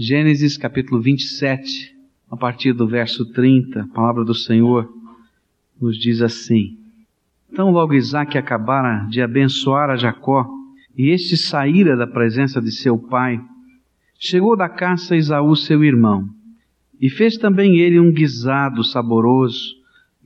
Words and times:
Gênesis 0.00 0.56
capítulo 0.56 1.00
27, 1.00 1.92
a 2.30 2.36
partir 2.36 2.72
do 2.72 2.86
verso 2.86 3.32
30, 3.32 3.82
a 3.82 3.86
palavra 3.88 4.24
do 4.24 4.32
Senhor 4.32 4.88
nos 5.80 5.98
diz 5.98 6.22
assim: 6.22 6.78
Então 7.52 7.72
logo 7.72 7.92
Isaac 7.92 8.38
acabara 8.38 9.08
de 9.10 9.20
abençoar 9.20 9.90
a 9.90 9.96
Jacó, 9.96 10.48
e 10.96 11.08
este 11.08 11.36
saíra 11.36 11.96
da 11.96 12.06
presença 12.06 12.62
de 12.62 12.70
seu 12.70 12.96
pai, 12.96 13.40
chegou 14.16 14.56
da 14.56 14.68
caça 14.68 15.16
Esaú 15.16 15.56
seu 15.56 15.82
irmão, 15.82 16.28
e 17.00 17.10
fez 17.10 17.36
também 17.36 17.78
ele 17.78 17.98
um 17.98 18.12
guisado 18.12 18.84
saboroso, 18.84 19.74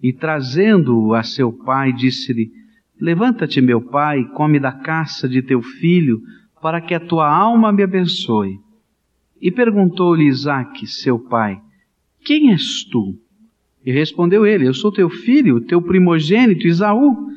e 0.02 0.12
trazendo-o 0.12 1.14
a 1.14 1.22
seu 1.22 1.50
pai, 1.50 1.94
disse-lhe, 1.94 2.52
Levanta-te, 3.00 3.58
meu 3.62 3.80
pai, 3.80 4.22
come 4.34 4.60
da 4.60 4.70
caça 4.70 5.26
de 5.26 5.40
teu 5.40 5.62
filho, 5.62 6.20
para 6.60 6.78
que 6.78 6.92
a 6.92 7.00
tua 7.00 7.26
alma 7.26 7.72
me 7.72 7.82
abençoe. 7.82 8.60
E 9.42 9.50
perguntou-lhe 9.50 10.28
Isaque, 10.28 10.86
seu 10.86 11.18
pai, 11.18 11.60
Quem 12.24 12.52
és 12.52 12.84
tu? 12.84 13.18
E 13.84 13.90
respondeu 13.90 14.46
ele, 14.46 14.68
Eu 14.68 14.72
sou 14.72 14.92
teu 14.92 15.10
filho, 15.10 15.60
teu 15.60 15.82
primogênito, 15.82 16.68
Isaú. 16.68 17.28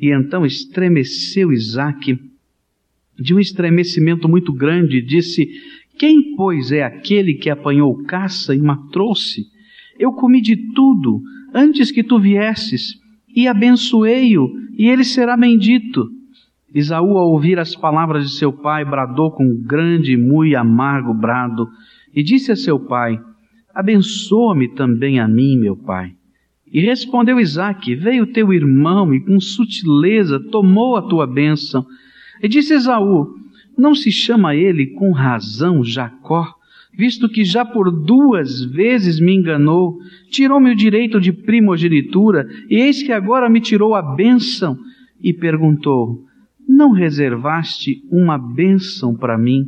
E 0.00 0.10
então 0.10 0.46
estremeceu 0.46 1.52
Isaque, 1.52 2.18
de 3.20 3.34
um 3.34 3.38
estremecimento 3.38 4.26
muito 4.26 4.54
grande, 4.54 5.02
disse, 5.02 5.46
Quem, 5.98 6.34
pois, 6.34 6.72
é 6.72 6.82
aquele 6.82 7.34
que 7.34 7.50
apanhou 7.50 8.02
caça 8.04 8.54
e 8.54 8.58
matou-se? 8.58 9.46
Eu 9.98 10.12
comi 10.12 10.40
de 10.40 10.56
tudo, 10.72 11.22
antes 11.52 11.90
que 11.90 12.02
tu 12.02 12.18
viesses, 12.18 12.98
e 13.36 13.46
abençoei-o, 13.46 14.50
e 14.78 14.88
ele 14.88 15.04
será 15.04 15.36
bendito. 15.36 16.10
Isaú, 16.74 17.16
ao 17.16 17.30
ouvir 17.30 17.58
as 17.58 17.76
palavras 17.76 18.24
de 18.24 18.36
seu 18.36 18.52
pai, 18.52 18.84
bradou 18.84 19.30
com 19.30 19.62
grande 19.64 20.12
e 20.12 20.16
muito 20.16 20.56
amargo 20.56 21.14
brado, 21.14 21.68
e 22.12 22.22
disse 22.22 22.50
a 22.50 22.56
seu 22.56 22.80
pai, 22.80 23.20
Abençoa-me 23.72 24.68
também 24.68 25.20
a 25.20 25.28
mim, 25.28 25.56
meu 25.56 25.76
pai. 25.76 26.12
E 26.72 26.80
respondeu 26.80 27.38
Isaque, 27.38 27.94
veio 27.94 28.32
teu 28.32 28.52
irmão 28.52 29.14
e 29.14 29.20
com 29.20 29.38
sutileza 29.38 30.40
tomou 30.50 30.96
a 30.96 31.02
tua 31.02 31.26
bênção. 31.26 31.86
E 32.42 32.48
disse 32.48 32.74
Esaú, 32.74 33.34
não 33.78 33.94
se 33.94 34.10
chama 34.10 34.54
ele 34.54 34.86
com 34.86 35.12
razão 35.12 35.84
Jacó, 35.84 36.54
visto 36.96 37.28
que 37.28 37.44
já 37.44 37.64
por 37.64 37.90
duas 37.90 38.64
vezes 38.64 39.20
me 39.20 39.34
enganou, 39.34 39.98
tirou-me 40.30 40.70
o 40.70 40.76
direito 40.76 41.20
de 41.20 41.32
primogenitura, 41.32 42.48
e 42.68 42.76
eis 42.76 43.02
que 43.02 43.12
agora 43.12 43.48
me 43.48 43.60
tirou 43.60 43.94
a 43.94 44.02
bênção, 44.02 44.78
e 45.20 45.32
perguntou, 45.32 46.24
não 46.68 46.92
reservaste 46.92 48.02
uma 48.10 48.38
bênção 48.38 49.14
para 49.14 49.38
mim? 49.38 49.66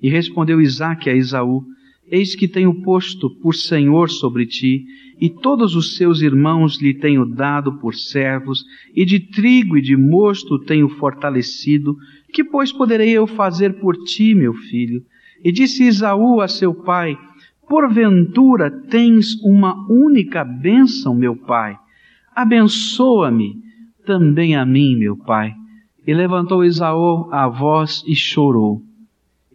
E 0.00 0.08
respondeu 0.08 0.60
Isaque 0.60 1.08
a 1.08 1.14
Esaú, 1.14 1.64
Eis 2.10 2.34
que 2.34 2.46
tenho 2.46 2.82
posto 2.82 3.30
por 3.30 3.54
senhor 3.54 4.10
sobre 4.10 4.44
ti, 4.44 4.84
e 5.18 5.30
todos 5.30 5.74
os 5.74 5.96
seus 5.96 6.20
irmãos 6.20 6.78
lhe 6.82 6.92
tenho 6.92 7.24
dado 7.24 7.78
por 7.78 7.94
servos, 7.94 8.64
e 8.94 9.04
de 9.04 9.18
trigo 9.18 9.78
e 9.78 9.80
de 9.80 9.96
mosto 9.96 10.58
tenho 10.58 10.88
fortalecido, 10.88 11.96
que 12.32 12.44
pois 12.44 12.72
poderei 12.72 13.10
eu 13.12 13.26
fazer 13.26 13.80
por 13.80 13.96
ti, 13.96 14.34
meu 14.34 14.52
filho? 14.52 15.02
E 15.42 15.50
disse 15.50 15.84
Esaú 15.84 16.40
a 16.40 16.48
seu 16.48 16.74
pai, 16.74 17.16
Porventura 17.68 18.70
tens 18.70 19.40
uma 19.42 19.74
única 19.90 20.44
bênção, 20.44 21.14
meu 21.14 21.34
pai? 21.34 21.78
Abençoa-me 22.34 23.54
também 24.04 24.54
a 24.54 24.66
mim, 24.66 24.96
meu 24.96 25.16
pai. 25.16 25.54
E 26.06 26.12
levantou 26.14 26.64
Esaú 26.64 27.28
a 27.30 27.48
voz 27.48 28.02
e 28.06 28.14
chorou. 28.14 28.82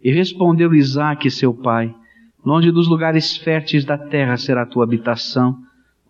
E 0.02 0.12
respondeu 0.12 0.74
Isaque, 0.74 1.30
seu 1.30 1.52
pai, 1.52 1.94
Longe 2.48 2.70
dos 2.70 2.88
lugares 2.88 3.36
férteis 3.36 3.84
da 3.84 3.98
terra 3.98 4.36
será 4.36 4.62
a 4.62 4.66
tua 4.66 4.84
habitação, 4.84 5.58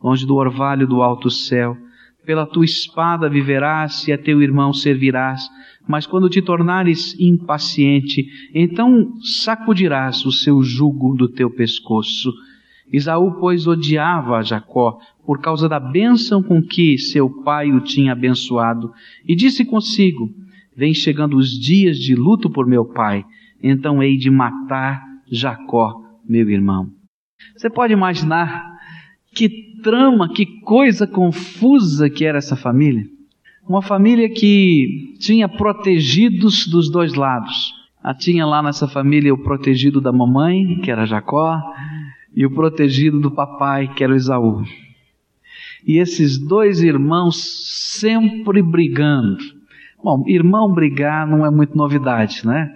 longe 0.02 0.26
do 0.26 0.36
orvalho 0.36 0.86
do 0.86 1.02
alto 1.02 1.30
céu. 1.30 1.76
Pela 2.24 2.46
tua 2.46 2.64
espada 2.64 3.28
viverás 3.28 4.06
e 4.06 4.12
a 4.12 4.18
teu 4.18 4.42
irmão 4.42 4.72
servirás, 4.72 5.48
mas 5.88 6.06
quando 6.06 6.28
te 6.28 6.42
tornares 6.42 7.18
impaciente, 7.18 8.26
então 8.54 9.14
sacudirás 9.20 10.24
o 10.26 10.30
seu 10.30 10.62
jugo 10.62 11.16
do 11.16 11.28
teu 11.28 11.50
pescoço. 11.50 12.30
Isaú, 12.92 13.32
pois, 13.40 13.66
odiava 13.66 14.42
Jacó 14.42 15.00
por 15.28 15.42
causa 15.42 15.68
da 15.68 15.78
bênção 15.78 16.42
com 16.42 16.62
que 16.62 16.96
seu 16.96 17.28
pai 17.28 17.70
o 17.70 17.82
tinha 17.82 18.12
abençoado, 18.12 18.90
e 19.26 19.36
disse 19.36 19.62
consigo: 19.62 20.30
Vem 20.74 20.94
chegando 20.94 21.36
os 21.36 21.50
dias 21.50 21.98
de 21.98 22.14
luto 22.14 22.48
por 22.48 22.66
meu 22.66 22.86
pai, 22.86 23.26
então 23.62 24.02
hei 24.02 24.16
de 24.16 24.30
matar 24.30 25.04
Jacó, 25.30 26.00
meu 26.26 26.48
irmão. 26.48 26.88
Você 27.54 27.68
pode 27.68 27.92
imaginar 27.92 28.74
que 29.34 29.50
trama, 29.82 30.32
que 30.32 30.46
coisa 30.62 31.06
confusa 31.06 32.08
que 32.08 32.24
era 32.24 32.38
essa 32.38 32.56
família? 32.56 33.04
Uma 33.68 33.82
família 33.82 34.30
que 34.30 35.14
tinha 35.20 35.46
protegidos 35.46 36.66
dos 36.66 36.90
dois 36.90 37.12
lados. 37.12 37.74
Tinha 38.18 38.46
lá 38.46 38.62
nessa 38.62 38.88
família 38.88 39.34
o 39.34 39.42
protegido 39.42 40.00
da 40.00 40.10
mamãe, 40.10 40.80
que 40.80 40.90
era 40.90 41.04
Jacó, 41.04 41.60
e 42.34 42.46
o 42.46 42.50
protegido 42.50 43.20
do 43.20 43.30
papai, 43.30 43.88
que 43.88 44.02
era 44.02 44.16
Esaú. 44.16 44.64
E 45.86 45.98
esses 45.98 46.38
dois 46.38 46.82
irmãos 46.82 47.36
sempre 47.98 48.62
brigando. 48.62 49.38
Bom, 50.02 50.24
irmão 50.26 50.72
brigar 50.72 51.26
não 51.26 51.44
é 51.44 51.50
muito 51.50 51.76
novidade, 51.76 52.46
né? 52.46 52.70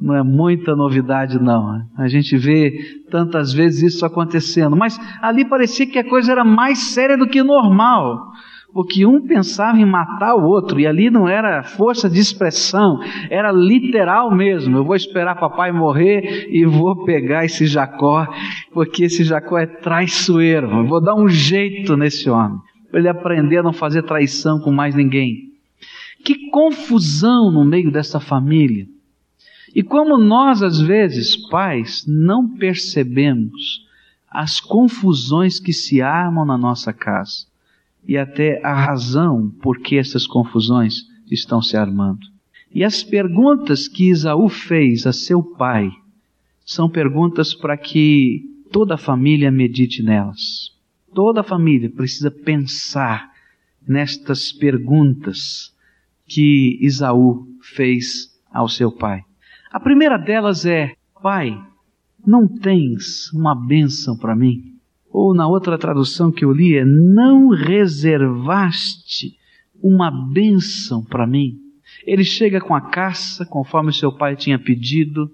Não 0.00 0.14
é 0.14 0.22
muita 0.22 0.76
novidade, 0.76 1.40
não. 1.40 1.82
A 1.96 2.06
gente 2.06 2.36
vê 2.36 3.02
tantas 3.10 3.52
vezes 3.52 3.94
isso 3.94 4.04
acontecendo. 4.04 4.76
Mas 4.76 4.98
ali 5.22 5.44
parecia 5.44 5.86
que 5.86 5.98
a 5.98 6.08
coisa 6.08 6.32
era 6.32 6.44
mais 6.44 6.78
séria 6.78 7.16
do 7.16 7.26
que 7.26 7.42
normal. 7.42 8.30
Porque 8.72 9.06
um 9.06 9.26
pensava 9.26 9.78
em 9.78 9.86
matar 9.86 10.34
o 10.34 10.44
outro, 10.44 10.78
e 10.78 10.86
ali 10.86 11.08
não 11.08 11.28
era 11.28 11.62
força 11.62 12.10
de 12.10 12.20
expressão, 12.20 13.00
era 13.30 13.50
literal 13.50 14.30
mesmo. 14.30 14.76
Eu 14.76 14.84
vou 14.84 14.94
esperar 14.94 15.38
papai 15.38 15.72
morrer 15.72 16.48
e 16.50 16.64
vou 16.66 17.04
pegar 17.04 17.44
esse 17.44 17.66
Jacó, 17.66 18.26
porque 18.72 19.04
esse 19.04 19.24
Jacó 19.24 19.58
é 19.58 19.66
traiçoeiro. 19.66 20.70
Eu 20.70 20.86
vou 20.86 21.00
dar 21.00 21.14
um 21.14 21.28
jeito 21.28 21.96
nesse 21.96 22.28
homem, 22.28 22.58
para 22.90 23.00
ele 23.00 23.08
aprender 23.08 23.58
a 23.58 23.62
não 23.62 23.72
fazer 23.72 24.02
traição 24.02 24.60
com 24.60 24.70
mais 24.70 24.94
ninguém. 24.94 25.52
Que 26.24 26.50
confusão 26.50 27.50
no 27.50 27.64
meio 27.64 27.90
dessa 27.90 28.20
família. 28.20 28.86
E 29.74 29.82
como 29.82 30.18
nós, 30.18 30.62
às 30.62 30.80
vezes, 30.80 31.36
pais, 31.48 32.04
não 32.06 32.48
percebemos 32.48 33.86
as 34.30 34.60
confusões 34.60 35.60
que 35.60 35.72
se 35.72 36.02
armam 36.02 36.44
na 36.44 36.58
nossa 36.58 36.92
casa 36.92 37.46
e 38.06 38.16
até 38.16 38.64
a 38.64 38.72
razão 38.72 39.50
por 39.62 39.78
que 39.78 39.96
essas 39.96 40.26
confusões 40.26 41.02
estão 41.30 41.60
se 41.60 41.76
armando. 41.76 42.26
E 42.72 42.84
as 42.84 43.02
perguntas 43.02 43.88
que 43.88 44.10
Isaú 44.10 44.48
fez 44.48 45.06
a 45.06 45.12
seu 45.12 45.42
pai 45.42 45.90
são 46.64 46.88
perguntas 46.88 47.54
para 47.54 47.76
que 47.76 48.42
toda 48.70 48.94
a 48.94 48.98
família 48.98 49.50
medite 49.50 50.02
nelas. 50.02 50.72
Toda 51.14 51.40
a 51.40 51.44
família 51.44 51.88
precisa 51.90 52.30
pensar 52.30 53.32
nestas 53.86 54.52
perguntas 54.52 55.74
que 56.26 56.78
Isaú 56.80 57.46
fez 57.62 58.36
ao 58.52 58.68
seu 58.68 58.90
pai. 58.90 59.22
A 59.70 59.80
primeira 59.80 60.18
delas 60.18 60.66
é: 60.66 60.94
Pai, 61.22 61.56
não 62.26 62.46
tens 62.46 63.32
uma 63.32 63.54
bênção 63.54 64.16
para 64.16 64.34
mim? 64.34 64.75
Ou 65.16 65.32
na 65.32 65.48
outra 65.48 65.78
tradução 65.78 66.30
que 66.30 66.44
eu 66.44 66.52
li 66.52 66.76
é: 66.76 66.84
Não 66.84 67.48
reservaste 67.48 69.34
uma 69.82 70.10
bênção 70.10 71.02
para 71.02 71.26
mim? 71.26 71.58
Ele 72.06 72.22
chega 72.22 72.60
com 72.60 72.74
a 72.74 72.82
caça, 72.82 73.46
conforme 73.46 73.94
seu 73.94 74.12
pai 74.12 74.36
tinha 74.36 74.58
pedido, 74.58 75.30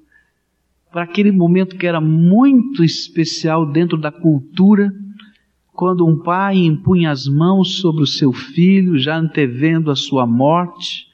para 0.92 1.02
aquele 1.02 1.32
momento 1.32 1.76
que 1.76 1.84
era 1.84 2.00
muito 2.00 2.84
especial 2.84 3.66
dentro 3.72 3.98
da 3.98 4.12
cultura, 4.12 4.88
quando 5.72 6.06
um 6.06 6.16
pai 6.16 6.58
impunha 6.58 7.10
as 7.10 7.26
mãos 7.26 7.78
sobre 7.80 8.04
o 8.04 8.06
seu 8.06 8.32
filho, 8.32 8.96
já 8.96 9.16
antevendo 9.16 9.90
a 9.90 9.96
sua 9.96 10.24
morte, 10.24 11.08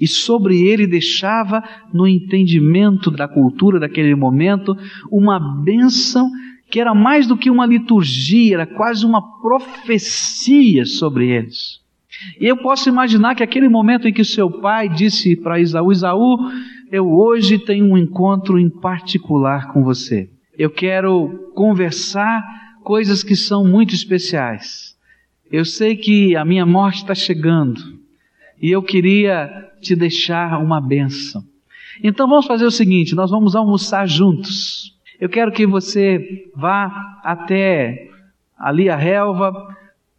e 0.00 0.08
sobre 0.08 0.66
ele 0.66 0.88
deixava, 0.88 1.62
no 1.94 2.04
entendimento 2.04 3.12
da 3.12 3.28
cultura 3.28 3.78
daquele 3.78 4.16
momento, 4.16 4.76
uma 5.08 5.38
bênção 5.38 6.28
que 6.70 6.80
era 6.80 6.94
mais 6.94 7.26
do 7.26 7.36
que 7.36 7.50
uma 7.50 7.66
liturgia, 7.66 8.54
era 8.54 8.66
quase 8.66 9.04
uma 9.04 9.40
profecia 9.40 10.84
sobre 10.84 11.28
eles. 11.30 11.80
E 12.40 12.46
eu 12.46 12.56
posso 12.56 12.88
imaginar 12.88 13.34
que 13.34 13.42
aquele 13.42 13.68
momento 13.68 14.08
em 14.08 14.12
que 14.12 14.24
seu 14.24 14.50
pai 14.50 14.88
disse 14.88 15.36
para 15.36 15.60
Isaú: 15.60 15.92
Isaú, 15.92 16.36
eu 16.90 17.10
hoje 17.10 17.58
tenho 17.58 17.86
um 17.86 17.96
encontro 17.96 18.58
em 18.58 18.68
particular 18.68 19.72
com 19.72 19.82
você. 19.82 20.28
Eu 20.58 20.70
quero 20.70 21.50
conversar 21.54 22.42
coisas 22.82 23.22
que 23.22 23.36
são 23.36 23.64
muito 23.64 23.94
especiais. 23.94 24.96
Eu 25.50 25.64
sei 25.64 25.96
que 25.96 26.34
a 26.34 26.44
minha 26.44 26.66
morte 26.66 26.96
está 26.96 27.14
chegando 27.14 27.80
e 28.60 28.70
eu 28.70 28.82
queria 28.82 29.70
te 29.80 29.94
deixar 29.94 30.58
uma 30.60 30.80
bênção. 30.80 31.42
Então 32.02 32.28
vamos 32.28 32.46
fazer 32.46 32.64
o 32.64 32.70
seguinte: 32.70 33.14
nós 33.14 33.30
vamos 33.30 33.54
almoçar 33.54 34.06
juntos. 34.06 34.97
Eu 35.20 35.28
quero 35.28 35.50
que 35.50 35.66
você 35.66 36.48
vá 36.54 37.20
até 37.24 38.08
ali 38.56 38.88
a 38.88 38.96
relva, 38.96 39.52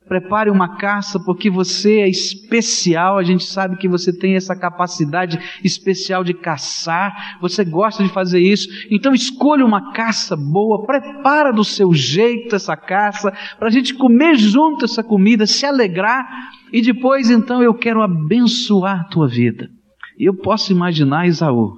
prepare 0.09 0.49
uma 0.49 0.75
caça, 0.75 1.19
porque 1.19 1.49
você 1.49 1.99
é 1.99 2.09
especial, 2.09 3.17
a 3.17 3.23
gente 3.23 3.43
sabe 3.43 3.77
que 3.77 3.87
você 3.87 4.11
tem 4.11 4.35
essa 4.35 4.55
capacidade 4.55 5.39
especial 5.63 6.23
de 6.23 6.33
caçar, 6.33 7.37
você 7.39 7.63
gosta 7.63 8.03
de 8.03 8.09
fazer 8.09 8.39
isso, 8.39 8.67
então 8.89 9.13
escolha 9.13 9.63
uma 9.63 9.93
caça 9.93 10.35
boa, 10.35 10.85
prepara 10.85 11.53
do 11.53 11.63
seu 11.63 11.93
jeito 11.93 12.55
essa 12.55 12.75
caça, 12.75 13.31
para 13.59 13.67
a 13.67 13.71
gente 13.71 13.93
comer 13.93 14.35
junto 14.35 14.83
essa 14.83 15.03
comida, 15.03 15.45
se 15.45 15.65
alegrar, 15.65 16.27
e 16.73 16.81
depois 16.81 17.29
então 17.29 17.61
eu 17.61 17.73
quero 17.73 18.01
abençoar 18.01 19.01
a 19.01 19.03
tua 19.05 19.27
vida. 19.27 19.69
E 20.17 20.25
eu 20.25 20.33
posso 20.33 20.71
imaginar 20.71 21.27
Isaú 21.27 21.77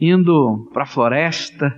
indo 0.00 0.68
para 0.72 0.82
a 0.82 0.86
floresta, 0.86 1.72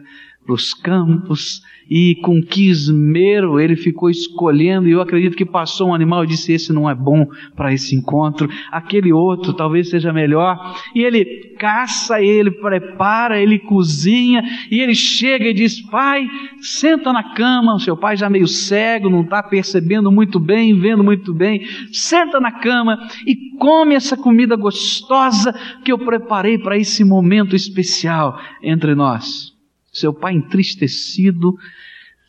para 0.45 0.55
os 0.55 0.75
campos, 0.75 1.63
e 1.89 2.15
com 2.17 2.43
que 2.43 2.69
esmero 2.71 3.61
ele 3.61 3.77
ficou 3.77 4.09
escolhendo, 4.09 4.89
e 4.89 4.93
eu 4.93 5.01
acredito 5.01 5.37
que 5.37 5.45
passou 5.45 5.89
um 5.89 5.95
animal 5.95 6.25
e 6.25 6.29
disse: 6.29 6.53
Esse 6.53 6.73
não 6.73 6.89
é 6.89 6.95
bom 6.95 7.27
para 7.55 7.73
esse 7.73 7.95
encontro, 7.95 8.49
aquele 8.71 9.13
outro 9.13 9.53
talvez 9.53 9.91
seja 9.91 10.13
melhor. 10.13 10.77
E 10.95 11.03
ele 11.03 11.55
caça, 11.59 12.21
ele 12.21 12.51
prepara, 12.51 13.41
ele 13.41 13.59
cozinha, 13.59 14.43
e 14.71 14.81
ele 14.81 14.95
chega 14.95 15.47
e 15.47 15.55
diz: 15.55 15.81
Pai, 15.81 16.27
senta 16.61 17.13
na 17.13 17.35
cama. 17.35 17.75
O 17.75 17.81
seu 17.81 17.97
pai 17.97 18.17
já 18.17 18.31
meio 18.31 18.49
cego, 18.49 19.11
não 19.11 19.23
está 19.23 19.43
percebendo 19.43 20.11
muito 20.11 20.41
bem, 20.41 20.79
vendo 20.79 21.05
muito 21.05 21.35
bem. 21.35 21.67
Senta 21.93 22.41
na 22.41 22.53
cama 22.53 22.99
e 23.27 23.57
come 23.59 23.95
essa 23.95 24.17
comida 24.17 24.57
gostosa 24.57 25.55
que 25.85 25.93
eu 25.93 25.99
preparei 25.99 26.59
para 26.59 26.79
esse 26.79 27.05
momento 27.05 27.55
especial 27.55 28.41
entre 28.63 28.95
nós. 28.95 29.54
Seu 29.95 30.13
pai 30.13 30.35
entristecido, 30.35 31.55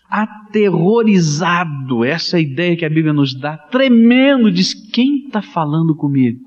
aterrorizado, 0.10 2.06
essa 2.06 2.38
é 2.38 2.40
a 2.40 2.42
ideia 2.42 2.78
que 2.78 2.86
a 2.86 2.90
Bíblia 2.90 3.12
nos 3.12 3.34
dá, 3.34 3.58
tremendo, 3.58 4.52
diz: 4.52 4.74
Quem 4.74 5.26
está 5.26 5.42
falando 5.42 5.96
comigo? 5.96 6.40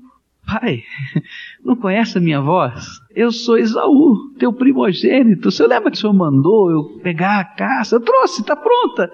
Pai, 0.45 0.83
não 1.63 1.75
conhece 1.75 2.17
a 2.17 2.21
minha 2.21 2.41
voz? 2.41 2.87
Eu 3.13 3.31
sou 3.31 3.57
Esaú, 3.57 4.33
teu 4.39 4.51
primogênito. 4.51 5.51
Você 5.51 5.67
lembra 5.67 5.91
que 5.91 5.97
o 5.97 5.99
Senhor 5.99 6.13
mandou 6.13 6.71
eu 6.71 6.99
pegar 7.03 7.39
a 7.39 7.45
caça? 7.45 7.97
Eu 7.97 7.99
trouxe, 7.99 8.41
está 8.41 8.55
pronta. 8.55 9.11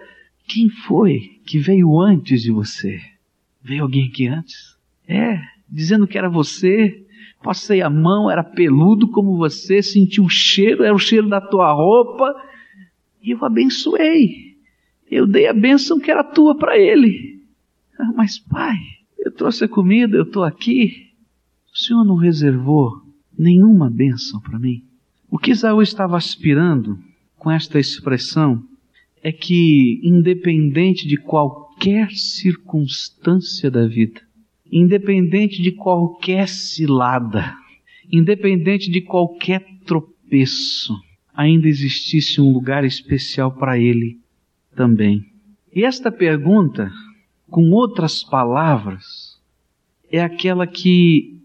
Quem 0.48 0.70
foi 0.70 1.42
que 1.46 1.60
veio 1.60 2.00
antes 2.00 2.42
de 2.42 2.52
você? 2.52 3.02
Veio 3.62 3.84
alguém 3.84 4.08
aqui 4.08 4.28
antes? 4.28 4.78
É, 5.08 5.42
dizendo 5.68 6.08
que 6.08 6.18
era 6.18 6.30
você, 6.30 7.05
Passei 7.46 7.80
a 7.80 7.92
mão, 7.92 8.32
era 8.32 8.44
peludo 8.44 9.08
como 9.08 9.38
você, 9.38 9.80
senti 9.80 10.20
o 10.20 10.28
cheiro, 10.28 10.84
era 10.84 10.96
o 10.96 10.98
cheiro 10.98 11.30
da 11.30 11.40
tua 11.40 11.72
roupa, 11.72 12.34
e 13.22 13.30
eu 13.30 13.46
abençoei. 13.46 14.58
Eu 15.12 15.28
dei 15.28 15.46
a 15.46 15.54
bênção 15.54 16.00
que 16.00 16.10
era 16.10 16.24
tua 16.24 16.58
para 16.58 16.76
ele. 16.76 17.44
Ah, 18.00 18.12
mas 18.16 18.40
pai, 18.40 18.76
eu 19.20 19.32
trouxe 19.32 19.64
a 19.64 19.68
comida, 19.68 20.18
eu 20.18 20.24
estou 20.24 20.44
aqui. 20.44 21.12
O 21.72 21.78
Senhor 21.78 22.04
não 22.04 22.16
reservou 22.16 23.04
nenhuma 23.38 23.92
bênção 23.92 24.40
para 24.40 24.58
mim. 24.58 24.84
O 25.30 25.38
que 25.38 25.52
Isaú 25.52 25.84
estava 25.84 26.18
aspirando 26.18 26.98
com 27.38 27.52
esta 27.52 27.78
expressão 27.78 28.64
é 29.22 29.32
que, 29.32 30.02
independente 30.04 31.08
de 31.08 31.18
qualquer 31.18 32.10
circunstância 32.10 33.70
da 33.70 33.86
vida, 33.86 34.25
independente 34.78 35.62
de 35.62 35.72
qualquer 35.72 36.50
cilada, 36.50 37.56
independente 38.12 38.92
de 38.92 39.00
qualquer 39.00 39.66
tropeço, 39.86 40.94
ainda 41.34 41.66
existisse 41.66 42.42
um 42.42 42.52
lugar 42.52 42.84
especial 42.84 43.54
para 43.54 43.80
ele 43.80 44.20
também. 44.76 45.26
E 45.74 45.86
esta 45.86 46.12
pergunta, 46.12 46.92
com 47.50 47.72
outras 47.72 48.22
palavras, 48.22 49.40
é 50.12 50.22
aquela 50.22 50.68
que 50.68 51.40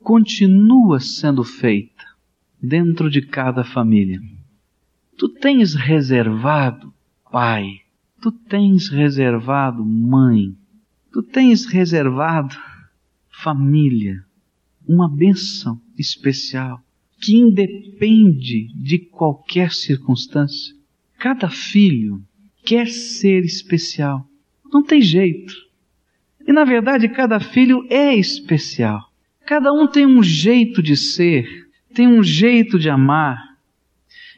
continua 0.00 1.00
sendo 1.00 1.42
feita 1.44 2.04
dentro 2.62 3.08
de 3.08 3.22
cada 3.22 3.64
família. 3.64 4.20
Tu 5.16 5.26
tens 5.26 5.74
reservado, 5.74 6.92
pai, 7.32 7.80
tu 8.20 8.30
tens 8.30 8.90
reservado, 8.90 9.82
mãe, 9.82 10.54
Tu 11.12 11.22
tens 11.22 11.66
reservado 11.66 12.56
família, 13.30 14.24
uma 14.86 15.08
bênção 15.08 15.80
especial 15.96 16.82
que 17.20 17.36
independe 17.36 18.68
de 18.74 18.98
qualquer 18.98 19.72
circunstância. 19.72 20.74
Cada 21.18 21.48
filho 21.48 22.22
quer 22.64 22.86
ser 22.86 23.44
especial. 23.44 24.28
Não 24.72 24.82
tem 24.82 25.00
jeito. 25.00 25.54
E 26.46 26.52
na 26.52 26.64
verdade, 26.64 27.08
cada 27.08 27.40
filho 27.40 27.86
é 27.90 28.14
especial. 28.14 29.10
Cada 29.44 29.72
um 29.72 29.86
tem 29.86 30.06
um 30.06 30.22
jeito 30.22 30.82
de 30.82 30.96
ser, 30.96 31.68
tem 31.94 32.06
um 32.06 32.22
jeito 32.22 32.78
de 32.78 32.90
amar. 32.90 33.56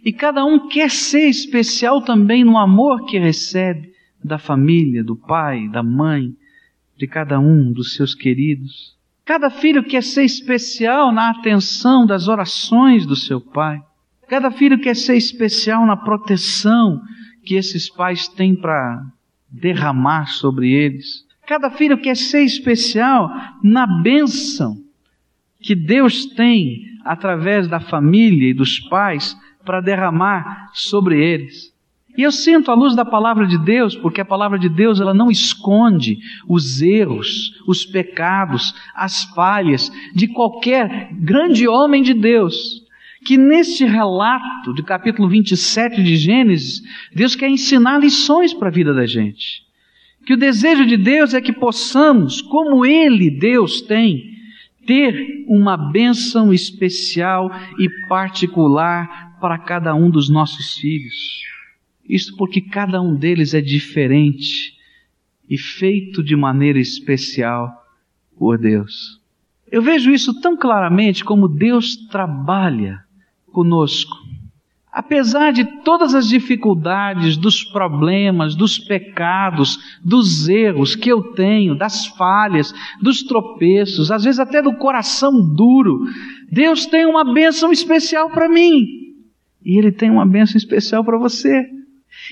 E 0.05 0.13
cada 0.13 0.45
um 0.45 0.69
quer 0.69 0.91
ser 0.91 1.29
especial 1.29 2.03
também 2.03 2.45
no 2.45 2.57
amor 2.57 3.05
que 3.07 3.19
recebe 3.19 3.93
da 4.23 4.39
família, 4.39 5.03
do 5.05 5.17
pai, 5.17 5.69
da 5.69 5.83
mãe, 5.83 6.35
de 7.01 7.07
cada 7.07 7.41
um 7.41 7.73
dos 7.73 7.95
seus 7.95 8.15
queridos. 8.15 8.95
Cada 9.25 9.49
filho 9.49 9.83
quer 9.83 10.03
ser 10.03 10.23
especial 10.23 11.11
na 11.11 11.31
atenção 11.31 12.05
das 12.05 12.29
orações 12.29 13.07
do 13.07 13.17
seu 13.17 13.41
pai. 13.41 13.81
Cada 14.29 14.51
filho 14.51 14.79
quer 14.79 14.95
ser 14.95 15.17
especial 15.17 15.87
na 15.87 15.97
proteção 15.97 17.01
que 17.43 17.55
esses 17.55 17.89
pais 17.89 18.29
têm 18.29 18.55
para 18.55 19.03
derramar 19.49 20.27
sobre 20.27 20.73
eles. 20.73 21.25
Cada 21.47 21.71
filho 21.71 21.97
quer 21.97 22.17
ser 22.17 22.43
especial 22.43 23.31
na 23.65 23.87
bênção 24.03 24.77
que 25.59 25.75
Deus 25.75 26.27
tem 26.27 26.83
através 27.03 27.67
da 27.67 27.81
família 27.81 28.51
e 28.51 28.55
dos 28.55 28.79
pais 28.79 29.35
para 29.65 29.81
derramar 29.81 30.71
sobre 30.75 31.19
eles. 31.19 31.70
E 32.17 32.23
eu 32.23 32.33
sinto 32.33 32.71
a 32.71 32.75
luz 32.75 32.95
da 32.95 33.05
palavra 33.05 33.47
de 33.47 33.57
Deus, 33.59 33.95
porque 33.95 34.21
a 34.21 34.25
palavra 34.25 34.59
de 34.59 34.69
Deus 34.69 35.01
ela 35.01 35.15
não 35.15 35.31
esconde 35.31 36.19
os 36.49 36.83
erros, 36.83 37.53
os 37.67 37.85
pecados, 37.87 38.75
as 38.95 39.25
falhas 39.25 39.91
de 40.15 40.27
qualquer 40.29 41.09
grande 41.13 41.69
homem 41.69 42.03
de 42.03 42.13
Deus. 42.13 42.85
Que 43.25 43.37
neste 43.37 43.85
relato 43.85 44.73
do 44.73 44.83
capítulo 44.83 45.29
27 45.29 46.03
de 46.03 46.17
Gênesis, 46.17 46.83
Deus 47.15 47.37
quer 47.37 47.49
ensinar 47.49 47.99
lições 47.99 48.53
para 48.53 48.69
a 48.69 48.73
vida 48.73 48.93
da 48.93 49.07
gente. 49.07 49.63
Que 50.27 50.35
o 50.35 50.39
desejo 50.39 50.87
de 50.87 50.97
Deus 50.97 51.33
é 51.33 51.41
que 51.41 51.53
possamos, 51.53 52.43
como 52.43 52.85
Ele, 52.85 53.31
Deus, 53.31 53.81
tem, 53.83 54.31
ter 54.87 55.45
uma 55.47 55.77
bênção 55.77 56.53
especial 56.53 57.51
e 57.79 57.89
particular 58.09 59.39
para 59.41 59.59
cada 59.59 59.95
um 59.95 60.11
dos 60.11 60.29
nossos 60.29 60.75
filhos. 60.75 61.51
Isto 62.11 62.37
porque 62.37 62.61
cada 62.61 63.01
um 63.01 63.15
deles 63.15 63.55
é 63.55 63.61
diferente 63.61 64.75
e 65.49 65.57
feito 65.57 66.25
de 66.25 66.35
maneira 66.35 66.81
especial 66.81 67.73
por 68.37 68.59
Deus. 68.59 69.21
Eu 69.71 69.81
vejo 69.81 70.11
isso 70.11 70.41
tão 70.41 70.57
claramente 70.57 71.25
como 71.25 71.47
Deus 71.47 71.95
trabalha 72.09 73.05
conosco. 73.53 74.17
Apesar 74.93 75.53
de 75.53 75.65
todas 75.85 76.13
as 76.17 76.27
dificuldades, 76.27 77.37
dos 77.37 77.63
problemas, 77.63 78.57
dos 78.57 78.77
pecados, 78.77 79.79
dos 80.05 80.49
erros 80.49 80.97
que 80.97 81.09
eu 81.09 81.23
tenho, 81.35 81.77
das 81.77 82.07
falhas, 82.07 82.75
dos 83.01 83.23
tropeços, 83.23 84.11
às 84.11 84.25
vezes 84.25 84.41
até 84.41 84.61
do 84.61 84.73
coração 84.73 85.41
duro, 85.55 86.01
Deus 86.51 86.87
tem 86.87 87.07
uma 87.07 87.33
bênção 87.33 87.71
especial 87.71 88.31
para 88.31 88.49
mim. 88.49 88.85
E 89.65 89.79
Ele 89.79 89.93
tem 89.93 90.11
uma 90.11 90.27
bênção 90.27 90.57
especial 90.57 91.05
para 91.05 91.17
você. 91.17 91.80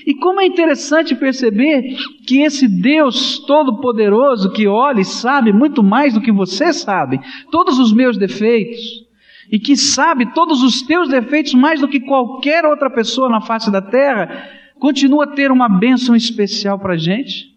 E 0.05 0.13
como 0.15 0.41
é 0.41 0.45
interessante 0.45 1.15
perceber 1.15 1.95
que 2.25 2.39
esse 2.41 2.67
Deus 2.67 3.39
Todo-Poderoso 3.39 4.51
que 4.51 4.67
olha 4.67 5.01
e 5.01 5.05
sabe 5.05 5.51
muito 5.51 5.83
mais 5.83 6.13
do 6.13 6.21
que 6.21 6.31
você 6.31 6.71
sabe, 6.73 7.19
todos 7.51 7.79
os 7.79 7.93
meus 7.93 8.17
defeitos, 8.17 8.79
e 9.51 9.59
que 9.59 9.75
sabe 9.75 10.33
todos 10.33 10.61
os 10.61 10.81
teus 10.81 11.09
defeitos 11.09 11.53
mais 11.53 11.81
do 11.81 11.87
que 11.87 11.99
qualquer 11.99 12.65
outra 12.65 12.89
pessoa 12.89 13.29
na 13.29 13.41
face 13.41 13.71
da 13.71 13.81
terra, 13.81 14.47
continua 14.79 15.25
a 15.25 15.27
ter 15.27 15.51
uma 15.51 15.67
bênção 15.67 16.15
especial 16.15 16.79
para 16.79 16.93
a 16.93 16.97
gente. 16.97 17.49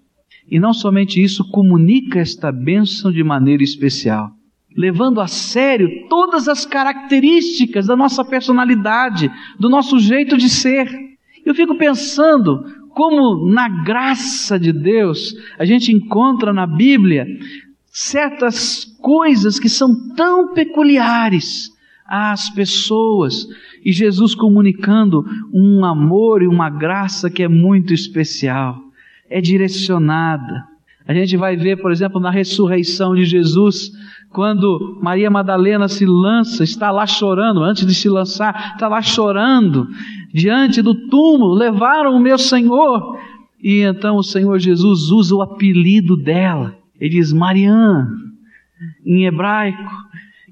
E 0.51 0.59
não 0.59 0.73
somente 0.73 1.23
isso, 1.23 1.49
comunica 1.51 2.19
esta 2.19 2.51
bênção 2.51 3.13
de 3.13 3.23
maneira 3.23 3.63
especial, 3.63 4.31
levando 4.77 5.21
a 5.21 5.27
sério 5.27 6.09
todas 6.09 6.49
as 6.49 6.67
características 6.67 7.87
da 7.87 7.97
nossa 7.97 8.25
personalidade, 8.25 9.31
do 9.59 9.69
nosso 9.69 9.99
jeito 9.99 10.37
de 10.37 10.49
ser. 10.49 11.12
Eu 11.45 11.55
fico 11.55 11.77
pensando 11.77 12.65
como 12.91 13.51
na 13.51 13.69
graça 13.69 14.59
de 14.59 14.73
Deus 14.73 15.35
a 15.59 15.65
gente 15.65 15.93
encontra 15.93 16.53
na 16.53 16.67
Bíblia 16.67 17.27
certas 17.87 18.85
coisas 19.01 19.59
que 19.59 19.69
são 19.69 20.15
tão 20.15 20.55
peculiares 20.55 21.71
às 22.07 22.51
pessoas 22.51 23.47
e 23.85 23.93
Jesus 23.93 24.35
comunicando 24.35 25.25
um 25.53 25.85
amor 25.85 26.43
e 26.43 26.47
uma 26.47 26.71
graça 26.71 27.29
que 27.29 27.43
é 27.43 27.49
muito 27.49 27.93
especial, 27.93 28.79
é 29.29 29.41
direcionada. 29.41 30.72
A 31.07 31.13
gente 31.13 31.37
vai 31.37 31.57
ver, 31.57 31.81
por 31.81 31.91
exemplo, 31.91 32.21
na 32.21 32.31
ressurreição 32.31 33.15
de 33.15 33.25
Jesus, 33.25 33.91
quando 34.31 34.99
Maria 35.03 35.31
Madalena 35.31 35.89
se 35.89 36.07
lança, 36.07 36.65
está 36.65 36.91
lá 36.91 37.07
chorando, 37.07 37.63
antes 37.63 37.87
de 37.87 37.95
se 37.95 38.09
lançar, 38.09 38.73
está 38.75 38.89
lá 38.89 39.03
chorando, 39.03 39.89
diante 40.33 40.81
do 40.81 40.95
túmulo, 41.09 41.55
levaram 41.55 42.17
o 42.17 42.21
meu 42.21 42.39
Senhor. 42.39 43.19
E 43.63 43.81
então 43.83 44.17
o 44.17 44.23
Senhor 44.23 44.59
Jesus 44.59 45.11
usa 45.11 45.35
o 45.35 45.43
apelido 45.43 46.17
dela. 46.17 46.75
Ele 47.01 47.11
diz 47.11 47.33
Mariã, 47.33 48.09
em 49.05 49.25
hebraico. 49.25 49.91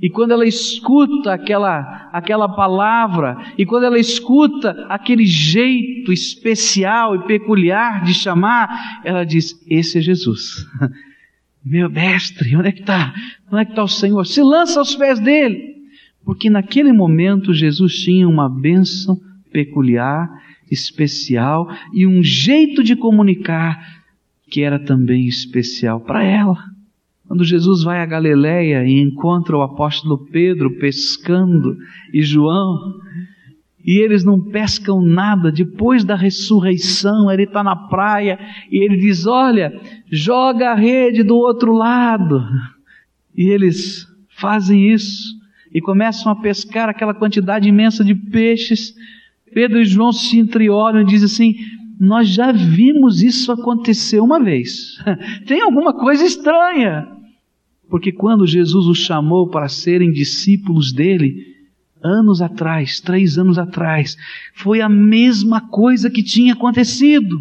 E 0.00 0.08
quando 0.08 0.30
ela 0.30 0.46
escuta 0.46 1.32
aquela, 1.32 2.08
aquela 2.12 2.48
palavra, 2.48 3.36
e 3.58 3.66
quando 3.66 3.84
ela 3.84 3.98
escuta 3.98 4.86
aquele 4.88 5.26
jeito 5.26 6.10
especial 6.10 7.14
e 7.14 7.26
peculiar 7.26 8.02
de 8.02 8.14
chamar, 8.14 9.02
ela 9.04 9.24
diz: 9.24 9.60
Esse 9.68 9.98
é 9.98 10.00
Jesus. 10.00 10.66
Meu 11.62 11.90
mestre, 11.90 12.56
onde 12.56 12.68
é 12.68 12.72
que 12.72 12.80
está? 12.80 13.12
Onde 13.52 13.62
é 13.62 13.64
que 13.66 13.72
está 13.72 13.82
o 13.82 13.88
Senhor? 13.88 14.26
Se 14.26 14.42
lança 14.42 14.78
aos 14.78 14.96
pés 14.96 15.20
dele. 15.20 15.70
Porque 16.24 16.48
naquele 16.48 16.92
momento 16.92 17.52
Jesus 17.52 17.94
tinha 17.96 18.28
uma 18.28 18.48
bênção 18.48 19.20
peculiar, 19.52 20.30
especial 20.70 21.68
e 21.92 22.06
um 22.06 22.22
jeito 22.22 22.82
de 22.82 22.94
comunicar 22.94 24.00
que 24.48 24.62
era 24.62 24.78
também 24.78 25.26
especial 25.26 26.00
para 26.00 26.22
ela. 26.22 26.69
Quando 27.30 27.44
Jesus 27.44 27.84
vai 27.84 28.00
a 28.00 28.06
Galiléia 28.06 28.84
e 28.84 29.00
encontra 29.00 29.56
o 29.56 29.62
apóstolo 29.62 30.18
Pedro 30.32 30.78
pescando 30.80 31.76
e 32.12 32.22
João, 32.22 32.96
e 33.84 34.02
eles 34.02 34.24
não 34.24 34.40
pescam 34.40 35.00
nada, 35.00 35.52
depois 35.52 36.02
da 36.02 36.16
ressurreição, 36.16 37.30
ele 37.30 37.44
está 37.44 37.62
na 37.62 37.76
praia 37.76 38.36
e 38.68 38.84
ele 38.84 38.96
diz: 38.96 39.28
Olha, 39.28 39.72
joga 40.10 40.72
a 40.72 40.74
rede 40.74 41.22
do 41.22 41.36
outro 41.36 41.72
lado. 41.72 42.42
E 43.36 43.48
eles 43.48 44.08
fazem 44.30 44.92
isso 44.92 45.22
e 45.72 45.80
começam 45.80 46.32
a 46.32 46.34
pescar 46.34 46.88
aquela 46.88 47.14
quantidade 47.14 47.68
imensa 47.68 48.02
de 48.02 48.12
peixes. 48.12 48.92
Pedro 49.54 49.80
e 49.80 49.84
João 49.84 50.10
se 50.10 50.36
entreolham 50.36 51.02
e 51.02 51.06
dizem 51.06 51.26
assim: 51.26 51.54
Nós 52.00 52.28
já 52.28 52.50
vimos 52.50 53.22
isso 53.22 53.52
acontecer 53.52 54.18
uma 54.18 54.42
vez. 54.42 54.98
Tem 55.46 55.60
alguma 55.60 55.94
coisa 55.94 56.24
estranha. 56.24 57.19
Porque 57.90 58.12
quando 58.12 58.46
Jesus 58.46 58.86
os 58.86 58.98
chamou 58.98 59.48
para 59.48 59.68
serem 59.68 60.12
discípulos 60.12 60.92
dele, 60.92 61.56
anos 62.02 62.40
atrás, 62.40 63.00
três 63.00 63.36
anos 63.36 63.58
atrás, 63.58 64.16
foi 64.54 64.80
a 64.80 64.88
mesma 64.88 65.60
coisa 65.60 66.08
que 66.08 66.22
tinha 66.22 66.52
acontecido. 66.52 67.36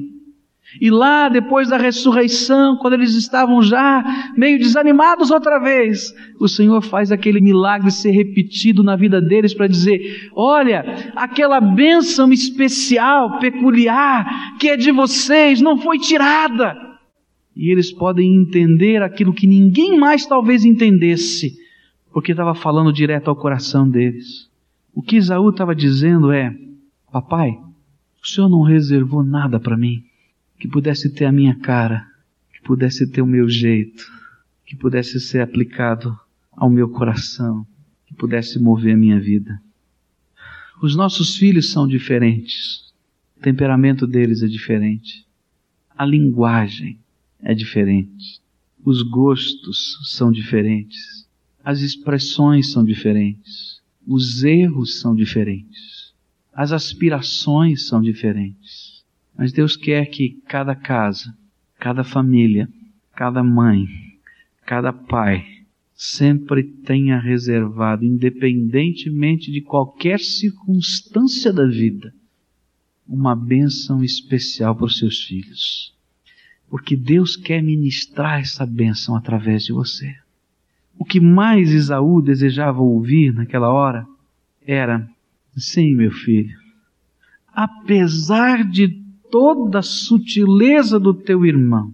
E 0.81 0.91
lá, 0.91 1.29
depois 1.29 1.69
da 1.69 1.77
ressurreição, 1.77 2.77
quando 2.77 2.93
eles 2.93 3.15
estavam 3.15 3.61
já 3.61 4.31
meio 4.37 4.59
desanimados 4.59 5.31
outra 5.31 5.59
vez, 5.59 6.13
o 6.39 6.47
Senhor 6.47 6.81
faz 6.81 7.11
aquele 7.11 7.41
milagre 7.41 7.89
ser 7.89 8.11
repetido 8.11 8.83
na 8.83 8.95
vida 8.95 9.19
deles 9.19 9.53
para 9.53 9.67
dizer: 9.67 10.29
olha, 10.35 11.11
aquela 11.15 11.59
bênção 11.59 12.31
especial, 12.31 13.39
peculiar, 13.39 14.57
que 14.59 14.69
é 14.69 14.77
de 14.77 14.91
vocês, 14.91 15.59
não 15.59 15.77
foi 15.77 15.97
tirada 15.97 16.88
e 17.55 17.71
eles 17.71 17.91
podem 17.91 18.35
entender 18.35 19.01
aquilo 19.01 19.33
que 19.33 19.47
ninguém 19.47 19.97
mais 19.97 20.25
talvez 20.25 20.63
entendesse, 20.63 21.57
porque 22.11 22.31
estava 22.31 22.55
falando 22.55 22.93
direto 22.93 23.29
ao 23.29 23.35
coração 23.35 23.89
deles. 23.89 24.49
O 24.93 25.01
que 25.01 25.17
Isaú 25.17 25.49
estava 25.49 25.75
dizendo 25.75 26.31
é: 26.31 26.55
Papai, 27.11 27.51
o 28.21 28.27
Senhor 28.27 28.49
não 28.49 28.61
reservou 28.61 29.23
nada 29.23 29.59
para 29.59 29.77
mim 29.77 30.03
que 30.59 30.67
pudesse 30.67 31.13
ter 31.13 31.25
a 31.25 31.31
minha 31.31 31.55
cara, 31.55 32.05
que 32.53 32.61
pudesse 32.61 33.09
ter 33.09 33.21
o 33.21 33.27
meu 33.27 33.47
jeito, 33.49 34.03
que 34.65 34.75
pudesse 34.75 35.19
ser 35.19 35.41
aplicado 35.41 36.17
ao 36.51 36.69
meu 36.69 36.89
coração, 36.89 37.65
que 38.05 38.13
pudesse 38.13 38.59
mover 38.59 38.93
a 38.93 38.97
minha 38.97 39.19
vida. 39.19 39.61
Os 40.81 40.95
nossos 40.95 41.37
filhos 41.37 41.71
são 41.71 41.87
diferentes, 41.87 42.93
o 43.37 43.41
temperamento 43.41 44.05
deles 44.05 44.43
é 44.43 44.47
diferente, 44.47 45.25
a 45.97 46.05
linguagem 46.05 46.99
é 47.41 47.53
diferente. 47.53 48.41
Os 48.83 49.01
gostos 49.01 49.97
são 50.15 50.31
diferentes. 50.31 51.27
As 51.63 51.81
expressões 51.81 52.71
são 52.71 52.83
diferentes. 52.83 53.81
Os 54.05 54.43
erros 54.43 54.99
são 54.99 55.15
diferentes. 55.15 56.13
As 56.53 56.71
aspirações 56.71 57.87
são 57.87 58.01
diferentes. 58.01 59.03
Mas 59.37 59.51
Deus 59.51 59.75
quer 59.75 60.05
que 60.07 60.41
cada 60.47 60.75
casa, 60.75 61.35
cada 61.79 62.03
família, 62.03 62.67
cada 63.15 63.43
mãe, 63.43 63.87
cada 64.65 64.91
pai, 64.91 65.45
sempre 65.93 66.63
tenha 66.63 67.19
reservado, 67.19 68.05
independentemente 68.05 69.51
de 69.51 69.61
qualquer 69.61 70.19
circunstância 70.19 71.51
da 71.51 71.65
vida, 71.65 72.13
uma 73.07 73.35
bênção 73.35 74.03
especial 74.03 74.75
para 74.75 74.85
os 74.85 74.97
seus 74.97 75.23
filhos 75.23 75.98
porque 76.69 76.95
Deus 76.95 77.35
quer 77.35 77.63
ministrar 77.63 78.39
essa 78.39 78.65
bênção 78.65 79.15
através 79.15 79.65
de 79.65 79.73
você. 79.73 80.15
O 80.97 81.03
que 81.03 81.19
mais 81.19 81.71
Isaú 81.71 82.21
desejava 82.21 82.81
ouvir 82.81 83.33
naquela 83.33 83.69
hora 83.69 84.05
era: 84.65 85.09
sim, 85.57 85.95
meu 85.95 86.11
filho, 86.11 86.57
apesar 87.47 88.63
de 88.63 88.87
toda 89.31 89.79
a 89.79 89.83
sutileza 89.83 90.99
do 90.99 91.13
teu 91.13 91.45
irmão, 91.45 91.93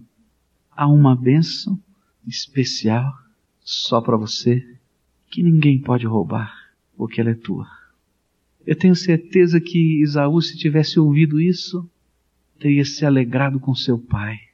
há 0.70 0.86
uma 0.86 1.16
bênção 1.16 1.78
especial 2.26 3.12
só 3.60 4.00
para 4.00 4.16
você 4.16 4.66
que 5.30 5.42
ninguém 5.42 5.80
pode 5.80 6.06
roubar, 6.06 6.52
porque 6.96 7.20
ela 7.20 7.30
é 7.30 7.34
tua. 7.34 7.66
Eu 8.66 8.76
tenho 8.76 8.96
certeza 8.96 9.60
que 9.60 10.02
Isaú, 10.02 10.40
se 10.42 10.56
tivesse 10.56 10.98
ouvido 10.98 11.40
isso, 11.40 11.88
teria 12.58 12.84
se 12.84 13.06
alegrado 13.06 13.60
com 13.60 13.74
seu 13.74 13.96
pai 13.96 14.45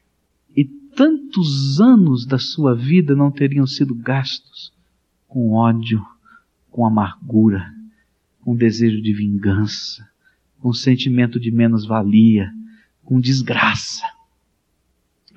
tantos 0.94 1.80
anos 1.80 2.26
da 2.26 2.38
sua 2.38 2.74
vida 2.74 3.14
não 3.14 3.30
teriam 3.30 3.66
sido 3.66 3.94
gastos 3.94 4.72
com 5.26 5.52
ódio, 5.52 6.04
com 6.70 6.86
amargura, 6.86 7.72
com 8.42 8.54
desejo 8.54 9.00
de 9.00 9.12
vingança, 9.12 10.06
com 10.60 10.72
sentimento 10.72 11.40
de 11.40 11.50
menos-valia, 11.50 12.50
com 13.04 13.20
desgraça. 13.20 14.04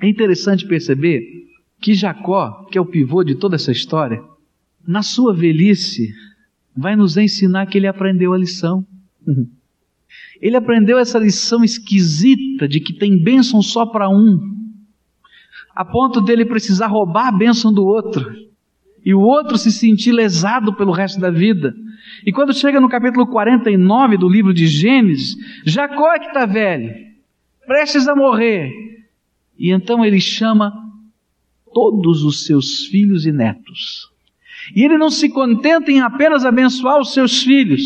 É 0.02 0.08
interessante 0.08 0.68
perceber 0.68 1.46
que 1.80 1.94
Jacó, 1.94 2.66
que 2.72 2.78
é 2.78 2.82
o 2.82 2.86
pivô 2.86 3.24
de 3.24 3.36
toda 3.36 3.56
essa 3.56 3.72
história, 3.72 4.22
na 4.86 5.02
sua 5.02 5.34
velhice, 5.34 6.14
vai 6.76 6.96
nos 6.96 7.18
ensinar 7.18 7.66
que 7.68 7.78
ele 7.78 7.88
aprendeu 7.88 8.34
a 8.34 8.38
lição. 8.38 8.86
Ele 10.42 10.56
aprendeu 10.56 10.98
essa 10.98 11.18
lição 11.18 11.64
esquisita 11.64 12.68
de 12.68 12.80
que 12.80 12.94
tem 12.94 13.18
bênção 13.18 13.62
só 13.62 13.86
para 13.86 14.10
um 14.10 14.55
a 15.76 15.84
ponto 15.84 16.22
dele 16.22 16.46
precisar 16.46 16.88
roubar 16.88 17.28
a 17.28 17.32
bênção 17.32 17.74
do 17.74 17.86
outro 17.86 18.34
e 19.06 19.14
o 19.14 19.20
outro 19.20 19.58
se 19.58 19.72
sentir 19.72 20.12
lesado 20.12 20.74
pelo 20.74 20.92
resto 20.92 21.20
da 21.20 21.30
vida. 21.30 21.76
E 22.26 22.32
quando 22.32 22.54
chega 22.54 22.80
no 22.80 22.90
capítulo 22.90 23.28
49 23.28 24.18
do 24.18 24.28
livro 24.28 24.54
de 24.54 24.66
Gênesis, 24.66 25.36
Jacó 25.64 26.14
é 26.14 26.20
que 26.20 26.28
está 26.28 26.46
velho, 26.46 26.92
prestes 27.68 28.08
a 28.08 28.16
morrer. 28.16 28.72
E 29.60 29.72
então 29.72 30.04
ele 30.04 30.20
chama 30.20 30.74
todos 31.74 32.24
os 32.24 32.46
seus 32.46 32.86
filhos 32.86 33.26
e 33.26 33.32
netos. 33.32 34.10
E 34.76 34.84
ele 34.84 34.98
não 34.98 35.12
se 35.12 35.30
contenta 35.30 35.92
em 35.92 36.00
apenas 36.00 36.46
abençoar 36.46 37.00
os 37.00 37.14
seus 37.14 37.44
filhos, 37.44 37.84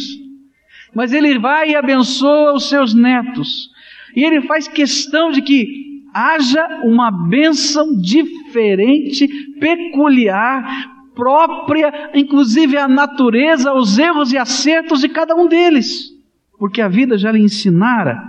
mas 0.93 1.11
ele 1.11 1.37
vai 1.37 1.71
e 1.71 1.75
abençoa 1.75 2.53
os 2.53 2.69
seus 2.69 2.93
netos. 2.93 3.69
E 4.15 4.23
ele 4.23 4.41
faz 4.43 4.67
questão 4.67 5.31
de 5.31 5.41
que 5.41 5.88
haja 6.13 6.81
uma 6.83 7.11
bênção 7.11 7.95
diferente, 7.99 9.27
peculiar, 9.59 10.99
própria, 11.15 12.11
inclusive 12.13 12.77
à 12.77 12.87
natureza, 12.87 13.71
aos 13.71 13.97
erros 13.97 14.31
e 14.31 14.37
acertos 14.37 15.01
de 15.01 15.09
cada 15.09 15.35
um 15.35 15.47
deles. 15.47 16.13
Porque 16.57 16.81
a 16.81 16.87
vida 16.87 17.17
já 17.17 17.31
lhe 17.31 17.39
ensinara 17.39 18.21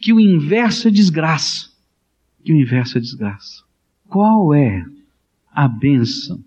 que 0.00 0.12
o 0.12 0.20
inverso 0.20 0.88
é 0.88 0.90
desgraça. 0.90 1.68
Que 2.44 2.52
o 2.52 2.56
inverso 2.56 2.98
é 2.98 3.00
desgraça. 3.00 3.64
Qual 4.08 4.54
é 4.54 4.84
a 5.52 5.66
bênção 5.68 6.42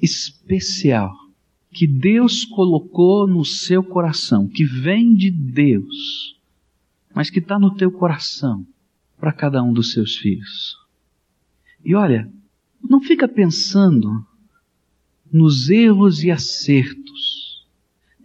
especial 0.00 1.12
que 1.70 1.86
Deus 1.86 2.44
colocou 2.44 3.26
no 3.26 3.44
seu 3.44 3.82
coração, 3.82 4.46
que 4.46 4.64
vem 4.64 5.14
de 5.14 5.30
Deus, 5.30 6.38
mas 7.14 7.30
que 7.30 7.40
está 7.40 7.58
no 7.58 7.74
teu 7.74 7.90
coração? 7.90 8.64
Para 9.24 9.32
cada 9.32 9.62
um 9.62 9.72
dos 9.72 9.92
seus 9.92 10.18
filhos. 10.18 10.76
E 11.82 11.94
olha, 11.94 12.30
não 12.86 13.00
fica 13.00 13.26
pensando 13.26 14.22
nos 15.32 15.70
erros 15.70 16.22
e 16.22 16.30
acertos. 16.30 17.66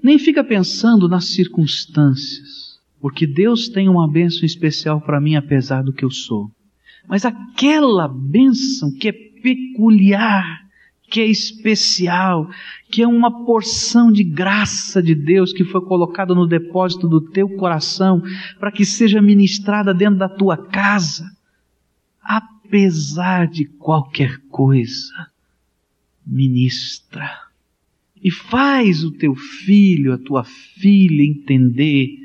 Nem 0.03 0.19
fica 0.19 0.43
pensando 0.43 1.07
nas 1.07 1.23
circunstâncias, 1.23 2.81
porque 2.99 3.25
Deus 3.25 3.69
tem 3.69 3.87
uma 3.87 4.11
bênção 4.11 4.45
especial 4.45 4.99
para 4.99 5.21
mim 5.21 5.37
apesar 5.37 5.85
do 5.85 5.93
que 5.93 6.03
eu 6.03 6.11
sou. 6.11 6.51
Mas 7.07 7.23
aquela 7.23 8.05
bênção 8.05 8.91
que 8.91 9.07
é 9.07 9.13
peculiar, 9.13 10.68
que 11.09 11.19
é 11.19 11.25
especial, 11.25 12.49
que 12.89 13.01
é 13.01 13.07
uma 13.07 13.45
porção 13.45 14.11
de 14.11 14.23
graça 14.23 15.01
de 15.01 15.15
Deus 15.15 15.51
que 15.51 15.63
foi 15.63 15.81
colocada 15.81 16.33
no 16.35 16.47
depósito 16.47 17.07
do 17.07 17.21
teu 17.21 17.49
coração 17.57 18.21
para 18.59 18.71
que 18.71 18.85
seja 18.85 19.21
ministrada 19.21 19.93
dentro 19.93 20.19
da 20.19 20.29
tua 20.29 20.57
casa, 20.57 21.29
apesar 22.21 23.47
de 23.47 23.65
qualquer 23.65 24.37
coisa, 24.49 25.27
ministra. 26.25 27.29
E 28.21 28.29
faz 28.29 29.03
o 29.03 29.11
teu 29.11 29.33
filho, 29.35 30.13
a 30.13 30.17
tua 30.17 30.43
filha 30.43 31.23
entender 31.23 32.17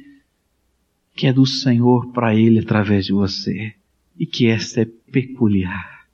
que 1.14 1.26
é 1.26 1.32
do 1.32 1.46
Senhor 1.46 2.12
para 2.12 2.34
ele 2.34 2.58
através 2.58 3.06
de 3.06 3.12
você 3.12 3.74
e 4.18 4.26
que 4.26 4.46
esta 4.46 4.82
é 4.82 4.88
peculiar. 5.10 6.06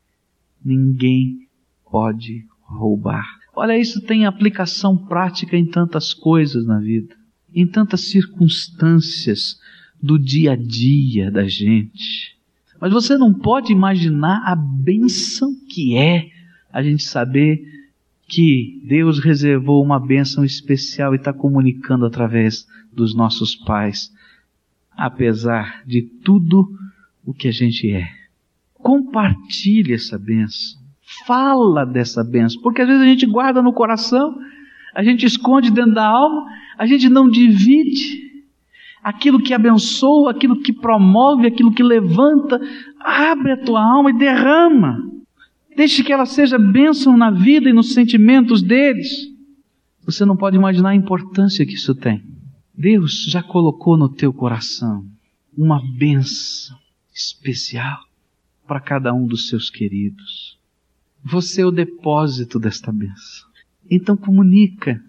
Ninguém 0.62 1.49
pode 1.91 2.47
roubar. 2.71 3.27
Olha, 3.55 3.79
isso 3.79 4.00
tem 4.03 4.25
aplicação 4.25 4.97
prática 4.97 5.57
em 5.57 5.67
tantas 5.67 6.15
coisas 6.15 6.65
na 6.67 6.79
vida, 6.79 7.15
em 7.55 7.67
tantas 7.67 8.03
circunstâncias 8.03 9.59
do 10.03 10.19
dia 10.19 10.53
a 10.53 10.57
dia 10.57 11.31
da 11.31 11.47
gente. 11.47 12.37
Mas 12.81 12.93
você 12.93 13.19
não 13.19 13.35
pode 13.35 13.73
imaginar 13.73 14.43
a 14.45 14.57
bênção 14.57 15.55
que 15.69 15.97
é 15.97 16.31
a 16.73 16.83
gente 16.83 17.03
saber 17.03 17.62
que 18.27 18.81
Deus 18.87 19.19
reservou 19.19 19.83
uma 19.83 19.99
bênção 19.99 20.45
especial 20.45 21.12
e 21.12 21.17
está 21.17 21.33
comunicando 21.33 22.07
através 22.07 22.67
dos 22.93 23.15
nossos 23.15 23.57
pais, 23.57 24.11
apesar 24.93 25.83
de 25.85 26.03
tudo 26.03 26.73
o 27.25 27.35
que 27.35 27.49
a 27.49 27.53
gente 27.53 27.91
é. 27.91 28.09
Compartilhe 28.75 29.93
essa 29.93 30.19
bênção. 30.19 30.79
Fala 31.27 31.85
dessa 31.85 32.25
bênção, 32.25 32.61
porque 32.62 32.83
às 32.83 32.89
vezes 32.89 33.03
a 33.03 33.07
gente 33.07 33.27
guarda 33.27 33.62
no 33.62 33.73
coração, 33.73 34.37
a 34.95 35.03
gente 35.03 35.27
esconde 35.27 35.71
dentro 35.71 35.95
da 35.95 36.07
alma, 36.07 36.47
a 36.79 36.87
gente 36.87 37.09
não 37.09 37.29
divide 37.29 38.31
aquilo 39.03 39.43
que 39.43 39.55
abençoa, 39.55 40.31
aquilo 40.31 40.61
que 40.61 40.73
promove, 40.73 41.47
aquilo 41.47 41.73
que 41.73 41.83
levanta. 41.83 42.61
Abre 43.00 43.53
a 43.53 43.57
tua 43.57 43.83
alma 43.83 44.11
e 44.11 44.19
derrama. 44.19 44.99
Deixe 45.77 46.03
que 46.03 46.12
ela 46.12 46.27
seja 46.27 46.59
bênção 46.59 47.17
na 47.17 47.31
vida 47.31 47.69
e 47.69 47.73
nos 47.73 47.95
sentimentos 47.95 48.62
deles. 48.62 49.11
Você 50.05 50.25
não 50.25 50.37
pode 50.37 50.57
imaginar 50.57 50.91
a 50.91 50.95
importância 50.95 51.65
que 51.65 51.75
isso 51.75 51.95
tem. 51.95 52.23
Deus 52.75 53.27
já 53.29 53.43
colocou 53.43 53.97
no 53.97 54.09
teu 54.09 54.33
coração 54.33 55.05
uma 55.57 55.81
bênção 55.99 56.77
especial 57.15 57.99
para 58.67 58.81
cada 58.81 59.12
um 59.12 59.27
dos 59.27 59.49
seus 59.49 59.69
queridos. 59.69 60.60
Você 61.25 61.62
é 61.62 61.67
o 61.67 61.71
depósito 61.71 62.59
desta 62.59 62.91
bênção. 62.91 63.49
Então 63.91 64.17
comunica, 64.17 65.03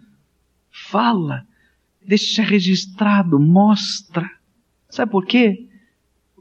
fala, 0.69 1.45
deixa 2.05 2.43
registrado, 2.43 3.39
mostra. 3.39 4.29
Sabe 4.89 5.11
por 5.11 5.25
quê? 5.25 5.67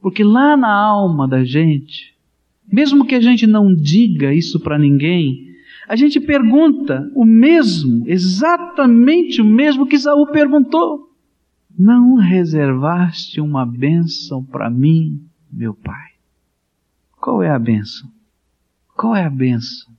Porque 0.00 0.24
lá 0.24 0.56
na 0.56 0.72
alma 0.72 1.28
da 1.28 1.44
gente, 1.44 2.14
mesmo 2.70 3.06
que 3.06 3.14
a 3.14 3.20
gente 3.20 3.46
não 3.46 3.74
diga 3.74 4.32
isso 4.32 4.58
para 4.58 4.78
ninguém, 4.78 5.50
a 5.86 5.96
gente 5.96 6.20
pergunta 6.20 7.10
o 7.14 7.24
mesmo, 7.24 8.04
exatamente 8.06 9.42
o 9.42 9.44
mesmo 9.44 9.86
que 9.86 9.98
Saul 9.98 10.26
perguntou. 10.28 11.10
Não 11.78 12.14
reservaste 12.14 13.40
uma 13.40 13.66
bênção 13.66 14.44
para 14.44 14.70
mim, 14.70 15.20
meu 15.52 15.74
pai? 15.74 16.10
Qual 17.20 17.42
é 17.42 17.50
a 17.50 17.58
bênção? 17.58 18.10
Qual 19.00 19.16
é 19.16 19.24
a 19.24 19.30
bênção 19.30 19.90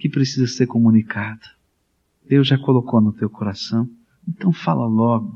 que 0.00 0.08
precisa 0.08 0.48
ser 0.48 0.66
comunicada? 0.66 1.48
Deus 2.28 2.48
já 2.48 2.58
colocou 2.58 3.00
no 3.00 3.12
teu 3.12 3.30
coração, 3.30 3.88
então 4.28 4.52
fala 4.52 4.84
logo, 4.84 5.32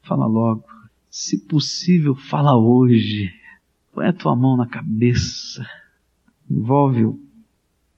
fala 0.00 0.24
logo. 0.24 0.64
Se 1.10 1.44
possível, 1.44 2.14
fala 2.14 2.56
hoje. 2.56 3.34
Põe 3.92 4.06
a 4.06 4.12
tua 4.12 4.36
mão 4.36 4.56
na 4.56 4.64
cabeça, 4.64 5.68
envolve-o 6.48 7.20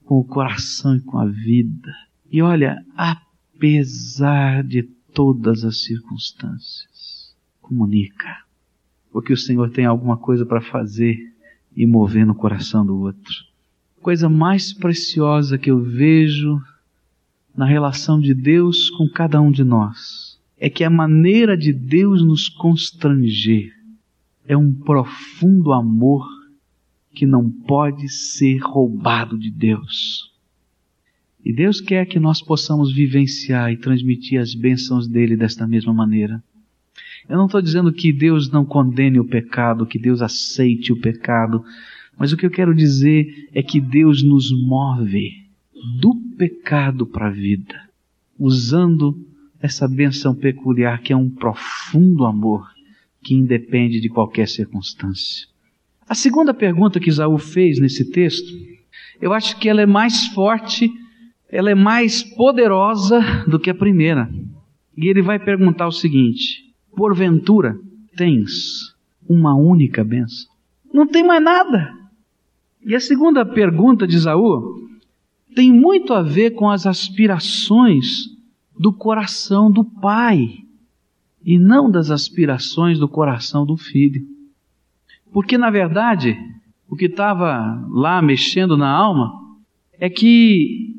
com 0.06 0.18
o 0.18 0.24
coração 0.24 0.96
e 0.96 1.00
com 1.02 1.18
a 1.18 1.26
vida. 1.26 1.94
E 2.32 2.40
olha, 2.40 2.82
apesar 2.96 4.64
de 4.64 4.82
todas 5.12 5.62
as 5.62 5.84
circunstâncias, 5.84 7.36
comunica, 7.60 8.44
porque 9.12 9.34
o 9.34 9.36
Senhor 9.36 9.68
tem 9.68 9.84
alguma 9.84 10.16
coisa 10.16 10.46
para 10.46 10.62
fazer 10.62 11.18
e 11.76 11.86
mover 11.86 12.24
no 12.24 12.34
coração 12.34 12.86
do 12.86 12.98
outro 12.98 13.44
coisa 14.06 14.28
mais 14.28 14.72
preciosa 14.72 15.58
que 15.58 15.68
eu 15.68 15.82
vejo 15.82 16.62
na 17.56 17.66
relação 17.66 18.20
de 18.20 18.34
Deus 18.34 18.88
com 18.88 19.08
cada 19.08 19.40
um 19.40 19.50
de 19.50 19.64
nós 19.64 20.38
é 20.56 20.70
que 20.70 20.84
a 20.84 20.88
maneira 20.88 21.56
de 21.56 21.72
Deus 21.72 22.24
nos 22.24 22.48
constranger 22.48 23.74
é 24.46 24.56
um 24.56 24.72
profundo 24.72 25.72
amor 25.72 26.24
que 27.14 27.26
não 27.26 27.50
pode 27.50 28.08
ser 28.08 28.58
roubado 28.58 29.36
de 29.36 29.50
Deus. 29.50 30.32
E 31.44 31.52
Deus 31.52 31.80
quer 31.80 32.06
que 32.06 32.20
nós 32.20 32.40
possamos 32.40 32.94
vivenciar 32.94 33.72
e 33.72 33.76
transmitir 33.76 34.40
as 34.40 34.54
bênçãos 34.54 35.08
dele 35.08 35.36
desta 35.36 35.66
mesma 35.66 35.92
maneira. 35.92 36.40
Eu 37.28 37.36
não 37.36 37.46
estou 37.46 37.60
dizendo 37.60 37.92
que 37.92 38.12
Deus 38.12 38.52
não 38.52 38.64
condene 38.64 39.18
o 39.18 39.26
pecado, 39.26 39.84
que 39.84 39.98
Deus 39.98 40.22
aceite 40.22 40.92
o 40.92 41.00
pecado, 41.00 41.64
mas 42.18 42.32
o 42.32 42.36
que 42.36 42.46
eu 42.46 42.50
quero 42.50 42.74
dizer 42.74 43.48
é 43.52 43.62
que 43.62 43.80
Deus 43.80 44.22
nos 44.22 44.50
move 44.50 45.46
do 46.00 46.14
pecado 46.36 47.06
para 47.06 47.28
a 47.28 47.30
vida, 47.30 47.74
usando 48.38 49.16
essa 49.60 49.86
benção 49.88 50.34
peculiar 50.34 51.00
que 51.00 51.12
é 51.12 51.16
um 51.16 51.28
profundo 51.28 52.24
amor 52.24 52.66
que 53.22 53.34
independe 53.34 54.00
de 54.00 54.08
qualquer 54.08 54.48
circunstância. 54.48 55.46
A 56.08 56.14
segunda 56.14 56.54
pergunta 56.54 57.00
que 57.00 57.08
Isaú 57.08 57.36
fez 57.36 57.80
nesse 57.80 58.10
texto, 58.10 58.52
eu 59.20 59.32
acho 59.32 59.58
que 59.58 59.68
ela 59.68 59.82
é 59.82 59.86
mais 59.86 60.28
forte, 60.28 60.90
ela 61.50 61.70
é 61.70 61.74
mais 61.74 62.22
poderosa 62.22 63.20
do 63.48 63.58
que 63.58 63.70
a 63.70 63.74
primeira. 63.74 64.30
E 64.96 65.08
ele 65.08 65.22
vai 65.22 65.38
perguntar 65.38 65.86
o 65.88 65.92
seguinte: 65.92 66.72
porventura 66.96 67.76
tens 68.16 68.94
uma 69.28 69.54
única 69.54 70.04
benção? 70.04 70.54
Não 70.92 71.06
tem 71.06 71.24
mais 71.24 71.42
nada. 71.42 71.95
E 72.86 72.94
a 72.94 73.00
segunda 73.00 73.44
pergunta 73.44 74.06
de 74.06 74.14
Isaú 74.14 74.86
tem 75.56 75.72
muito 75.72 76.14
a 76.14 76.22
ver 76.22 76.52
com 76.52 76.70
as 76.70 76.86
aspirações 76.86 78.28
do 78.78 78.92
coração 78.92 79.68
do 79.68 79.82
pai 79.82 80.58
e 81.44 81.58
não 81.58 81.90
das 81.90 82.12
aspirações 82.12 82.96
do 82.96 83.08
coração 83.08 83.66
do 83.66 83.76
filho. 83.76 84.22
Porque, 85.32 85.58
na 85.58 85.68
verdade, 85.68 86.38
o 86.88 86.94
que 86.94 87.06
estava 87.06 87.84
lá 87.90 88.22
mexendo 88.22 88.76
na 88.76 88.88
alma 88.88 89.32
é 89.98 90.08
que 90.08 90.94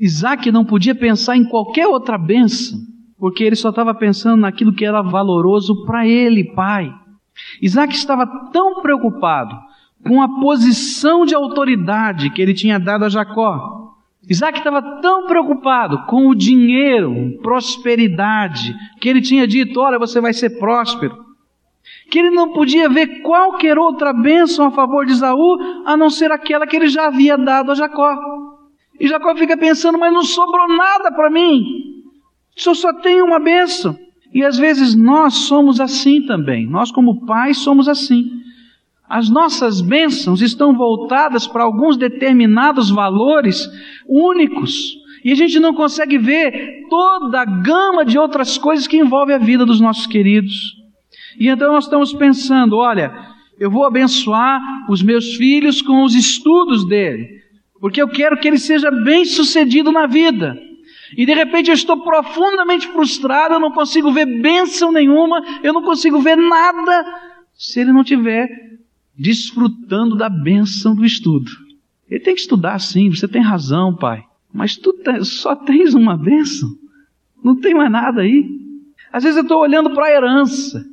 Isaac 0.00 0.50
não 0.50 0.64
podia 0.64 0.94
pensar 0.94 1.36
em 1.36 1.44
qualquer 1.44 1.86
outra 1.86 2.16
benção, 2.16 2.78
porque 3.18 3.44
ele 3.44 3.56
só 3.56 3.68
estava 3.68 3.94
pensando 3.94 4.40
naquilo 4.40 4.72
que 4.72 4.86
era 4.86 5.02
valoroso 5.02 5.84
para 5.84 6.08
ele, 6.08 6.44
pai. 6.54 6.90
Isaac 7.60 7.94
estava 7.94 8.26
tão 8.50 8.80
preocupado 8.80 9.54
com 10.06 10.22
a 10.22 10.40
posição 10.40 11.26
de 11.26 11.34
autoridade 11.34 12.30
que 12.30 12.40
ele 12.40 12.54
tinha 12.54 12.78
dado 12.78 13.04
a 13.04 13.08
Jacó. 13.08 13.94
Isaac 14.28 14.58
estava 14.58 15.00
tão 15.00 15.26
preocupado 15.26 16.04
com 16.06 16.28
o 16.28 16.34
dinheiro, 16.34 17.38
prosperidade, 17.42 18.74
que 19.00 19.08
ele 19.08 19.20
tinha 19.20 19.46
dito: 19.46 19.80
Olha, 19.80 19.98
você 19.98 20.20
vai 20.20 20.32
ser 20.32 20.58
próspero, 20.58 21.24
que 22.10 22.18
ele 22.18 22.30
não 22.30 22.52
podia 22.52 22.88
ver 22.88 23.22
qualquer 23.22 23.78
outra 23.78 24.12
bênção 24.12 24.66
a 24.66 24.70
favor 24.70 25.06
de 25.06 25.12
Isaú 25.12 25.58
a 25.84 25.96
não 25.96 26.10
ser 26.10 26.32
aquela 26.32 26.66
que 26.66 26.76
ele 26.76 26.88
já 26.88 27.06
havia 27.06 27.36
dado 27.36 27.70
a 27.70 27.74
Jacó. 27.74 28.16
E 28.98 29.06
Jacó 29.06 29.36
fica 29.36 29.56
pensando: 29.56 29.98
Mas 29.98 30.12
não 30.12 30.22
sobrou 30.22 30.68
nada 30.68 31.12
para 31.12 31.30
mim, 31.30 31.62
só 32.56 32.74
só 32.74 32.92
tem 32.92 33.22
uma 33.22 33.38
bênção. 33.38 33.96
E 34.34 34.44
às 34.44 34.58
vezes 34.58 34.94
nós 34.96 35.34
somos 35.34 35.80
assim 35.80 36.20
também, 36.26 36.66
nós, 36.66 36.90
como 36.90 37.24
pais, 37.24 37.58
somos 37.58 37.88
assim. 37.88 38.42
As 39.08 39.30
nossas 39.30 39.80
bênçãos 39.80 40.42
estão 40.42 40.76
voltadas 40.76 41.46
para 41.46 41.62
alguns 41.62 41.96
determinados 41.96 42.90
valores 42.90 43.68
únicos. 44.08 44.96
E 45.24 45.32
a 45.32 45.34
gente 45.34 45.60
não 45.60 45.74
consegue 45.74 46.18
ver 46.18 46.86
toda 46.88 47.40
a 47.40 47.44
gama 47.44 48.04
de 48.04 48.18
outras 48.18 48.58
coisas 48.58 48.86
que 48.86 48.96
envolve 48.96 49.32
a 49.32 49.38
vida 49.38 49.64
dos 49.64 49.80
nossos 49.80 50.06
queridos. 50.06 50.74
E 51.38 51.48
então 51.48 51.72
nós 51.72 51.84
estamos 51.84 52.12
pensando: 52.12 52.76
olha, 52.76 53.12
eu 53.58 53.70
vou 53.70 53.84
abençoar 53.84 54.60
os 54.90 55.02
meus 55.02 55.34
filhos 55.34 55.80
com 55.82 56.02
os 56.02 56.14
estudos 56.14 56.86
dele, 56.86 57.28
porque 57.80 58.02
eu 58.02 58.08
quero 58.08 58.38
que 58.38 58.48
ele 58.48 58.58
seja 58.58 58.90
bem 58.90 59.24
sucedido 59.24 59.92
na 59.92 60.06
vida. 60.06 60.56
E 61.16 61.24
de 61.24 61.32
repente 61.32 61.70
eu 61.70 61.74
estou 61.74 62.02
profundamente 62.02 62.88
frustrado, 62.88 63.54
eu 63.54 63.60
não 63.60 63.70
consigo 63.70 64.10
ver 64.10 64.26
bênção 64.26 64.90
nenhuma, 64.90 65.40
eu 65.62 65.72
não 65.72 65.82
consigo 65.82 66.20
ver 66.20 66.36
nada 66.36 67.04
se 67.54 67.80
ele 67.80 67.92
não 67.92 68.02
tiver 68.02 68.48
desfrutando 69.18 70.16
da 70.16 70.28
bênção 70.28 70.94
do 70.94 71.04
estudo. 71.04 71.50
Ele 72.08 72.20
tem 72.20 72.34
que 72.34 72.40
estudar 72.40 72.78
sim, 72.78 73.10
você 73.10 73.26
tem 73.26 73.42
razão, 73.42 73.94
pai. 73.94 74.24
Mas 74.52 74.76
tu 74.76 74.94
só 75.22 75.54
tens 75.54 75.94
uma 75.94 76.16
bênção. 76.16 76.68
Não 77.42 77.56
tem 77.56 77.74
mais 77.74 77.90
nada 77.90 78.22
aí. 78.22 78.48
Às 79.12 79.24
vezes 79.24 79.36
eu 79.36 79.42
estou 79.42 79.60
olhando 79.60 79.90
para 79.90 80.06
a 80.06 80.10
herança. 80.10 80.84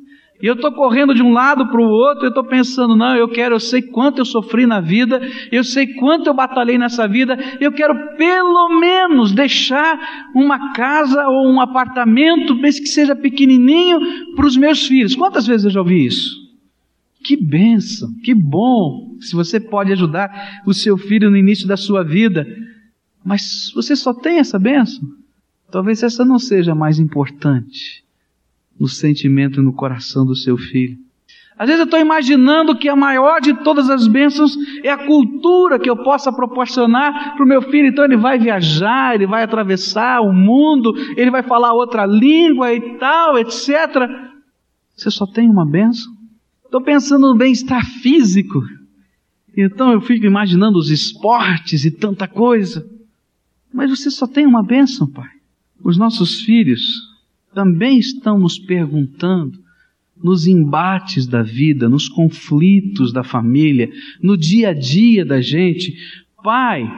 E 0.42 0.46
eu 0.46 0.54
estou 0.54 0.72
correndo 0.72 1.14
de 1.14 1.22
um 1.22 1.32
lado 1.32 1.68
para 1.68 1.80
o 1.80 1.88
outro, 1.88 2.24
eu 2.26 2.28
estou 2.28 2.44
pensando, 2.44 2.96
não, 2.96 3.16
eu 3.16 3.28
quero, 3.28 3.54
eu 3.54 3.60
sei 3.60 3.80
quanto 3.80 4.18
eu 4.18 4.24
sofri 4.24 4.66
na 4.66 4.80
vida, 4.80 5.20
eu 5.50 5.64
sei 5.64 5.94
quanto 5.94 6.26
eu 6.26 6.34
batalhei 6.34 6.76
nessa 6.76 7.08
vida, 7.08 7.38
eu 7.60 7.72
quero 7.72 8.16
pelo 8.16 8.78
menos 8.78 9.32
deixar 9.32 9.98
uma 10.34 10.72
casa 10.72 11.26
ou 11.28 11.48
um 11.48 11.60
apartamento, 11.60 12.54
mesmo 12.56 12.82
que 12.82 12.88
seja 12.88 13.16
pequenininho, 13.16 14.34
para 14.34 14.44
os 14.44 14.56
meus 14.56 14.86
filhos. 14.86 15.14
Quantas 15.14 15.46
vezes 15.46 15.64
eu 15.64 15.70
já 15.70 15.80
ouvi 15.80 16.04
isso? 16.04 16.43
Que 17.24 17.36
bênção, 17.36 18.12
que 18.22 18.34
bom, 18.34 19.16
se 19.18 19.34
você 19.34 19.58
pode 19.58 19.90
ajudar 19.90 20.60
o 20.66 20.74
seu 20.74 20.98
filho 20.98 21.30
no 21.30 21.38
início 21.38 21.66
da 21.66 21.76
sua 21.76 22.04
vida, 22.04 22.46
mas 23.24 23.72
você 23.74 23.96
só 23.96 24.12
tem 24.12 24.38
essa 24.38 24.58
bênção? 24.58 25.02
Talvez 25.70 26.02
essa 26.02 26.22
não 26.22 26.38
seja 26.38 26.74
mais 26.74 26.98
importante 26.98 28.04
no 28.78 28.86
sentimento 28.86 29.58
e 29.58 29.64
no 29.64 29.72
coração 29.72 30.26
do 30.26 30.36
seu 30.36 30.58
filho. 30.58 30.98
Às 31.56 31.68
vezes 31.68 31.80
eu 31.80 31.84
estou 31.84 32.00
imaginando 32.00 32.76
que 32.76 32.88
a 32.88 32.96
maior 32.96 33.40
de 33.40 33.54
todas 33.62 33.88
as 33.88 34.06
bênçãos 34.06 34.54
é 34.82 34.90
a 34.90 35.06
cultura 35.06 35.78
que 35.78 35.88
eu 35.88 35.96
possa 35.96 36.32
proporcionar 36.32 37.36
para 37.36 37.44
o 37.44 37.48
meu 37.48 37.62
filho. 37.62 37.88
Então 37.88 38.04
ele 38.04 38.16
vai 38.16 38.38
viajar, 38.38 39.14
ele 39.14 39.26
vai 39.26 39.44
atravessar 39.44 40.20
o 40.20 40.32
mundo, 40.32 40.92
ele 41.16 41.30
vai 41.30 41.42
falar 41.42 41.72
outra 41.72 42.04
língua 42.04 42.74
e 42.74 42.98
tal, 42.98 43.38
etc. 43.38 43.70
Você 44.94 45.10
só 45.10 45.26
tem 45.26 45.48
uma 45.48 45.64
bênção? 45.64 46.12
Estou 46.74 46.84
pensando 46.84 47.28
no 47.28 47.36
bem-estar 47.36 47.86
físico. 47.86 48.60
Então 49.56 49.92
eu 49.92 50.00
fico 50.00 50.26
imaginando 50.26 50.76
os 50.76 50.90
esportes 50.90 51.84
e 51.84 51.90
tanta 51.92 52.26
coisa. 52.26 52.84
Mas 53.72 53.90
você 53.90 54.10
só 54.10 54.26
tem 54.26 54.44
uma 54.44 54.60
bênção, 54.60 55.06
pai. 55.06 55.30
Os 55.84 55.96
nossos 55.96 56.40
filhos 56.40 56.82
também 57.54 57.96
estão 58.00 58.40
nos 58.40 58.58
perguntando 58.58 59.56
nos 60.20 60.48
embates 60.48 61.28
da 61.28 61.44
vida, 61.44 61.88
nos 61.88 62.08
conflitos 62.08 63.12
da 63.12 63.22
família, 63.22 63.88
no 64.20 64.36
dia 64.36 64.70
a 64.70 64.74
dia 64.74 65.24
da 65.24 65.40
gente, 65.40 65.96
Pai, 66.42 66.90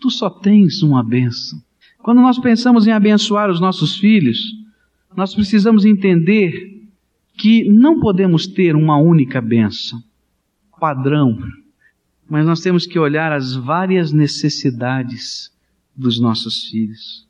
tu 0.00 0.10
só 0.10 0.28
tens 0.28 0.82
uma 0.82 1.04
bênção. 1.04 1.56
Quando 1.98 2.20
nós 2.20 2.36
pensamos 2.36 2.88
em 2.88 2.90
abençoar 2.90 3.48
os 3.48 3.60
nossos 3.60 3.96
filhos, 3.96 4.40
nós 5.16 5.32
precisamos 5.32 5.84
entender 5.84 6.81
que 7.36 7.64
não 7.64 8.00
podemos 8.00 8.46
ter 8.46 8.76
uma 8.76 8.96
única 8.98 9.40
bênção, 9.40 10.02
padrão, 10.78 11.38
mas 12.28 12.46
nós 12.46 12.60
temos 12.60 12.86
que 12.86 12.98
olhar 12.98 13.32
as 13.32 13.54
várias 13.54 14.12
necessidades 14.12 15.52
dos 15.94 16.20
nossos 16.20 16.64
filhos. 16.68 17.26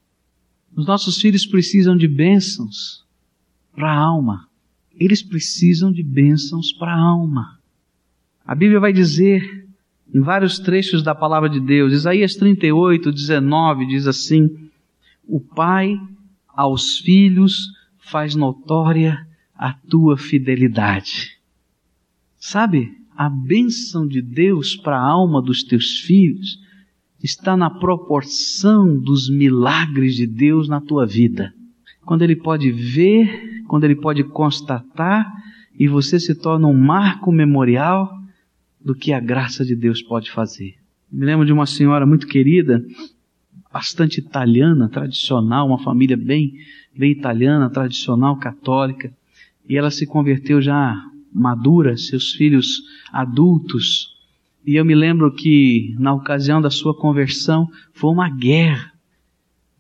Os 0.74 0.86
nossos 0.86 1.20
filhos 1.20 1.44
precisam 1.44 1.96
de 1.96 2.08
bênçãos 2.08 3.04
para 3.74 3.90
a 3.90 3.96
alma. 3.96 4.48
Eles 4.94 5.22
precisam 5.22 5.92
de 5.92 6.02
bênçãos 6.02 6.72
para 6.72 6.92
a 6.92 7.00
alma. 7.00 7.58
A 8.46 8.54
Bíblia 8.54 8.80
vai 8.80 8.92
dizer 8.92 9.66
em 10.14 10.20
vários 10.20 10.58
trechos 10.58 11.02
da 11.02 11.14
palavra 11.14 11.48
de 11.48 11.58
Deus, 11.58 11.92
Isaías 11.92 12.34
38, 12.34 13.10
19 13.10 13.86
diz 13.86 14.06
assim: 14.06 14.68
O 15.26 15.40
Pai 15.40 15.98
aos 16.48 16.98
filhos 16.98 17.72
faz 17.98 18.34
notória 18.34 19.26
a 19.62 19.72
tua 19.72 20.18
fidelidade. 20.18 21.38
Sabe, 22.36 22.98
a 23.16 23.30
bênção 23.30 24.08
de 24.08 24.20
Deus 24.20 24.74
para 24.74 24.98
a 24.98 25.08
alma 25.08 25.40
dos 25.40 25.62
teus 25.62 26.00
filhos 26.00 26.58
está 27.22 27.56
na 27.56 27.70
proporção 27.70 28.98
dos 28.98 29.30
milagres 29.30 30.16
de 30.16 30.26
Deus 30.26 30.68
na 30.68 30.80
tua 30.80 31.06
vida. 31.06 31.54
Quando 32.04 32.22
Ele 32.22 32.34
pode 32.34 32.72
ver, 32.72 33.62
quando 33.68 33.84
Ele 33.84 33.94
pode 33.94 34.24
constatar, 34.24 35.32
e 35.78 35.86
você 35.86 36.18
se 36.18 36.34
torna 36.34 36.66
um 36.66 36.76
marco 36.76 37.30
memorial 37.30 38.12
do 38.84 38.96
que 38.96 39.12
a 39.12 39.20
graça 39.20 39.64
de 39.64 39.76
Deus 39.76 40.02
pode 40.02 40.28
fazer. 40.32 40.74
Me 41.08 41.24
lembro 41.24 41.46
de 41.46 41.52
uma 41.52 41.66
senhora 41.66 42.04
muito 42.04 42.26
querida, 42.26 42.84
bastante 43.72 44.18
italiana, 44.18 44.88
tradicional, 44.88 45.68
uma 45.68 45.78
família 45.78 46.16
bem, 46.16 46.52
bem 46.98 47.12
italiana, 47.12 47.70
tradicional, 47.70 48.36
católica, 48.38 49.14
e 49.72 49.76
ela 49.78 49.90
se 49.90 50.06
converteu 50.06 50.60
já 50.60 50.94
madura, 51.32 51.96
seus 51.96 52.32
filhos 52.32 52.82
adultos, 53.10 54.12
e 54.66 54.76
eu 54.76 54.84
me 54.84 54.94
lembro 54.94 55.34
que, 55.34 55.96
na 55.98 56.12
ocasião 56.12 56.60
da 56.60 56.68
sua 56.68 56.94
conversão, 56.94 57.66
foi 57.94 58.10
uma 58.10 58.28
guerra. 58.28 58.92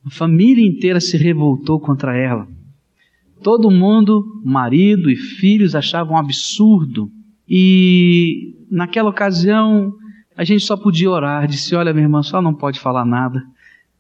A 0.02 0.08
família 0.08 0.66
inteira 0.66 0.98
se 0.98 1.18
revoltou 1.18 1.78
contra 1.78 2.16
ela. 2.16 2.48
Todo 3.42 3.70
mundo, 3.70 4.40
marido 4.42 5.10
e 5.10 5.14
filhos, 5.14 5.74
achavam 5.74 6.14
um 6.14 6.18
absurdo. 6.18 7.10
E 7.46 8.56
naquela 8.70 9.10
ocasião, 9.10 9.92
a 10.34 10.42
gente 10.42 10.64
só 10.64 10.74
podia 10.74 11.10
orar. 11.10 11.46
Disse: 11.46 11.74
Olha, 11.74 11.92
minha 11.92 12.06
irmã, 12.06 12.22
só 12.22 12.40
não 12.40 12.54
pode 12.54 12.80
falar 12.80 13.04
nada. 13.04 13.42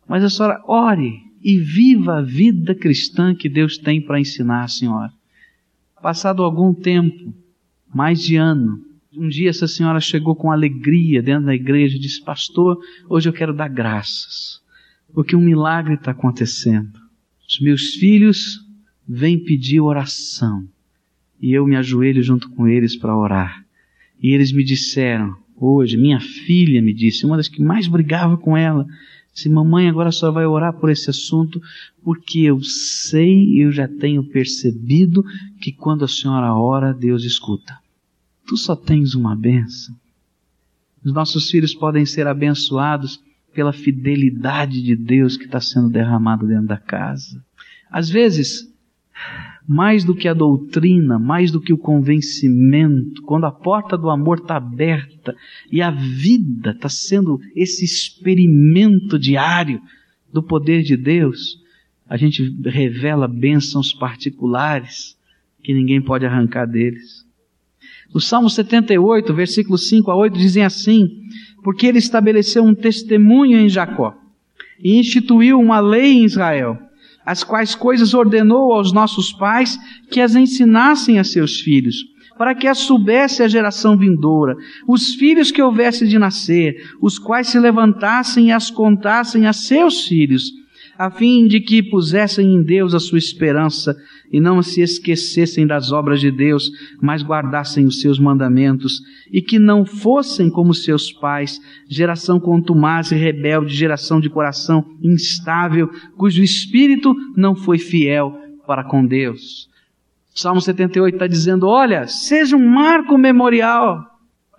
Mas 0.08 0.24
a 0.24 0.30
senhora 0.30 0.58
ore 0.66 1.20
e 1.42 1.58
viva 1.58 2.18
a 2.18 2.22
vida 2.22 2.74
cristã 2.74 3.34
que 3.34 3.48
Deus 3.48 3.76
tem 3.76 4.00
para 4.00 4.18
ensinar 4.18 4.64
a 4.64 4.68
senhora. 4.68 5.12
Passado 6.02 6.42
algum 6.42 6.74
tempo, 6.74 7.32
mais 7.94 8.20
de 8.20 8.34
ano, 8.34 8.84
um 9.16 9.28
dia 9.28 9.50
essa 9.50 9.68
senhora 9.68 10.00
chegou 10.00 10.34
com 10.34 10.50
alegria 10.50 11.22
dentro 11.22 11.46
da 11.46 11.54
igreja 11.54 11.96
e 11.96 12.00
disse: 12.00 12.20
Pastor, 12.24 12.76
hoje 13.08 13.28
eu 13.28 13.32
quero 13.32 13.54
dar 13.54 13.68
graças, 13.68 14.60
porque 15.14 15.36
um 15.36 15.40
milagre 15.40 15.94
está 15.94 16.10
acontecendo. 16.10 16.98
Os 17.48 17.60
meus 17.60 17.94
filhos 17.94 18.66
vêm 19.06 19.38
pedir 19.38 19.80
oração 19.80 20.66
e 21.40 21.52
eu 21.52 21.64
me 21.66 21.76
ajoelho 21.76 22.20
junto 22.20 22.50
com 22.50 22.66
eles 22.66 22.96
para 22.96 23.16
orar. 23.16 23.64
E 24.20 24.30
eles 24.30 24.50
me 24.50 24.64
disseram, 24.64 25.36
hoje, 25.56 25.96
minha 25.96 26.20
filha 26.20 26.82
me 26.82 26.92
disse, 26.92 27.26
uma 27.26 27.36
das 27.36 27.48
que 27.48 27.62
mais 27.62 27.86
brigava 27.86 28.36
com 28.36 28.56
ela, 28.56 28.86
disse: 29.32 29.48
Mamãe, 29.48 29.88
agora 29.88 30.10
só 30.10 30.30
vai 30.30 30.46
orar 30.46 30.72
por 30.74 30.90
esse 30.90 31.10
assunto, 31.10 31.60
porque 32.02 32.40
eu 32.40 32.62
sei, 32.62 33.62
eu 33.62 33.72
já 33.72 33.88
tenho 33.88 34.24
percebido 34.24 35.24
que 35.60 35.72
quando 35.72 36.04
a 36.04 36.08
senhora 36.08 36.54
ora, 36.54 36.92
Deus 36.92 37.24
escuta. 37.24 37.78
Tu 38.46 38.56
só 38.56 38.74
tens 38.74 39.14
uma 39.14 39.34
benção. 39.36 39.94
Os 41.04 41.12
nossos 41.12 41.50
filhos 41.50 41.74
podem 41.74 42.06
ser 42.06 42.26
abençoados 42.26 43.20
pela 43.52 43.72
fidelidade 43.72 44.82
de 44.82 44.96
Deus 44.96 45.36
que 45.36 45.44
está 45.44 45.60
sendo 45.60 45.90
derramada 45.90 46.46
dentro 46.46 46.66
da 46.66 46.76
casa. 46.76 47.44
Às 47.90 48.08
vezes, 48.08 48.72
mais 49.66 50.04
do 50.04 50.14
que 50.14 50.28
a 50.28 50.34
doutrina, 50.34 51.18
mais 51.18 51.50
do 51.50 51.60
que 51.60 51.72
o 51.72 51.78
convencimento, 51.78 53.22
quando 53.22 53.44
a 53.44 53.52
porta 53.52 53.96
do 53.96 54.10
amor 54.10 54.38
está 54.38 54.56
aberta 54.56 55.36
e 55.70 55.80
a 55.80 55.90
vida 55.90 56.72
está 56.72 56.88
sendo 56.88 57.40
esse 57.54 57.84
experimento 57.84 59.18
diário 59.18 59.80
do 60.32 60.42
poder 60.42 60.82
de 60.82 60.96
Deus, 60.96 61.62
a 62.08 62.16
gente 62.16 62.42
revela 62.64 63.28
bênçãos 63.28 63.92
particulares 63.92 65.16
que 65.62 65.72
ninguém 65.72 66.00
pode 66.02 66.26
arrancar 66.26 66.66
deles. 66.66 67.24
O 68.12 68.20
Salmo 68.20 68.50
78, 68.50 69.32
versículos 69.32 69.88
5 69.88 70.10
a 70.10 70.16
8 70.16 70.36
dizem 70.36 70.64
assim: 70.64 71.22
Porque 71.62 71.86
ele 71.86 71.98
estabeleceu 71.98 72.62
um 72.62 72.74
testemunho 72.74 73.58
em 73.58 73.68
Jacó 73.68 74.14
e 74.78 74.98
instituiu 74.98 75.58
uma 75.58 75.80
lei 75.80 76.12
em 76.12 76.24
Israel, 76.24 76.78
as 77.24 77.44
quais 77.44 77.74
coisas 77.74 78.14
ordenou 78.14 78.72
aos 78.72 78.92
nossos 78.92 79.32
pais 79.32 79.78
que 80.10 80.20
as 80.20 80.34
ensinassem 80.34 81.18
a 81.18 81.24
seus 81.24 81.60
filhos, 81.60 82.04
para 82.36 82.54
que 82.54 82.66
as 82.66 82.78
soubesse 82.78 83.42
a 83.42 83.48
geração 83.48 83.96
vindoura, 83.96 84.56
os 84.86 85.14
filhos 85.14 85.50
que 85.50 85.62
houvesse 85.62 86.06
de 86.08 86.18
nascer, 86.18 86.90
os 87.00 87.18
quais 87.18 87.48
se 87.48 87.58
levantassem 87.58 88.48
e 88.48 88.52
as 88.52 88.70
contassem 88.70 89.46
a 89.46 89.52
seus 89.52 90.06
filhos, 90.06 90.61
a 91.02 91.10
fim 91.10 91.48
de 91.48 91.58
que 91.58 91.82
pusessem 91.82 92.54
em 92.54 92.62
Deus 92.62 92.94
a 92.94 93.00
sua 93.00 93.18
esperança 93.18 93.96
e 94.30 94.40
não 94.40 94.62
se 94.62 94.80
esquecessem 94.82 95.66
das 95.66 95.90
obras 95.90 96.20
de 96.20 96.30
Deus, 96.30 96.70
mas 97.00 97.24
guardassem 97.24 97.86
os 97.86 98.00
seus 98.00 98.20
mandamentos, 98.20 99.00
e 99.32 99.42
que 99.42 99.58
não 99.58 99.84
fossem 99.84 100.48
como 100.48 100.72
seus 100.72 101.10
pais, 101.10 101.60
geração 101.88 102.38
contumaz 102.38 103.10
e 103.10 103.16
rebelde, 103.16 103.74
geração 103.74 104.20
de 104.20 104.30
coração 104.30 104.84
instável, 105.02 105.90
cujo 106.16 106.40
espírito 106.40 107.12
não 107.36 107.56
foi 107.56 107.78
fiel 107.78 108.38
para 108.64 108.84
com 108.84 109.04
Deus. 109.04 109.68
Salmo 110.32 110.60
78 110.60 111.16
está 111.16 111.26
dizendo: 111.26 111.66
olha, 111.66 112.06
seja 112.06 112.56
um 112.56 112.64
marco 112.64 113.18
memorial 113.18 114.11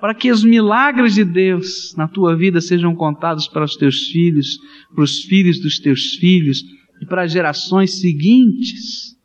para 0.03 0.13
que 0.13 0.29
os 0.29 0.43
milagres 0.43 1.15
de 1.15 1.23
Deus 1.23 1.95
na 1.95 2.09
tua 2.09 2.35
vida 2.35 2.59
sejam 2.59 2.93
contados 2.93 3.47
para 3.47 3.63
os 3.63 3.77
teus 3.77 4.09
filhos, 4.09 4.59
para 4.93 5.01
os 5.01 5.21
filhos 5.21 5.61
dos 5.61 5.79
teus 5.79 6.15
filhos 6.15 6.61
e 7.01 7.05
para 7.05 7.23
as 7.23 7.31
gerações 7.31 8.01
seguintes, 8.01 9.17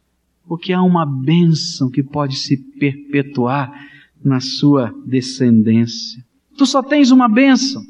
porque 0.47 0.73
há 0.73 0.81
uma 0.81 1.05
bênção 1.05 1.91
que 1.91 2.01
pode 2.01 2.37
se 2.37 2.57
perpetuar 2.79 3.73
na 4.25 4.39
sua 4.39 4.95
descendência. 5.05 6.25
Tu 6.57 6.65
só 6.65 6.81
tens 6.81 7.11
uma 7.11 7.29
bênção. 7.29 7.83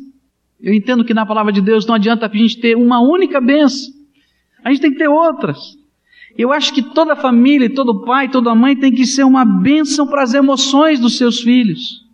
Eu 0.59 0.73
entendo 0.73 1.05
que 1.05 1.13
na 1.13 1.27
palavra 1.27 1.53
de 1.53 1.61
Deus 1.61 1.85
não 1.85 1.95
adianta 1.95 2.25
a 2.25 2.35
gente 2.35 2.59
ter 2.59 2.75
uma 2.75 3.03
única 3.03 3.39
bênção. 3.39 3.93
A 4.65 4.71
gente 4.71 4.81
tem 4.81 4.93
que 4.93 4.99
ter 4.99 5.09
outras. 5.09 5.59
Eu 6.39 6.55
acho 6.55 6.73
que 6.73 6.81
toda 6.81 7.15
família, 7.15 7.69
todo 7.69 8.07
pai, 8.07 8.31
toda 8.31 8.55
mãe 8.55 8.75
tem 8.75 8.95
que 8.95 9.05
ser 9.05 9.25
uma 9.25 9.45
bênção 9.45 10.07
para 10.07 10.23
as 10.23 10.33
emoções 10.33 10.99
dos 10.99 11.19
seus 11.19 11.43
filhos. 11.43 12.08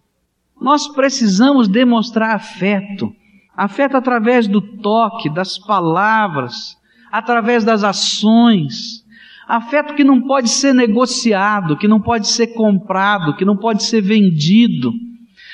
Nós 0.64 0.88
precisamos 0.88 1.68
demonstrar 1.68 2.35
afeto. 2.35 3.14
Afeto 3.55 3.98
através 3.98 4.48
do 4.48 4.62
toque, 4.62 5.29
das 5.29 5.59
palavras, 5.59 6.74
através 7.12 7.64
das 7.64 7.85
ações. 7.85 9.05
Afeto 9.46 9.94
que 9.94 10.03
não 10.03 10.22
pode 10.22 10.48
ser 10.48 10.72
negociado, 10.72 11.77
que 11.77 11.87
não 11.87 12.00
pode 12.00 12.29
ser 12.29 12.55
comprado, 12.55 13.37
que 13.37 13.44
não 13.44 13.59
pode 13.59 13.83
ser 13.83 14.00
vendido. 14.00 14.90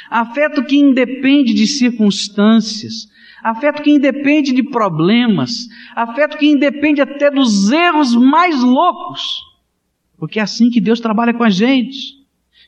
Afeto 0.09 0.63
que 0.63 0.77
independe 0.77 1.55
de 1.55 1.67
circunstâncias. 1.67 3.09
Afeto 3.43 3.83
que 3.83 3.91
independe 3.91 4.53
de 4.53 4.63
problemas. 4.63 5.67
Afeto 5.97 6.39
que 6.39 6.47
independe 6.47 7.01
até 7.01 7.33
dos 7.33 7.73
erros 7.73 8.15
mais 8.15 8.63
loucos. 8.63 9.43
Porque 10.17 10.39
é 10.39 10.43
assim 10.43 10.71
que 10.71 10.81
Deus 10.81 11.01
trabalha 11.01 11.35
com 11.35 11.43
a 11.43 11.51
gente. 11.51 12.20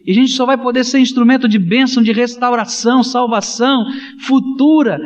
E 0.04 0.10
a 0.10 0.14
gente 0.14 0.32
só 0.32 0.44
vai 0.44 0.58
poder 0.58 0.84
ser 0.84 0.98
instrumento 0.98 1.48
de 1.48 1.58
bênção, 1.58 2.02
de 2.02 2.12
restauração, 2.12 3.04
salvação, 3.04 3.86
futura, 4.20 4.98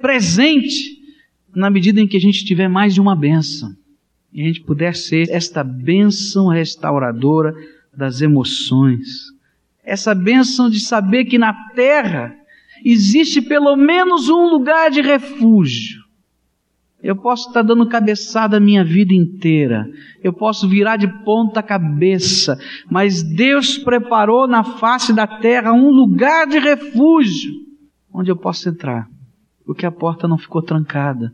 presente, 0.00 0.98
na 1.54 1.70
medida 1.70 2.00
em 2.00 2.06
que 2.06 2.16
a 2.16 2.20
gente 2.20 2.44
tiver 2.44 2.68
mais 2.68 2.94
de 2.94 3.00
uma 3.00 3.16
bênção. 3.16 3.74
E 4.32 4.42
a 4.42 4.44
gente 4.44 4.60
puder 4.60 4.94
ser 4.94 5.28
esta 5.30 5.64
bênção 5.64 6.48
restauradora 6.48 7.54
das 7.96 8.20
emoções. 8.20 9.32
Essa 9.84 10.14
bênção 10.14 10.68
de 10.68 10.80
saber 10.80 11.24
que 11.24 11.38
na 11.38 11.52
terra 11.74 12.36
existe 12.84 13.40
pelo 13.40 13.76
menos 13.76 14.28
um 14.28 14.48
lugar 14.48 14.90
de 14.90 15.00
refúgio. 15.00 16.03
Eu 17.04 17.16
posso 17.16 17.48
estar 17.48 17.60
dando 17.60 17.86
cabeçada 17.86 18.56
a 18.56 18.60
minha 18.60 18.82
vida 18.82 19.12
inteira. 19.12 19.86
Eu 20.22 20.32
posso 20.32 20.66
virar 20.66 20.96
de 20.96 21.06
ponta 21.22 21.62
cabeça. 21.62 22.58
Mas 22.90 23.22
Deus 23.22 23.76
preparou 23.76 24.48
na 24.48 24.64
face 24.64 25.12
da 25.12 25.26
terra 25.26 25.74
um 25.74 25.90
lugar 25.90 26.46
de 26.46 26.58
refúgio 26.58 27.52
onde 28.10 28.30
eu 28.30 28.36
posso 28.36 28.70
entrar. 28.70 29.06
Porque 29.66 29.84
a 29.84 29.92
porta 29.92 30.26
não 30.26 30.38
ficou 30.38 30.62
trancada. 30.62 31.30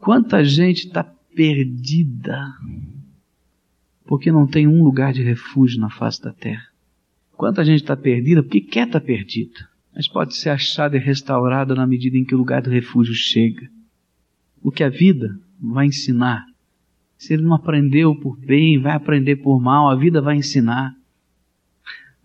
Quanta 0.00 0.42
gente 0.42 0.86
está 0.86 1.04
perdida 1.36 2.42
porque 4.06 4.32
não 4.32 4.46
tem 4.46 4.66
um 4.66 4.82
lugar 4.82 5.12
de 5.12 5.22
refúgio 5.22 5.78
na 5.78 5.90
face 5.90 6.22
da 6.22 6.32
terra. 6.32 6.64
Quanta 7.36 7.62
gente 7.66 7.82
está 7.82 7.94
perdida 7.94 8.42
porque 8.42 8.62
quer 8.62 8.86
estar 8.86 8.98
tá 8.98 9.06
perdida, 9.06 9.60
mas 9.94 10.08
pode 10.08 10.34
ser 10.34 10.48
achada 10.48 10.96
e 10.96 11.00
restaurada 11.00 11.74
na 11.74 11.86
medida 11.86 12.16
em 12.16 12.24
que 12.24 12.34
o 12.34 12.38
lugar 12.38 12.62
do 12.62 12.70
refúgio 12.70 13.14
chega 13.14 13.68
o 14.62 14.70
que 14.70 14.84
a 14.84 14.88
vida 14.88 15.38
vai 15.60 15.86
ensinar. 15.86 16.46
Se 17.16 17.34
ele 17.34 17.42
não 17.42 17.54
aprendeu 17.54 18.14
por 18.14 18.38
bem, 18.38 18.80
vai 18.80 18.92
aprender 18.92 19.36
por 19.36 19.60
mal, 19.60 19.88
a 19.88 19.94
vida 19.94 20.20
vai 20.20 20.36
ensinar. 20.36 20.94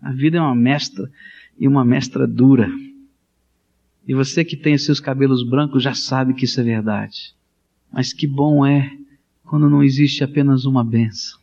A 0.00 0.12
vida 0.12 0.38
é 0.38 0.40
uma 0.40 0.54
mestra 0.54 1.10
e 1.58 1.66
uma 1.66 1.84
mestra 1.84 2.26
dura. 2.26 2.70
E 4.06 4.14
você 4.14 4.44
que 4.44 4.56
tem 4.56 4.78
seus 4.78 5.00
cabelos 5.00 5.42
brancos 5.42 5.82
já 5.82 5.94
sabe 5.94 6.32
que 6.34 6.44
isso 6.44 6.60
é 6.60 6.64
verdade. 6.64 7.34
Mas 7.92 8.12
que 8.12 8.26
bom 8.26 8.64
é 8.64 8.96
quando 9.44 9.68
não 9.68 9.82
existe 9.82 10.22
apenas 10.22 10.64
uma 10.64 10.84
benção. 10.84 11.38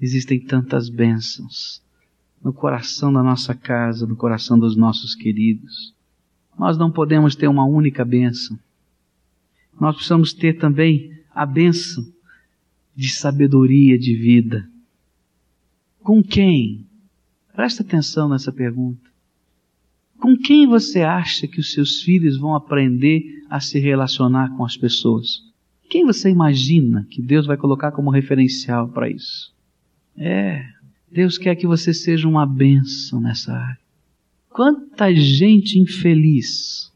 Existem 0.00 0.38
tantas 0.38 0.88
bênçãos 0.88 1.82
no 2.42 2.52
coração 2.52 3.12
da 3.12 3.22
nossa 3.22 3.54
casa, 3.54 4.06
no 4.06 4.16
coração 4.16 4.58
dos 4.58 4.76
nossos 4.76 5.14
queridos. 5.14 5.94
Nós 6.58 6.76
não 6.76 6.90
podemos 6.90 7.34
ter 7.34 7.48
uma 7.48 7.64
única 7.64 8.04
bênção 8.04 8.58
nós 9.80 9.94
precisamos 9.94 10.32
ter 10.32 10.58
também 10.58 11.12
a 11.34 11.44
bênção 11.44 12.04
de 12.94 13.10
sabedoria 13.10 13.98
de 13.98 14.14
vida. 14.14 14.68
Com 16.02 16.22
quem? 16.22 16.86
Presta 17.54 17.82
atenção 17.82 18.28
nessa 18.28 18.52
pergunta. 18.52 19.10
Com 20.18 20.36
quem 20.36 20.66
você 20.66 21.02
acha 21.02 21.46
que 21.46 21.60
os 21.60 21.72
seus 21.72 22.02
filhos 22.02 22.38
vão 22.38 22.54
aprender 22.54 23.44
a 23.50 23.60
se 23.60 23.78
relacionar 23.78 24.56
com 24.56 24.64
as 24.64 24.76
pessoas? 24.76 25.42
Quem 25.88 26.04
você 26.04 26.30
imagina 26.30 27.06
que 27.10 27.22
Deus 27.22 27.46
vai 27.46 27.56
colocar 27.56 27.92
como 27.92 28.10
referencial 28.10 28.88
para 28.88 29.10
isso? 29.10 29.54
É, 30.16 30.64
Deus 31.10 31.38
quer 31.38 31.54
que 31.54 31.66
você 31.66 31.92
seja 31.92 32.26
uma 32.26 32.46
bênção 32.46 33.20
nessa 33.20 33.52
área. 33.52 33.78
Quanta 34.48 35.14
gente 35.14 35.78
infeliz, 35.78 36.90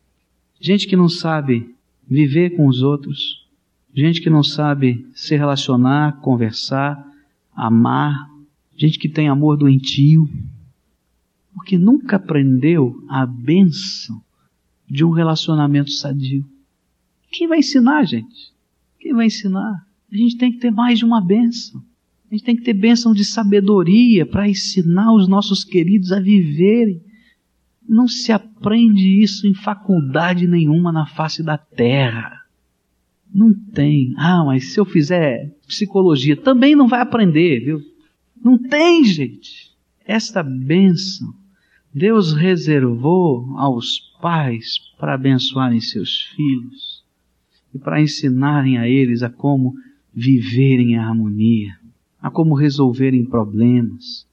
gente 0.58 0.86
que 0.86 0.96
não 0.96 1.08
sabe 1.08 1.74
viver 2.10 2.56
com 2.56 2.66
os 2.66 2.82
outros, 2.82 3.46
gente 3.94 4.20
que 4.20 4.28
não 4.28 4.42
sabe 4.42 5.06
se 5.14 5.36
relacionar, 5.36 6.20
conversar, 6.20 7.06
amar, 7.54 8.28
gente 8.76 8.98
que 8.98 9.08
tem 9.08 9.28
amor 9.28 9.56
doentio, 9.56 10.28
porque 11.54 11.78
nunca 11.78 12.16
aprendeu 12.16 13.00
a 13.08 13.24
benção 13.24 14.20
de 14.88 15.04
um 15.04 15.10
relacionamento 15.10 15.90
sadio. 15.92 16.44
Quem 17.30 17.46
vai 17.46 17.60
ensinar, 17.60 18.04
gente? 18.04 18.52
Quem 18.98 19.14
vai 19.14 19.26
ensinar? 19.26 19.86
A 20.12 20.16
gente 20.16 20.36
tem 20.36 20.50
que 20.50 20.58
ter 20.58 20.72
mais 20.72 20.98
de 20.98 21.04
uma 21.04 21.20
benção. 21.20 21.80
A 22.28 22.34
gente 22.34 22.44
tem 22.44 22.56
que 22.56 22.62
ter 22.62 22.74
bênção 22.74 23.12
de 23.12 23.24
sabedoria 23.24 24.26
para 24.26 24.48
ensinar 24.48 25.12
os 25.14 25.28
nossos 25.28 25.62
queridos 25.62 26.10
a 26.10 26.20
viverem 26.20 27.00
não 27.88 28.06
se 28.06 28.32
aprende 28.32 29.22
isso 29.22 29.46
em 29.46 29.54
faculdade 29.54 30.46
nenhuma 30.46 30.92
na 30.92 31.06
face 31.06 31.42
da 31.42 31.58
terra. 31.58 32.40
Não 33.32 33.52
tem. 33.52 34.14
Ah, 34.16 34.44
mas 34.44 34.72
se 34.72 34.80
eu 34.80 34.84
fizer 34.84 35.54
psicologia, 35.66 36.36
também 36.36 36.74
não 36.74 36.88
vai 36.88 37.00
aprender, 37.00 37.60
viu? 37.60 37.80
Não 38.42 38.58
tem, 38.58 39.04
gente. 39.04 39.70
Esta 40.04 40.42
bênção 40.42 41.32
Deus 41.92 42.32
reservou 42.32 43.56
aos 43.56 43.98
pais 44.20 44.78
para 44.96 45.14
abençoarem 45.14 45.80
seus 45.80 46.22
filhos 46.36 47.02
e 47.74 47.78
para 47.78 48.00
ensinarem 48.00 48.78
a 48.78 48.88
eles 48.88 49.22
a 49.24 49.30
como 49.30 49.74
viverem 50.14 50.92
em 50.92 50.98
harmonia, 50.98 51.72
a 52.20 52.30
como 52.30 52.54
resolverem 52.54 53.24
problemas, 53.24 54.26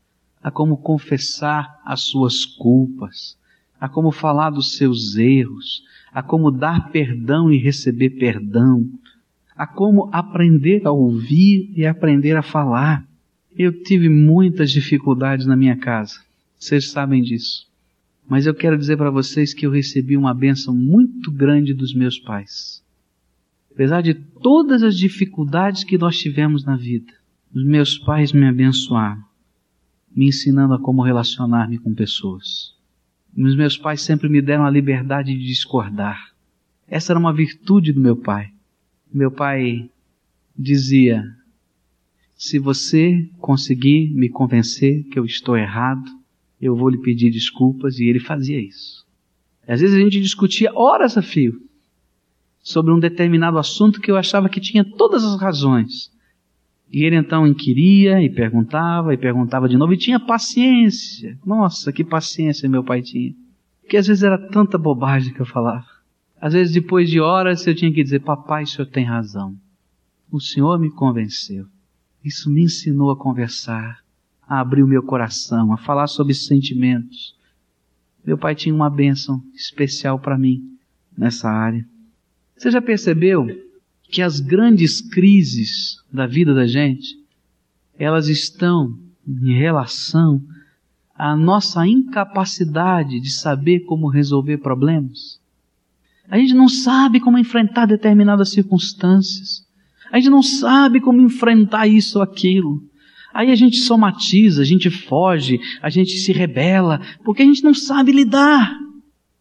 a 0.48 0.52
como 0.52 0.78
confessar 0.78 1.78
as 1.84 2.04
suas 2.04 2.46
culpas, 2.46 3.38
a 3.78 3.90
como 3.90 4.14
falar 4.14 4.50
dos 4.50 4.78
seus 4.78 5.18
erros, 5.18 5.84
a 6.10 6.24
como 6.24 6.50
dar 6.50 6.90
perdão 6.90 7.52
e 7.52 7.58
receber 7.58 8.12
perdão, 8.12 8.90
a 9.58 9.68
como 9.68 10.10
aprender 10.10 10.88
a 10.88 10.92
ouvir 10.92 11.70
e 11.76 11.86
aprender 11.86 12.38
a 12.38 12.42
falar. 12.42 13.06
Eu 13.58 13.84
tive 13.84 14.08
muitas 14.08 14.72
dificuldades 14.72 15.46
na 15.46 15.58
minha 15.58 15.76
casa, 15.76 16.22
vocês 16.58 16.92
sabem 16.92 17.22
disso. 17.22 17.68
Mas 18.26 18.46
eu 18.46 18.56
quero 18.56 18.78
dizer 18.78 18.96
para 18.96 19.12
vocês 19.12 19.54
que 19.54 19.66
eu 19.66 19.72
recebi 19.72 20.16
uma 20.16 20.34
bênção 20.34 20.74
muito 20.74 21.30
grande 21.30 21.74
dos 21.74 21.94
meus 21.94 22.18
pais. 22.18 22.82
Apesar 23.70 24.00
de 24.00 24.14
todas 24.14 24.82
as 24.82 24.98
dificuldades 24.98 25.84
que 25.84 25.98
nós 25.98 26.18
tivemos 26.18 26.64
na 26.64 26.78
vida, 26.78 27.12
os 27.54 27.66
meus 27.66 27.98
pais 27.98 28.32
me 28.32 28.48
abençoaram, 28.48 29.27
me 30.18 30.30
ensinando 30.30 30.74
a 30.74 30.80
como 30.80 31.04
relacionar-me 31.04 31.78
com 31.78 31.94
pessoas. 31.94 32.74
Os 33.38 33.56
meus 33.56 33.78
pais 33.78 34.02
sempre 34.02 34.28
me 34.28 34.42
deram 34.42 34.66
a 34.66 34.70
liberdade 34.72 35.32
de 35.32 35.46
discordar. 35.46 36.34
Essa 36.88 37.12
era 37.12 37.20
uma 37.20 37.32
virtude 37.32 37.94
do 37.94 38.02
meu 38.02 38.16
pai. 38.16 38.52
Meu 39.14 39.30
pai 39.30 39.88
dizia: 40.58 41.24
se 42.36 42.58
você 42.58 43.30
conseguir 43.38 44.10
me 44.16 44.28
convencer 44.28 45.04
que 45.04 45.20
eu 45.20 45.24
estou 45.24 45.56
errado, 45.56 46.10
eu 46.60 46.76
vou 46.76 46.90
lhe 46.90 46.98
pedir 46.98 47.30
desculpas, 47.30 48.00
e 48.00 48.06
ele 48.06 48.20
fazia 48.20 48.60
isso. 48.60 49.06
Às 49.68 49.82
vezes 49.82 49.96
a 49.96 50.00
gente 50.00 50.20
discutia 50.20 50.72
horas 50.74 51.16
a 51.16 51.22
fio 51.22 51.62
sobre 52.64 52.92
um 52.92 53.00
determinado 53.00 53.60
assunto 53.60 54.02
que 54.02 54.10
eu 54.10 54.18
achava 54.18 54.50
que 54.50 54.60
tinha 54.60 54.84
todas 54.84 55.24
as 55.24 55.40
razões. 55.40 56.12
E 56.92 57.04
ele 57.04 57.18
então 57.18 57.46
inquiria 57.46 58.22
e 58.22 58.30
perguntava 58.30 59.14
e 59.14 59.18
perguntava 59.18 59.68
de 59.68 59.78
novo 59.78 59.94
e 59.94 59.98
tinha 59.98 60.20
paciência. 60.20 61.38
Nossa, 61.46 61.92
que 61.92 62.04
paciência 62.04 62.70
meu 62.70 62.84
pai 62.84 63.02
tinha. 63.02 63.34
Porque 63.82 63.98
às 63.98 64.08
vezes 64.08 64.24
era 64.24 64.38
tanta 64.38 64.78
bobagem 64.78 65.34
que 65.34 65.42
eu 65.42 65.46
falava. 65.46 65.86
Às 66.40 66.54
vezes 66.54 66.74
depois 66.74 67.10
de 67.10 67.20
horas 67.20 67.66
eu 67.68 67.76
tinha 67.76 67.92
que 67.92 68.04
dizer, 68.04 68.22
papai, 68.22 68.64
o 68.64 68.68
senhor 68.68 68.88
tem 68.88 69.04
razão. 69.04 69.56
O 70.32 70.40
senhor 70.40 70.80
me 70.80 70.90
convenceu. 70.90 71.66
Isso 72.24 72.50
me 72.50 72.64
ensinou 72.64 73.12
a 73.12 73.18
conversar, 73.18 74.00
a 74.48 74.60
abrir 74.60 74.84
o 74.84 74.88
meu 74.88 75.04
coração, 75.04 75.74
a 75.74 75.78
falar 75.78 76.08
sobre 76.08 76.34
sentimentos. 76.34 77.36
Meu 78.26 78.38
pai 78.38 78.56
tinha 78.56 78.76
uma 78.76 78.90
bênção 78.90 79.42
especial 79.54 80.20
para 80.20 80.38
mim 80.38 80.78
nessa 81.18 81.50
área. 81.50 81.86
Você 82.58 82.72
já 82.72 82.82
percebeu 82.82 83.48
que 84.10 84.22
as 84.22 84.40
grandes 84.40 85.02
crises 85.02 85.98
da 86.12 86.26
vida 86.26 86.54
da 86.54 86.66
gente, 86.66 87.18
elas 87.98 88.28
estão 88.28 88.98
em 89.28 89.58
relação 89.58 90.42
à 91.16 91.36
nossa 91.36 91.86
incapacidade 91.86 93.20
de 93.20 93.30
saber 93.30 93.82
como 93.82 94.08
resolver 94.08 94.60
problemas? 94.60 95.40
A 96.30 96.38
gente 96.38 96.54
não 96.54 96.68
sabe 96.68 97.20
como 97.20 97.38
enfrentar 97.38 97.86
determinadas 97.86 98.50
circunstâncias. 98.50 99.66
A 100.12 100.18
gente 100.18 100.30
não 100.30 100.44
sabe 100.44 101.00
como 101.00 101.22
enfrentar 101.22 101.88
isso 101.88 102.20
ou 102.20 102.24
aquilo. 102.24 102.84
Aí 103.34 103.52
a 103.52 103.56
gente 103.56 103.78
somatiza, 103.78 104.62
a 104.62 104.66
gente 104.66 104.90
foge, 104.90 105.60
a 105.82 105.90
gente 105.90 106.18
se 106.18 106.32
rebela, 106.32 107.00
porque 107.24 107.44
a 107.44 107.46
gente 107.46 107.64
não 107.64 107.74
sabe 107.74 108.12
lidar. 108.12 108.78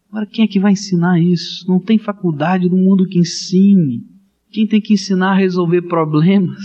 Agora, 0.09 0.25
quem 0.25 0.45
é 0.45 0.47
que 0.47 0.59
vai 0.59 0.73
ensinar 0.73 1.19
isso? 1.19 1.67
Não 1.67 1.79
tem 1.79 1.97
faculdade 1.97 2.69
no 2.69 2.77
mundo 2.77 3.07
que 3.07 3.19
ensine. 3.19 4.05
Quem 4.51 4.65
tem 4.65 4.81
que 4.81 4.93
ensinar 4.93 5.31
a 5.31 5.37
resolver 5.37 5.83
problemas 5.83 6.59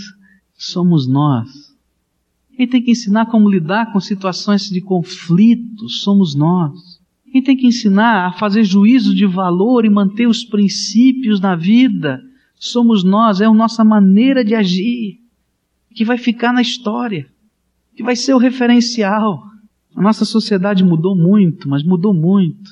somos 0.53 1.07
nós. 1.07 1.73
Quem 2.55 2.67
tem 2.67 2.81
que 2.81 2.91
ensinar 2.91 3.25
como 3.25 3.49
lidar 3.49 3.91
com 3.91 3.99
situações 3.99 4.69
de 4.69 4.79
conflito 4.81 5.89
somos 5.89 6.35
nós. 6.35 7.01
Quem 7.31 7.41
tem 7.41 7.57
que 7.57 7.65
ensinar 7.65 8.27
a 8.27 8.33
fazer 8.33 8.63
juízo 8.63 9.15
de 9.15 9.25
valor 9.25 9.85
e 9.85 9.89
manter 9.89 10.27
os 10.27 10.43
princípios 10.43 11.39
na 11.39 11.55
vida 11.55 12.21
somos 12.59 13.03
nós, 13.03 13.41
é 13.41 13.45
a 13.45 13.53
nossa 13.53 13.83
maneira 13.83 14.45
de 14.45 14.55
agir 14.55 15.19
que 15.93 16.05
vai 16.05 16.17
ficar 16.17 16.53
na 16.53 16.61
história, 16.61 17.27
que 17.95 18.03
vai 18.03 18.15
ser 18.15 18.33
o 18.33 18.37
referencial. 18.37 19.43
A 19.95 20.01
nossa 20.01 20.25
sociedade 20.25 20.83
mudou 20.83 21.15
muito, 21.15 21.67
mas 21.67 21.83
mudou 21.83 22.13
muito. 22.13 22.71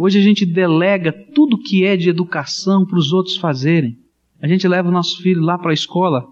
Hoje 0.00 0.20
a 0.20 0.22
gente 0.22 0.46
delega 0.46 1.10
tudo 1.10 1.58
que 1.58 1.84
é 1.84 1.96
de 1.96 2.08
educação 2.08 2.86
para 2.86 2.96
os 2.96 3.12
outros 3.12 3.36
fazerem. 3.36 3.98
A 4.40 4.46
gente 4.46 4.68
leva 4.68 4.88
o 4.88 4.92
nosso 4.92 5.20
filho 5.20 5.42
lá 5.42 5.58
para 5.58 5.72
a 5.72 5.74
escola. 5.74 6.24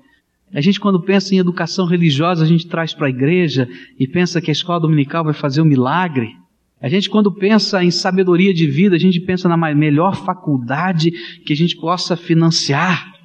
A 0.54 0.60
gente, 0.60 0.78
quando 0.78 1.02
pensa 1.02 1.34
em 1.34 1.38
educação 1.38 1.84
religiosa, 1.84 2.44
a 2.44 2.46
gente 2.46 2.68
traz 2.68 2.94
para 2.94 3.08
a 3.08 3.10
igreja 3.10 3.68
e 3.98 4.06
pensa 4.06 4.40
que 4.40 4.52
a 4.52 4.52
escola 4.52 4.78
dominical 4.78 5.24
vai 5.24 5.34
fazer 5.34 5.62
um 5.62 5.64
milagre. 5.64 6.36
A 6.80 6.88
gente, 6.88 7.10
quando 7.10 7.32
pensa 7.32 7.82
em 7.82 7.90
sabedoria 7.90 8.54
de 8.54 8.68
vida, 8.68 8.94
a 8.94 9.00
gente 9.00 9.18
pensa 9.18 9.48
na 9.48 9.56
melhor 9.74 10.14
faculdade 10.14 11.10
que 11.44 11.52
a 11.52 11.56
gente 11.56 11.76
possa 11.76 12.16
financiar. 12.16 13.18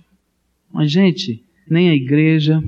Mas, 0.73 0.91
gente, 0.91 1.43
nem 1.69 1.91
a 1.91 1.93
igreja, 1.93 2.63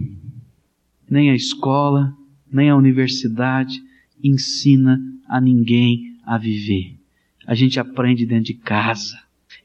nem 1.10 1.32
a 1.32 1.36
escola, 1.36 2.14
nem 2.52 2.70
a 2.70 2.76
universidade 2.76 3.82
ensina 4.24 5.02
a 5.28 5.42
ninguém 5.42 6.18
a 6.24 6.38
viver. 6.38 7.03
A 7.46 7.56
gente 7.56 7.80
aprende 7.80 8.26
dentro 8.26 8.46
de 8.46 8.54
casa. 8.54 9.18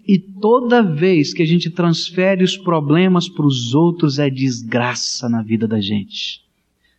E 0.06 0.18
toda 0.18 0.82
vez 0.82 1.34
que 1.34 1.42
a 1.42 1.46
gente 1.46 1.70
transfere 1.70 2.42
os 2.42 2.56
problemas 2.56 3.28
para 3.28 3.46
os 3.46 3.74
outros 3.74 4.18
é 4.18 4.30
desgraça 4.30 5.28
na 5.28 5.42
vida 5.42 5.68
da 5.68 5.80
gente. 5.80 6.42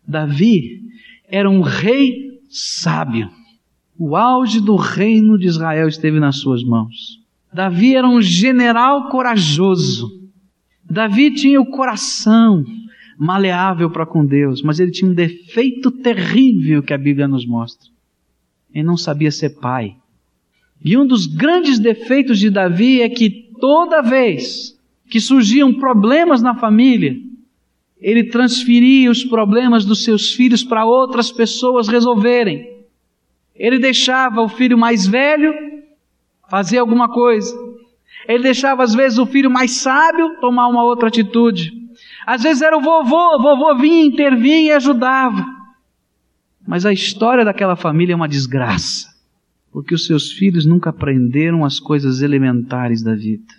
Davi 0.07 0.81
era 1.27 1.49
um 1.49 1.61
rei 1.61 2.39
sábio. 2.49 3.29
O 3.97 4.15
auge 4.15 4.61
do 4.61 4.75
reino 4.75 5.37
de 5.37 5.47
Israel 5.47 5.87
esteve 5.87 6.19
nas 6.19 6.37
suas 6.37 6.63
mãos. 6.63 7.19
Davi 7.51 7.95
era 7.95 8.07
um 8.07 8.21
general 8.21 9.09
corajoso. 9.09 10.09
Davi 10.89 11.31
tinha 11.33 11.59
o 11.59 11.65
coração 11.65 12.63
maleável 13.17 13.89
para 13.89 14.05
com 14.05 14.25
Deus, 14.25 14.61
mas 14.61 14.79
ele 14.79 14.91
tinha 14.91 15.09
um 15.09 15.13
defeito 15.13 15.91
terrível 15.91 16.81
que 16.81 16.93
a 16.93 16.97
Bíblia 16.97 17.27
nos 17.27 17.45
mostra. 17.45 17.89
Ele 18.73 18.85
não 18.85 18.95
sabia 18.95 19.31
ser 19.31 19.59
pai. 19.59 19.95
E 20.83 20.97
um 20.97 21.05
dos 21.05 21.25
grandes 21.25 21.79
defeitos 21.79 22.39
de 22.39 22.49
Davi 22.49 23.01
é 23.01 23.09
que 23.09 23.49
toda 23.59 24.01
vez 24.01 24.77
que 25.09 25.19
surgiam 25.19 25.73
problemas 25.73 26.41
na 26.41 26.55
família, 26.55 27.15
ele 27.99 28.25
transferia 28.25 29.11
os 29.11 29.23
problemas 29.23 29.83
dos 29.83 30.03
seus 30.03 30.33
filhos 30.33 30.63
para 30.63 30.85
outras 30.85 31.31
pessoas 31.31 31.87
resolverem. 31.87 32.79
Ele 33.55 33.77
deixava 33.77 34.41
o 34.41 34.47
filho 34.47 34.77
mais 34.77 35.05
velho 35.05 35.53
fazer 36.49 36.77
alguma 36.77 37.09
coisa. 37.09 37.53
Ele 38.27 38.43
deixava 38.43 38.83
às 38.83 38.95
vezes 38.95 39.17
o 39.17 39.25
filho 39.25 39.51
mais 39.51 39.71
sábio 39.71 40.39
tomar 40.39 40.67
uma 40.67 40.83
outra 40.83 41.09
atitude. 41.09 41.73
Às 42.25 42.43
vezes 42.43 42.61
era 42.61 42.77
o 42.77 42.81
vovô, 42.81 43.35
o 43.35 43.41
vovô 43.41 43.75
vinha, 43.75 44.05
intervinha 44.05 44.61
e 44.61 44.71
ajudava. 44.71 45.45
Mas 46.65 46.85
a 46.85 46.93
história 46.93 47.43
daquela 47.43 47.75
família 47.75 48.13
é 48.13 48.15
uma 48.15 48.27
desgraça, 48.27 49.08
porque 49.71 49.93
os 49.93 50.05
seus 50.05 50.31
filhos 50.31 50.65
nunca 50.65 50.89
aprenderam 50.89 51.63
as 51.63 51.79
coisas 51.79 52.21
elementares 52.21 53.01
da 53.01 53.15
vida. 53.15 53.53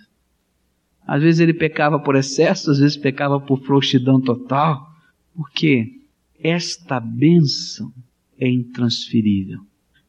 Às 1.05 1.21
vezes 1.21 1.39
ele 1.39 1.53
pecava 1.53 1.99
por 1.99 2.15
excesso, 2.15 2.71
às 2.71 2.79
vezes 2.79 2.97
pecava 2.97 3.39
por 3.39 3.61
frouxidão 3.63 4.19
total, 4.21 4.89
porque 5.35 5.99
esta 6.39 6.99
bênção 6.99 7.91
é 8.39 8.49
intransferível 8.49 9.61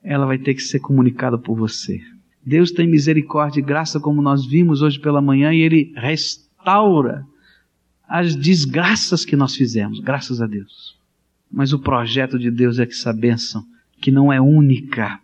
ela 0.02 0.26
vai 0.26 0.38
ter 0.38 0.54
que 0.54 0.62
ser 0.62 0.80
comunicada 0.80 1.38
por 1.38 1.56
você. 1.56 2.00
Deus 2.44 2.72
tem 2.72 2.88
misericórdia 2.88 3.60
e 3.60 3.64
graça, 3.64 4.00
como 4.00 4.20
nós 4.20 4.44
vimos 4.44 4.82
hoje 4.82 4.98
pela 4.98 5.22
manhã, 5.22 5.52
e 5.52 5.60
Ele 5.60 5.92
restaura 5.96 7.24
as 8.08 8.34
desgraças 8.34 9.24
que 9.24 9.36
nós 9.36 9.54
fizemos, 9.54 10.00
graças 10.00 10.42
a 10.42 10.46
Deus. 10.46 10.96
Mas 11.50 11.72
o 11.72 11.78
projeto 11.78 12.38
de 12.38 12.50
Deus 12.50 12.78
é 12.78 12.86
que 12.86 12.92
essa 12.92 13.12
bênção, 13.12 13.64
que 14.00 14.10
não 14.10 14.32
é 14.32 14.40
única, 14.40 15.20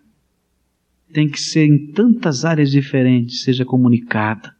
tem 1.12 1.28
que 1.28 1.40
ser 1.40 1.66
em 1.66 1.92
tantas 1.92 2.44
áreas 2.44 2.70
diferentes, 2.70 3.42
seja 3.42 3.64
comunicada 3.64 4.54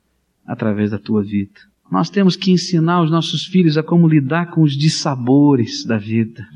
através 0.46 0.90
da 0.90 0.98
tua 0.98 1.22
vida. 1.22 1.61
Nós 1.90 2.11
temos 2.11 2.37
que 2.37 2.50
ensinar 2.50 3.02
os 3.02 3.11
nossos 3.11 3.44
filhos 3.44 3.78
a 3.78 3.82
como 3.82 4.08
lidar 4.08 4.50
com 4.50 4.62
os 4.62 4.76
dissabores 4.76 5.84
da 5.84 5.96
vida. 5.96 6.46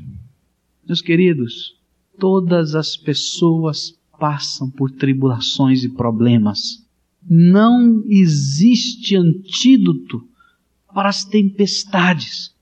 Meus 0.85 1.01
queridos, 1.01 1.75
Todas 2.19 2.75
as 2.75 2.95
pessoas 2.95 3.97
passam 4.19 4.69
por 4.69 4.91
tribulações 4.91 5.83
e 5.83 5.89
problemas. 5.89 6.85
Não 7.27 8.03
existe 8.07 9.15
antídoto 9.15 10.23
para 10.93 11.09
as 11.09 11.25
tempestades. 11.25 12.53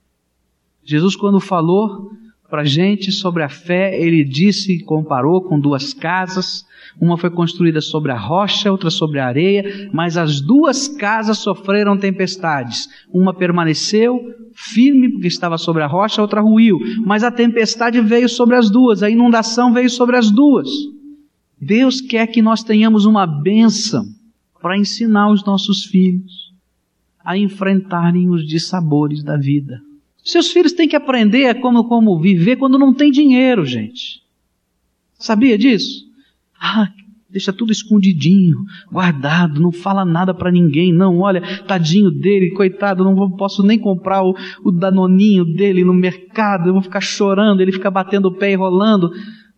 Jesus, 0.84 1.16
quando 1.16 1.40
falou 1.40 2.12
para 2.52 2.62
a 2.62 2.66
gente 2.66 3.12
sobre 3.12 3.42
a 3.42 3.50
fé, 3.50 4.00
ele 4.00 4.24
disse, 4.24 4.84
comparou 4.84 5.42
com 5.42 5.60
duas 5.60 5.92
casas 5.92 6.66
uma 7.00 7.18
foi 7.18 7.30
construída 7.30 7.80
sobre 7.82 8.12
a 8.12 8.18
rocha, 8.18 8.72
outra 8.72 8.90
sobre 8.90 9.20
a 9.20 9.28
areia, 9.28 9.90
mas 9.94 10.18
as 10.18 10.42
duas 10.42 10.88
casas 10.88 11.38
sofreram 11.38 11.98
tempestades. 11.98 12.88
Uma 13.12 13.34
permaneceu 13.34 14.20
firme 14.54 15.10
porque 15.10 15.28
estava 15.28 15.58
sobre 15.58 15.84
a 15.84 15.88
rocha, 15.88 16.22
a 16.22 16.24
outra 16.24 16.42
ruiu. 16.42 16.78
Mas 17.06 17.24
a 17.24 17.32
tempestade 17.32 18.02
veio 18.02 18.28
sobre 18.28 18.56
as 18.56 18.70
duas, 18.70 19.04
a 19.04 19.10
inundação 19.10 19.74
veio 19.74 19.90
sobre 19.90 20.18
as 20.18 20.30
duas. 20.30 20.70
Deus 21.60 22.02
quer 22.02 22.28
que 22.28 22.42
nós 22.42 22.64
tenhamos 22.64 23.06
uma 23.06 23.26
bênção 23.26 24.04
para 24.62 24.78
ensinar 24.78 25.32
os 25.32 25.46
nossos 25.46 25.86
filhos 25.86 26.52
a 27.24 27.38
enfrentarem 27.38 28.30
os 28.30 28.48
dissabores 28.48 29.24
da 29.24 29.38
vida. 29.38 29.80
Seus 30.24 30.52
filhos 30.52 30.74
têm 30.74 30.88
que 30.88 30.96
aprender 30.96 31.56
como, 31.62 31.86
como 31.86 32.20
viver 32.20 32.58
quando 32.58 32.78
não 32.78 32.94
tem 32.94 33.12
dinheiro, 33.12 33.66
gente. 33.66 34.22
Sabia 35.18 35.58
disso? 35.58 36.06
Ah, 36.60 36.92
deixa 37.32 37.54
tudo 37.54 37.72
escondidinho, 37.72 38.58
guardado, 38.92 39.62
não 39.62 39.72
fala 39.72 40.04
nada 40.04 40.34
para 40.34 40.52
ninguém, 40.52 40.94
não, 40.94 41.20
olha, 41.20 41.42
tadinho 41.66 42.12
dele, 42.12 42.52
coitado, 42.52 43.04
não 43.04 43.32
posso 43.32 43.64
nem 43.64 43.80
comprar 43.80 44.24
o, 44.24 44.36
o 44.64 44.72
danoninho 44.72 45.46
dele 45.46 45.84
no 45.84 45.94
mercado, 45.94 46.70
eu 46.70 46.74
vou 46.74 46.82
ficar 46.82 47.02
chorando, 47.02 47.62
ele 47.62 47.72
fica 47.72 47.90
batendo 47.90 48.28
o 48.28 48.34
pé 48.34 48.52
e 48.52 48.56
rolando. 48.56 49.12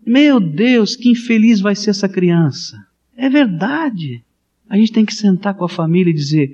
Meu 0.06 0.40
Deus, 0.40 0.96
que 0.96 1.10
infeliz 1.10 1.60
vai 1.60 1.76
ser 1.76 1.90
essa 1.90 2.08
criança. 2.08 2.78
É 3.18 3.30
verdade. 3.30 4.24
A 4.70 4.78
gente 4.78 4.92
tem 4.92 5.06
que 5.06 5.14
sentar 5.14 5.54
com 5.54 5.66
a 5.66 5.70
família 5.70 6.12
e 6.12 6.16
dizer: 6.16 6.52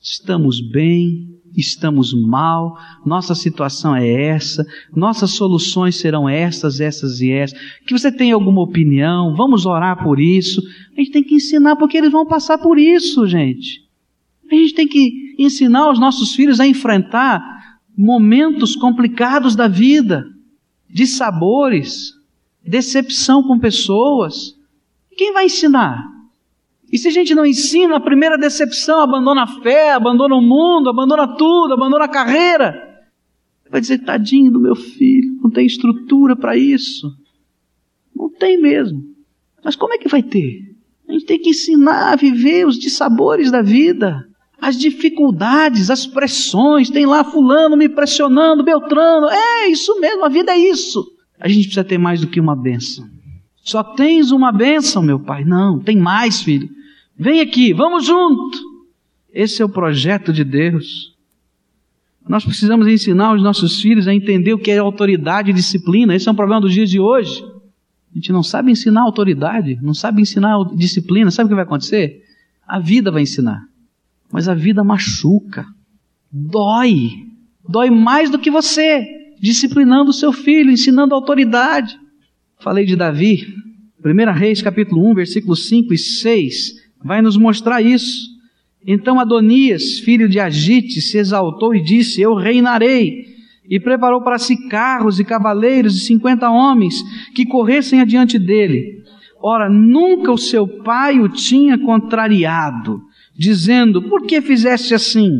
estamos 0.00 0.60
bem, 0.60 1.31
estamos 1.56 2.12
mal, 2.14 2.78
nossa 3.04 3.34
situação 3.34 3.94
é 3.94 4.10
essa, 4.28 4.64
nossas 4.94 5.32
soluções 5.32 5.96
serão 5.96 6.28
essas, 6.28 6.80
essas 6.80 7.20
e 7.20 7.30
essas. 7.30 7.58
Que 7.86 7.92
você 7.92 8.10
tem 8.10 8.32
alguma 8.32 8.62
opinião, 8.62 9.34
vamos 9.34 9.66
orar 9.66 10.02
por 10.02 10.18
isso. 10.18 10.62
A 10.96 11.00
gente 11.00 11.12
tem 11.12 11.22
que 11.22 11.34
ensinar 11.34 11.76
porque 11.76 11.96
eles 11.96 12.12
vão 12.12 12.26
passar 12.26 12.58
por 12.58 12.78
isso, 12.78 13.26
gente. 13.26 13.82
A 14.50 14.54
gente 14.54 14.74
tem 14.74 14.86
que 14.86 15.34
ensinar 15.38 15.90
os 15.90 15.98
nossos 15.98 16.34
filhos 16.34 16.60
a 16.60 16.66
enfrentar 16.66 17.42
momentos 17.96 18.76
complicados 18.76 19.54
da 19.54 19.68
vida, 19.68 20.26
de 20.88 21.06
sabores, 21.06 22.12
decepção 22.64 23.42
com 23.42 23.58
pessoas. 23.58 24.54
Quem 25.16 25.32
vai 25.32 25.46
ensinar? 25.46 26.12
E 26.92 26.98
se 26.98 27.08
a 27.08 27.10
gente 27.10 27.34
não 27.34 27.46
ensina, 27.46 27.96
a 27.96 28.00
primeira 28.00 28.36
decepção 28.36 29.00
abandona 29.00 29.44
a 29.44 29.46
fé, 29.46 29.92
abandona 29.92 30.34
o 30.34 30.42
mundo, 30.42 30.90
abandona 30.90 31.26
tudo, 31.26 31.72
abandona 31.72 32.04
a 32.04 32.08
carreira. 32.08 32.92
Vai 33.70 33.80
dizer, 33.80 34.00
tadinho 34.00 34.52
do 34.52 34.60
meu 34.60 34.76
filho, 34.76 35.38
não 35.42 35.50
tem 35.50 35.64
estrutura 35.64 36.36
para 36.36 36.54
isso. 36.54 37.10
Não 38.14 38.28
tem 38.28 38.60
mesmo. 38.60 39.02
Mas 39.64 39.74
como 39.74 39.94
é 39.94 39.98
que 39.98 40.08
vai 40.08 40.22
ter? 40.22 40.76
A 41.08 41.12
gente 41.12 41.24
tem 41.24 41.38
que 41.38 41.48
ensinar 41.48 42.12
a 42.12 42.16
viver 42.16 42.66
os 42.66 42.78
dissabores 42.78 43.50
da 43.50 43.62
vida, 43.62 44.28
as 44.60 44.78
dificuldades, 44.78 45.88
as 45.88 46.06
pressões. 46.06 46.90
Tem 46.90 47.06
lá 47.06 47.24
fulano 47.24 47.74
me 47.74 47.88
pressionando, 47.88 48.62
Beltrano. 48.62 49.28
É 49.30 49.68
isso 49.68 49.98
mesmo, 49.98 50.26
a 50.26 50.28
vida 50.28 50.52
é 50.52 50.58
isso. 50.58 51.02
A 51.40 51.48
gente 51.48 51.64
precisa 51.64 51.84
ter 51.84 51.96
mais 51.96 52.20
do 52.20 52.26
que 52.26 52.38
uma 52.38 52.54
bênção. 52.54 53.08
Só 53.64 53.82
tens 53.82 54.30
uma 54.30 54.52
bênção, 54.52 55.02
meu 55.02 55.18
pai. 55.18 55.42
Não, 55.42 55.78
tem 55.78 55.96
mais, 55.96 56.42
filho. 56.42 56.68
Vem 57.16 57.40
aqui, 57.40 57.72
vamos 57.72 58.06
junto. 58.06 58.58
Esse 59.32 59.62
é 59.62 59.64
o 59.64 59.68
projeto 59.68 60.32
de 60.32 60.44
Deus. 60.44 61.12
Nós 62.28 62.44
precisamos 62.44 62.86
ensinar 62.86 63.34
os 63.34 63.42
nossos 63.42 63.80
filhos 63.80 64.06
a 64.06 64.14
entender 64.14 64.54
o 64.54 64.58
que 64.58 64.70
é 64.70 64.78
autoridade 64.78 65.50
e 65.50 65.54
disciplina. 65.54 66.14
Esse 66.14 66.28
é 66.28 66.32
um 66.32 66.36
problema 66.36 66.60
dos 66.60 66.72
dias 66.72 66.88
de 66.88 67.00
hoje. 67.00 67.42
A 68.12 68.14
gente 68.14 68.30
não 68.30 68.42
sabe 68.42 68.70
ensinar 68.70 69.02
autoridade, 69.02 69.78
não 69.82 69.94
sabe 69.94 70.22
ensinar 70.22 70.56
disciplina. 70.74 71.30
Sabe 71.30 71.46
o 71.46 71.48
que 71.48 71.54
vai 71.54 71.64
acontecer? 71.64 72.22
A 72.66 72.78
vida 72.78 73.10
vai 73.10 73.22
ensinar. 73.22 73.62
Mas 74.30 74.48
a 74.48 74.54
vida 74.54 74.84
machuca, 74.84 75.66
dói, 76.30 77.10
dói 77.68 77.90
mais 77.90 78.30
do 78.30 78.38
que 78.38 78.50
você, 78.50 79.04
disciplinando 79.40 80.10
o 80.10 80.14
seu 80.14 80.32
filho, 80.32 80.70
ensinando 80.70 81.14
autoridade. 81.14 81.98
Falei 82.60 82.86
de 82.86 82.96
Davi, 82.96 83.46
1 84.04 84.32
Reis 84.32 84.62
capítulo 84.62 85.10
1, 85.10 85.14
versículos 85.14 85.68
5 85.68 85.92
e 85.92 85.98
6, 85.98 86.81
vai 87.04 87.22
nos 87.22 87.36
mostrar 87.36 87.82
isso. 87.82 88.30
Então 88.86 89.20
Adonias, 89.20 89.98
filho 90.00 90.28
de 90.28 90.40
Agite, 90.40 91.00
se 91.00 91.18
exaltou 91.18 91.74
e 91.74 91.82
disse: 91.82 92.20
Eu 92.20 92.34
reinarei. 92.34 93.32
E 93.68 93.78
preparou 93.78 94.20
para 94.20 94.38
si 94.38 94.68
carros 94.68 95.20
e 95.20 95.24
cavaleiros 95.24 95.96
e 95.96 96.00
cinquenta 96.00 96.50
homens 96.50 97.02
que 97.34 97.46
corressem 97.46 98.00
adiante 98.00 98.38
dele. 98.38 99.02
Ora, 99.40 99.68
nunca 99.68 100.30
o 100.30 100.38
seu 100.38 100.66
pai 100.66 101.20
o 101.20 101.28
tinha 101.28 101.78
contrariado, 101.78 103.00
dizendo: 103.36 104.02
Por 104.02 104.22
que 104.22 104.40
fizeste 104.40 104.94
assim? 104.94 105.30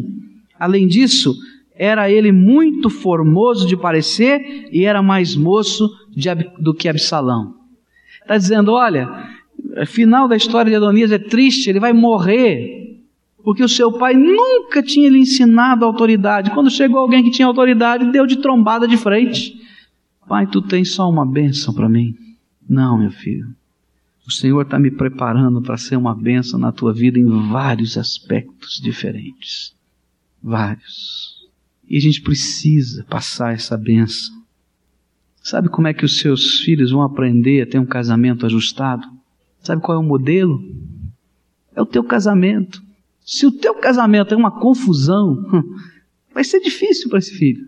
Além 0.59 0.87
disso, 0.87 1.35
era 1.75 2.11
ele 2.11 2.31
muito 2.31 2.89
formoso 2.89 3.67
de 3.67 3.77
parecer 3.77 4.69
e 4.73 4.85
era 4.85 5.03
mais 5.03 5.35
moço 5.35 5.91
de, 6.15 6.29
do 6.61 6.75
que 6.75 6.89
Absalão. 6.89 7.55
Está 8.21 8.37
dizendo: 8.37 8.73
Olha, 8.73 9.09
o 9.65 9.87
final 9.87 10.29
da 10.29 10.37
história 10.37 10.71
de 10.71 10.77
Adonias 10.77 11.13
é 11.13 11.19
triste, 11.19 11.71
ele 11.71 11.81
vai 11.81 11.93
morrer 11.93 12.83
porque 13.43 13.63
o 13.63 13.69
seu 13.69 13.93
pai 13.93 14.15
nunca 14.15 14.83
tinha 14.83 15.11
lhe 15.11 15.19
ensinado 15.19 15.85
autoridade. 15.85 16.51
Quando 16.53 16.71
chegou 16.71 17.01
alguém 17.01 17.25
que 17.25 17.31
tinha 17.31 17.47
autoridade, 17.47 18.13
deu 18.13 18.27
de 18.27 18.37
trombada 18.37 18.87
de 18.87 18.97
frente. 18.97 19.61
Pai, 20.29 20.47
tu 20.47 20.63
tens 20.63 20.95
só 20.95 21.11
uma 21.11 21.27
bênção 21.27 21.75
para 21.75 21.89
mim. 21.89 22.15
Não, 22.69 22.97
meu 22.97 23.11
filho. 23.11 23.49
O 24.27 24.31
Senhor 24.31 24.63
está 24.63 24.79
me 24.79 24.91
preparando 24.91 25.61
para 25.61 25.77
ser 25.77 25.97
uma 25.97 26.15
bênção 26.15 26.59
na 26.59 26.71
tua 26.71 26.93
vida 26.93 27.19
em 27.19 27.27
vários 27.51 27.99
aspectos 27.99 28.81
diferentes. 28.81 29.75
Vários. 30.41 31.49
E 31.89 31.97
a 31.97 32.01
gente 32.01 32.23
precisa 32.23 33.05
passar 33.11 33.53
essa 33.53 33.77
bênção. 33.77 34.41
Sabe 35.43 35.69
como 35.69 35.89
é 35.89 35.93
que 35.93 36.05
os 36.05 36.21
seus 36.21 36.61
filhos 36.61 36.93
vão 36.93 37.03
aprender 37.03 37.63
a 37.63 37.67
ter 37.67 37.81
um 37.81 37.85
casamento 37.85 38.47
ajustado? 38.47 39.05
Sabe 39.63 39.81
qual 39.81 39.97
é 39.97 40.01
o 40.01 40.07
modelo? 40.07 40.61
É 41.75 41.81
o 41.81 41.87
teu 41.87 42.03
casamento. 42.03 42.83
Se 43.25 43.47
o 43.47 43.53
teu 43.53 43.75
casamento 43.75 44.35
é 44.35 44.37
uma 44.37 44.51
confusão, 44.51 45.45
vai 46.35 46.45
ser 46.45 46.61
difícil 46.61 47.09
para 47.09 47.19
esse 47.19 47.33
filho. 47.33 47.65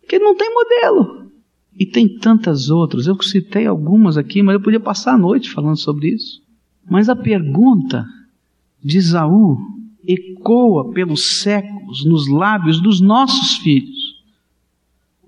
Porque 0.00 0.16
ele 0.16 0.24
não 0.24 0.36
tem 0.36 0.52
modelo. 0.52 1.30
E 1.78 1.86
tem 1.86 2.18
tantas 2.18 2.70
outras. 2.70 3.06
Eu 3.06 3.20
citei 3.22 3.66
algumas 3.66 4.16
aqui, 4.16 4.42
mas 4.42 4.54
eu 4.54 4.60
podia 4.60 4.80
passar 4.80 5.14
a 5.14 5.18
noite 5.18 5.50
falando 5.50 5.76
sobre 5.76 6.08
isso. 6.08 6.42
Mas 6.88 7.08
a 7.08 7.16
pergunta 7.16 8.06
de 8.82 8.98
Isaú 8.98 9.58
ecoa 10.06 10.92
pelos 10.92 11.22
séculos 11.40 12.04
nos 12.04 12.28
lábios 12.28 12.80
dos 12.80 13.00
nossos 13.00 13.56
filhos. 13.58 14.22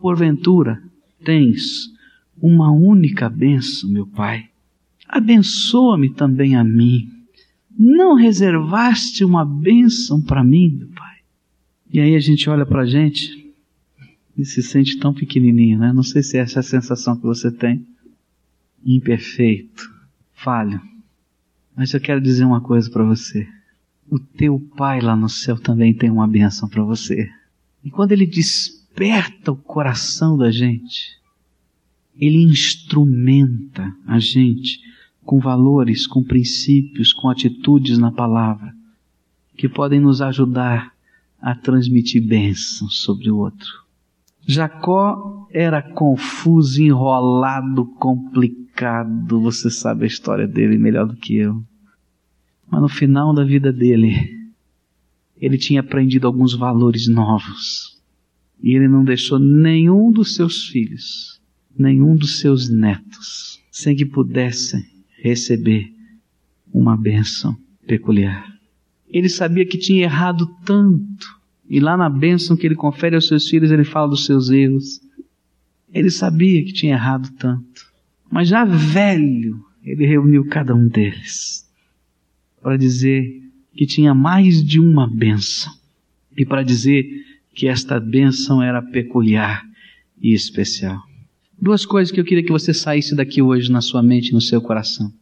Porventura, 0.01 0.83
tens 1.25 1.89
uma 2.41 2.70
única 2.70 3.29
bênção, 3.29 3.89
meu 3.89 4.07
Pai. 4.07 4.51
Abençoa-me 5.15 6.11
também 6.11 6.57
a 6.57 6.65
mim 6.65 7.15
não 7.79 8.15
reservaste 8.15 9.25
uma 9.25 9.45
bênção 9.45 10.23
para 10.23 10.45
mim, 10.45 10.77
meu 10.79 10.89
Pai? 10.89 11.17
E 11.91 12.01
aí 12.01 12.15
a 12.15 12.21
gente 12.21 12.49
olha 12.49 12.65
para 12.65 12.83
a 12.83 12.87
gente 12.87 13.53
e 14.37 14.45
se 14.45 14.62
sente 14.62 14.99
tão 14.99 15.12
pequenininho, 15.12 15.79
né? 15.79 15.93
Não 15.93 16.03
sei 16.03 16.23
se 16.23 16.37
é 16.37 16.41
essa 16.41 16.61
a 16.61 16.62
sensação 16.62 17.17
que 17.17 17.23
você 17.23 17.51
tem. 17.51 17.85
Imperfeito, 18.85 19.93
falho. 20.33 20.81
Mas 21.77 21.93
eu 21.93 22.01
quero 22.01 22.21
dizer 22.21 22.45
uma 22.45 22.61
coisa 22.61 22.91
para 22.91 23.05
você. 23.05 23.49
O 24.09 24.19
teu 24.19 24.61
Pai 24.77 25.01
lá 25.01 25.17
no 25.17 25.29
céu 25.29 25.59
também 25.59 25.95
tem 25.95 26.11
uma 26.11 26.29
bênção 26.29 26.69
para 26.69 26.83
você. 26.83 27.29
E 27.83 27.91
quando 27.91 28.12
Ele 28.12 28.27
desperta 28.27 29.51
o 29.51 29.57
coração 29.57 30.37
da 30.37 30.51
gente, 30.51 31.17
Ele 32.17 32.43
instrumenta 32.43 33.93
a 34.07 34.19
gente 34.19 34.81
com 35.25 35.39
valores, 35.39 36.07
com 36.07 36.22
princípios, 36.22 37.12
com 37.12 37.29
atitudes 37.29 37.99
na 37.99 38.12
palavra, 38.12 38.75
que 39.57 39.68
podem 39.68 40.01
nos 40.01 40.20
ajudar 40.20 40.93
a 41.41 41.55
transmitir 41.55 42.22
bênçãos 42.22 43.01
sobre 43.01 43.31
o 43.31 43.39
outro. 43.39 43.85
Jacó 44.47 45.47
era 45.51 45.81
confuso, 45.81 46.83
enrolado, 46.83 47.87
complicado, 47.99 49.41
você 49.41 49.70
sabe 49.70 50.05
a 50.05 50.09
história 50.09 50.47
dele 50.47 50.77
melhor 50.77 51.07
do 51.07 51.16
que 51.16 51.37
eu. 51.37 51.62
Mas 52.70 52.83
no 52.83 52.89
final 52.89 53.35
da 53.35 53.45
vida 53.45 53.72
dele, 53.72 54.51
ele 55.37 55.57
tinha 55.57 55.81
aprendido 55.81 56.27
alguns 56.27 56.55
valores 56.55 57.09
novos. 57.09 58.03
E 58.62 58.75
ele 58.75 58.89
não 58.89 59.05
deixou 59.05 59.39
nenhum 59.39 60.11
dos 60.11 60.35
seus 60.35 60.66
filhos, 60.68 61.41
nenhum 61.77 62.16
dos 62.16 62.41
seus 62.41 62.68
netos, 62.68 63.61
sem 63.70 63.95
que 63.95 64.05
pudessem 64.05 64.93
receber 65.25 65.91
uma 66.72 66.99
bênção 66.99 67.57
peculiar. 67.87 68.47
Ele 69.09 69.31
sabia 69.31 69.64
que 69.64 69.79
tinha 69.79 70.03
errado 70.03 70.47
tanto, 70.66 71.41
e 71.68 71.81
lá 71.81 71.97
na 71.97 72.11
bênção 72.11 72.55
que 72.55 72.66
ele 72.66 72.75
confere 72.75 73.14
aos 73.14 73.27
seus 73.27 73.49
filhos, 73.49 73.70
ele 73.70 73.85
fala 73.85 74.09
dos 74.09 74.27
seus 74.27 74.51
erros. 74.51 75.01
Ele 75.91 76.11
sabia 76.11 76.62
que 76.62 76.75
tinha 76.75 76.93
errado 76.93 77.31
tanto, 77.39 77.91
mas 78.31 78.49
já 78.49 78.66
velho, 78.66 79.64
ele 79.83 80.05
reuniu 80.05 80.45
cada 80.47 80.75
um 80.75 80.89
deles 80.89 81.66
para 82.61 82.77
dizer 82.77 83.43
que 83.75 83.87
tinha 83.87 84.14
mais 84.14 84.62
de 84.62 84.79
uma 84.79 85.09
bênção 85.09 85.72
e 86.37 86.45
para 86.45 86.62
dizer 86.62 87.07
que 87.55 87.66
esta 87.66 87.99
bênção 87.99 88.62
era 88.62 88.83
peculiar 88.83 89.64
e 90.20 90.35
especial. 90.35 91.01
Duas 91.61 91.87
coisas 91.87 92.13
que 92.13 92.21
eu 92.21 92.25
queria 92.25 92.45
que 92.45 92.53
você 92.53 92.75
saísse 92.75 93.15
daqui 93.15 93.41
hoje 93.41 93.71
na 93.71 93.81
sua 93.81 94.03
mente 94.03 94.33
no 94.33 94.41
seu 94.41 94.61
coração. 94.61 95.13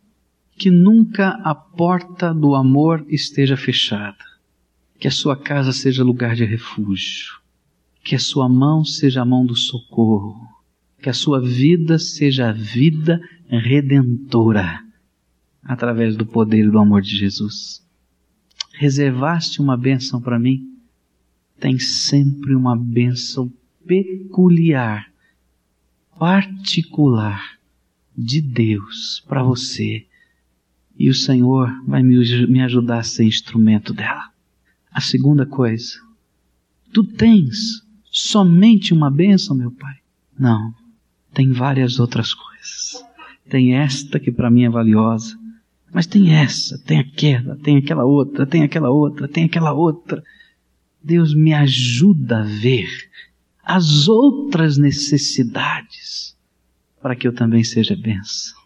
Que 0.56 0.70
nunca 0.70 1.30
a 1.44 1.54
porta 1.54 2.32
do 2.32 2.54
amor 2.54 3.04
esteja 3.08 3.56
fechada. 3.56 4.24
Que 4.98 5.08
a 5.08 5.10
sua 5.10 5.36
casa 5.36 5.72
seja 5.72 6.04
lugar 6.04 6.34
de 6.34 6.44
refúgio. 6.44 7.40
Que 8.04 8.16
a 8.16 8.18
sua 8.18 8.48
mão 8.48 8.84
seja 8.84 9.22
a 9.22 9.24
mão 9.24 9.44
do 9.44 9.56
socorro. 9.56 10.36
Que 11.00 11.10
a 11.10 11.14
sua 11.14 11.40
vida 11.40 11.98
seja 11.98 12.48
a 12.48 12.52
vida 12.52 13.20
redentora 13.48 14.80
através 15.62 16.16
do 16.16 16.26
poder 16.26 16.64
e 16.64 16.70
do 16.70 16.78
amor 16.78 17.02
de 17.02 17.16
Jesus. 17.16 17.86
Reservaste 18.74 19.60
uma 19.60 19.76
bênção 19.76 20.20
para 20.20 20.38
mim? 20.38 20.76
Tem 21.60 21.78
sempre 21.78 22.54
uma 22.54 22.76
bênção 22.76 23.52
peculiar 23.86 25.11
particular 26.18 27.58
de 28.16 28.40
Deus 28.40 29.24
para 29.26 29.42
você. 29.42 30.06
E 30.98 31.08
o 31.08 31.14
Senhor 31.14 31.70
vai 31.86 32.02
me, 32.02 32.16
me 32.46 32.62
ajudar 32.62 32.98
a 32.98 33.02
ser 33.02 33.24
instrumento 33.24 33.92
dela. 33.92 34.30
A 34.90 35.00
segunda 35.00 35.46
coisa, 35.46 35.94
tu 36.92 37.02
tens 37.02 37.82
somente 38.04 38.92
uma 38.92 39.10
bênção, 39.10 39.56
meu 39.56 39.70
Pai? 39.70 39.96
Não, 40.38 40.74
tem 41.32 41.50
várias 41.50 41.98
outras 41.98 42.34
coisas. 42.34 43.02
Tem 43.48 43.74
esta 43.74 44.20
que 44.20 44.30
para 44.30 44.50
mim 44.50 44.64
é 44.64 44.70
valiosa, 44.70 45.38
mas 45.92 46.06
tem 46.06 46.34
essa, 46.34 46.78
tem 46.84 46.98
aquela, 46.98 47.56
tem 47.56 47.78
aquela 47.78 48.04
outra, 48.04 48.46
tem 48.46 48.62
aquela 48.62 48.90
outra, 48.90 49.26
tem 49.28 49.44
aquela 49.44 49.72
outra. 49.72 50.22
Deus 51.02 51.34
me 51.34 51.52
ajuda 51.52 52.40
a 52.40 52.44
ver 52.44 52.88
as 53.62 54.08
outras 54.08 54.76
necessidades 54.76 56.36
para 57.00 57.16
que 57.16 57.26
eu 57.26 57.34
também 57.34 57.64
seja 57.64 57.96
benção. 57.96 58.60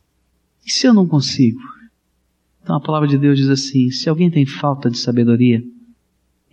E 0.64 0.70
se 0.70 0.86
eu 0.86 0.94
não 0.94 1.06
consigo? 1.06 1.60
Então 2.62 2.76
a 2.76 2.80
palavra 2.80 3.08
de 3.08 3.16
Deus 3.16 3.38
diz 3.38 3.48
assim: 3.48 3.90
se 3.90 4.08
alguém 4.08 4.30
tem 4.30 4.44
falta 4.44 4.90
de 4.90 4.98
sabedoria, 4.98 5.62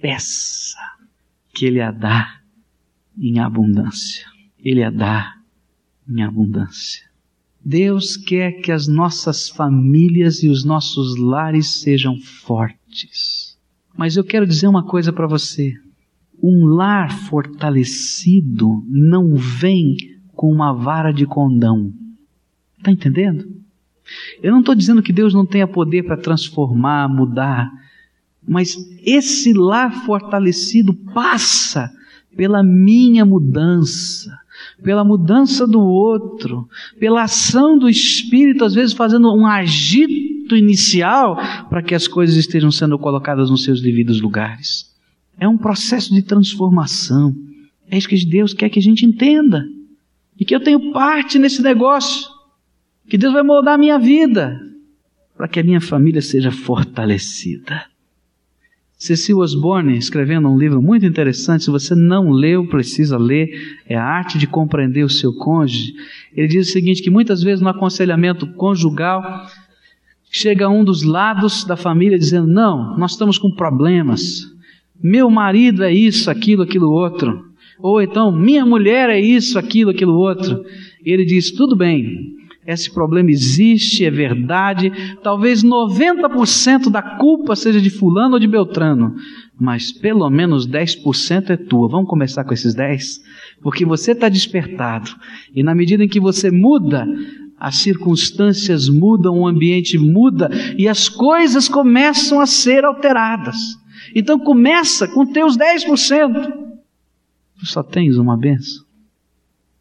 peça 0.02 0.78
que 1.54 1.66
Ele 1.66 1.82
a 1.82 1.92
dá 1.92 2.42
em 3.18 3.40
abundância. 3.40 4.26
Ele 4.60 4.84
a 4.84 4.90
dá 4.90 5.36
em 6.08 6.22
abundância. 6.22 7.04
Deus 7.64 8.18
quer 8.18 8.62
que 8.62 8.72
as 8.72 8.88
nossas 8.88 9.50
famílias 9.50 10.44
e 10.44 10.50
os 10.50 10.66
nossos 10.66 11.18
lares 11.18 11.82
sejam 11.82 12.20
fortes. 12.20 13.58
Mas 13.96 14.18
eu 14.18 14.24
quero 14.24 14.46
dizer 14.46 14.68
uma 14.68 14.86
coisa 14.86 15.14
para 15.14 15.28
você. 15.28 15.74
Um 16.44 16.66
lar 16.66 17.10
fortalecido 17.12 18.84
não 18.86 19.34
vem 19.36 19.96
com 20.34 20.52
uma 20.52 20.74
vara 20.74 21.14
de 21.14 21.26
condão. 21.26 21.94
Está 22.78 22.92
entendendo? 22.92 23.48
Eu 24.42 24.52
não 24.52 24.60
estou 24.60 24.76
dizendo 24.76 25.02
que 25.02 25.14
Deus 25.14 25.34
não 25.34 25.46
tenha 25.46 25.66
poder 25.66 26.04
para 26.04 26.18
transformar, 26.18 27.08
mudar, 27.08 27.72
mas 28.46 28.78
esse 29.06 29.54
lar 29.54 30.06
fortalecido 30.06 30.94
passa 30.94 31.90
pela 32.36 32.62
minha 32.62 33.26
mudança, 33.26 34.38
pela 34.84 35.04
mudança 35.04 35.66
do 35.66 35.80
outro, 35.80 36.68
pela 37.00 37.24
ação 37.24 37.78
do 37.78 37.90
Espírito, 37.90 38.66
às 38.66 38.74
vezes 38.74 38.94
fazendo 38.94 39.34
um 39.34 39.48
agito 39.48 40.58
inicial 40.58 41.38
para 41.70 41.82
que 41.82 41.96
as 41.96 42.08
coisas 42.08 42.36
estejam 42.36 42.72
sendo 42.72 43.00
colocadas 43.00 43.50
nos 43.50 43.64
seus 43.64 43.82
devidos 43.82 44.20
lugares. 44.20 44.93
É 45.40 45.48
um 45.48 45.58
processo 45.58 46.14
de 46.14 46.22
transformação. 46.22 47.36
É 47.90 47.98
isso 47.98 48.08
que 48.08 48.26
Deus 48.26 48.54
quer 48.54 48.70
que 48.70 48.80
a 48.80 48.82
gente 48.82 49.06
entenda. 49.06 49.66
E 50.40 50.46
que 50.46 50.56
eu 50.56 50.60
tenho 50.60 50.92
parte 50.92 51.38
nesse 51.38 51.62
negócio. 51.62 52.28
Que 53.08 53.18
Deus 53.18 53.34
vai 53.34 53.44
moldar 53.44 53.76
a 53.76 53.78
minha 53.78 54.00
vida 54.00 54.60
para 55.36 55.48
que 55.48 55.60
a 55.60 55.64
minha 55.64 55.82
família 55.82 56.22
seja 56.22 56.52
fortalecida. 56.52 57.86
Cecil 58.98 59.40
Osborne, 59.40 59.98
escrevendo 59.98 60.48
um 60.48 60.58
livro 60.58 60.82
muito 60.82 61.06
interessante, 61.06 61.66
se 61.66 61.70
você 61.70 61.94
não 61.94 62.30
leu, 62.30 62.66
precisa 62.70 63.18
ler, 63.18 63.50
é 63.86 63.98
a 63.98 64.04
arte 64.06 64.38
de 64.38 64.48
compreender 64.48 65.04
o 65.04 65.10
seu 65.10 65.34
cônjuge. 65.34 65.94
Ele 66.34 66.48
diz 66.48 66.70
o 66.70 66.72
seguinte, 66.72 67.02
que 67.02 67.10
muitas 67.10 67.44
vezes 67.44 67.60
no 67.60 67.68
aconselhamento 67.68 68.48
conjugal, 68.54 69.46
chega 70.32 70.70
um 70.70 70.86
dos 70.86 71.04
lados 71.04 71.66
da 71.66 71.76
família 71.76 72.18
dizendo, 72.18 72.48
não, 72.48 72.98
nós 72.98 73.12
estamos 73.12 73.38
com 73.38 73.52
problemas, 73.52 74.53
meu 75.04 75.30
marido 75.30 75.84
é 75.84 75.94
isso, 75.94 76.32
aquilo, 76.32 76.64
aquilo 76.64 76.90
outro, 76.90 77.54
ou 77.84 78.02
então, 78.02 78.32
minha 78.32 78.66
mulher 78.66 79.10
é 79.10 79.20
isso, 79.20 79.60
aquilo, 79.60 79.92
aquilo 79.92 80.14
outro. 80.14 80.64
E 81.06 81.12
ele 81.12 81.26
diz, 81.26 81.52
tudo 81.52 81.76
bem, 81.76 82.34
esse 82.66 82.94
problema 82.94 83.30
existe, 83.30 84.06
é 84.06 84.10
verdade. 84.10 84.90
Talvez 85.22 85.64
90% 85.64 86.90
da 86.90 87.02
culpa 87.02 87.58
seja 87.58 87.82
de 87.82 87.90
Fulano 87.90 88.36
ou 88.36 88.40
de 88.40 88.48
Beltrano, 88.48 89.16
mas 89.60 89.92
pelo 89.92 90.30
menos 90.30 90.66
10% 90.66 91.50
é 91.50 91.58
tua. 91.58 91.90
Vamos 91.90 92.08
começar 92.08 92.46
com 92.46 92.54
esses 92.54 92.74
10? 92.74 93.22
Porque 93.62 93.86
você 93.86 94.14
está 94.14 94.30
despertado, 94.30 95.12
e 95.54 95.62
na 95.62 95.76
medida 95.76 96.06
em 96.06 96.08
que 96.08 96.22
você 96.22 96.50
muda, 96.50 97.06
as 97.60 97.78
circunstâncias 97.78 98.88
mudam, 98.88 99.40
o 99.40 99.48
ambiente 99.48 99.98
muda 99.98 100.50
e 100.78 100.88
as 100.88 101.10
coisas 101.10 101.68
começam 101.68 102.40
a 102.40 102.46
ser 102.46 102.86
alteradas. 102.86 103.58
Então 104.16 104.40
começa 104.40 105.08
com 105.08 105.26
teus 105.26 105.58
10%. 105.58 106.74
Tu 107.60 107.66
só 107.66 107.84
tens 107.84 108.18
uma 108.18 108.38
benção. 108.38 108.84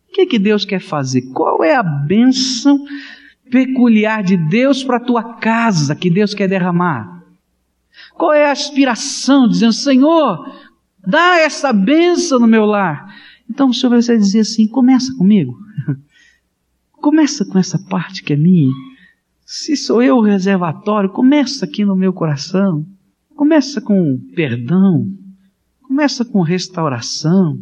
O 0.09 0.13
que, 0.13 0.27
que 0.27 0.39
Deus 0.39 0.65
quer 0.65 0.81
fazer? 0.81 1.23
Qual 1.33 1.65
é 1.65 1.75
a 1.75 1.83
bênção 1.83 2.85
peculiar 3.51 4.23
de 4.23 4.37
Deus 4.37 4.85
para 4.85 4.99
a 4.99 5.05
tua 5.05 5.35
casa 5.35 5.97
que 5.97 6.11
Deus 6.11 6.35
quer 6.35 6.49
derramar? 6.49 7.23
Qual 8.15 8.33
é 8.33 8.47
a 8.47 8.53
aspiração? 8.53 9.49
Dizendo, 9.49 9.73
Senhor, 9.73 10.55
dá 11.07 11.39
essa 11.39 11.73
bênção 11.73 12.39
no 12.39 12.47
meu 12.47 12.65
lar. 12.65 13.15
Então 13.49 13.69
o 13.69 13.75
Senhor 13.75 13.91
vai 13.91 14.01
dizer 14.01 14.41
assim: 14.41 14.67
começa 14.67 15.15
comigo. 15.17 15.57
começa 16.93 17.45
com 17.45 17.59
essa 17.59 17.79
parte 17.89 18.23
que 18.23 18.33
é 18.33 18.37
minha. 18.37 18.73
Se 19.45 19.77
sou 19.77 20.03
eu 20.03 20.17
o 20.17 20.23
reservatório, 20.23 21.11
começa 21.11 21.65
aqui 21.65 21.85
no 21.85 21.97
meu 21.97 22.13
coração. 22.13 22.87
Começa 23.43 23.81
com 23.81 24.21
perdão. 24.37 25.13
Começa 25.83 26.25
com 26.25 26.43
restauração. 26.43 27.59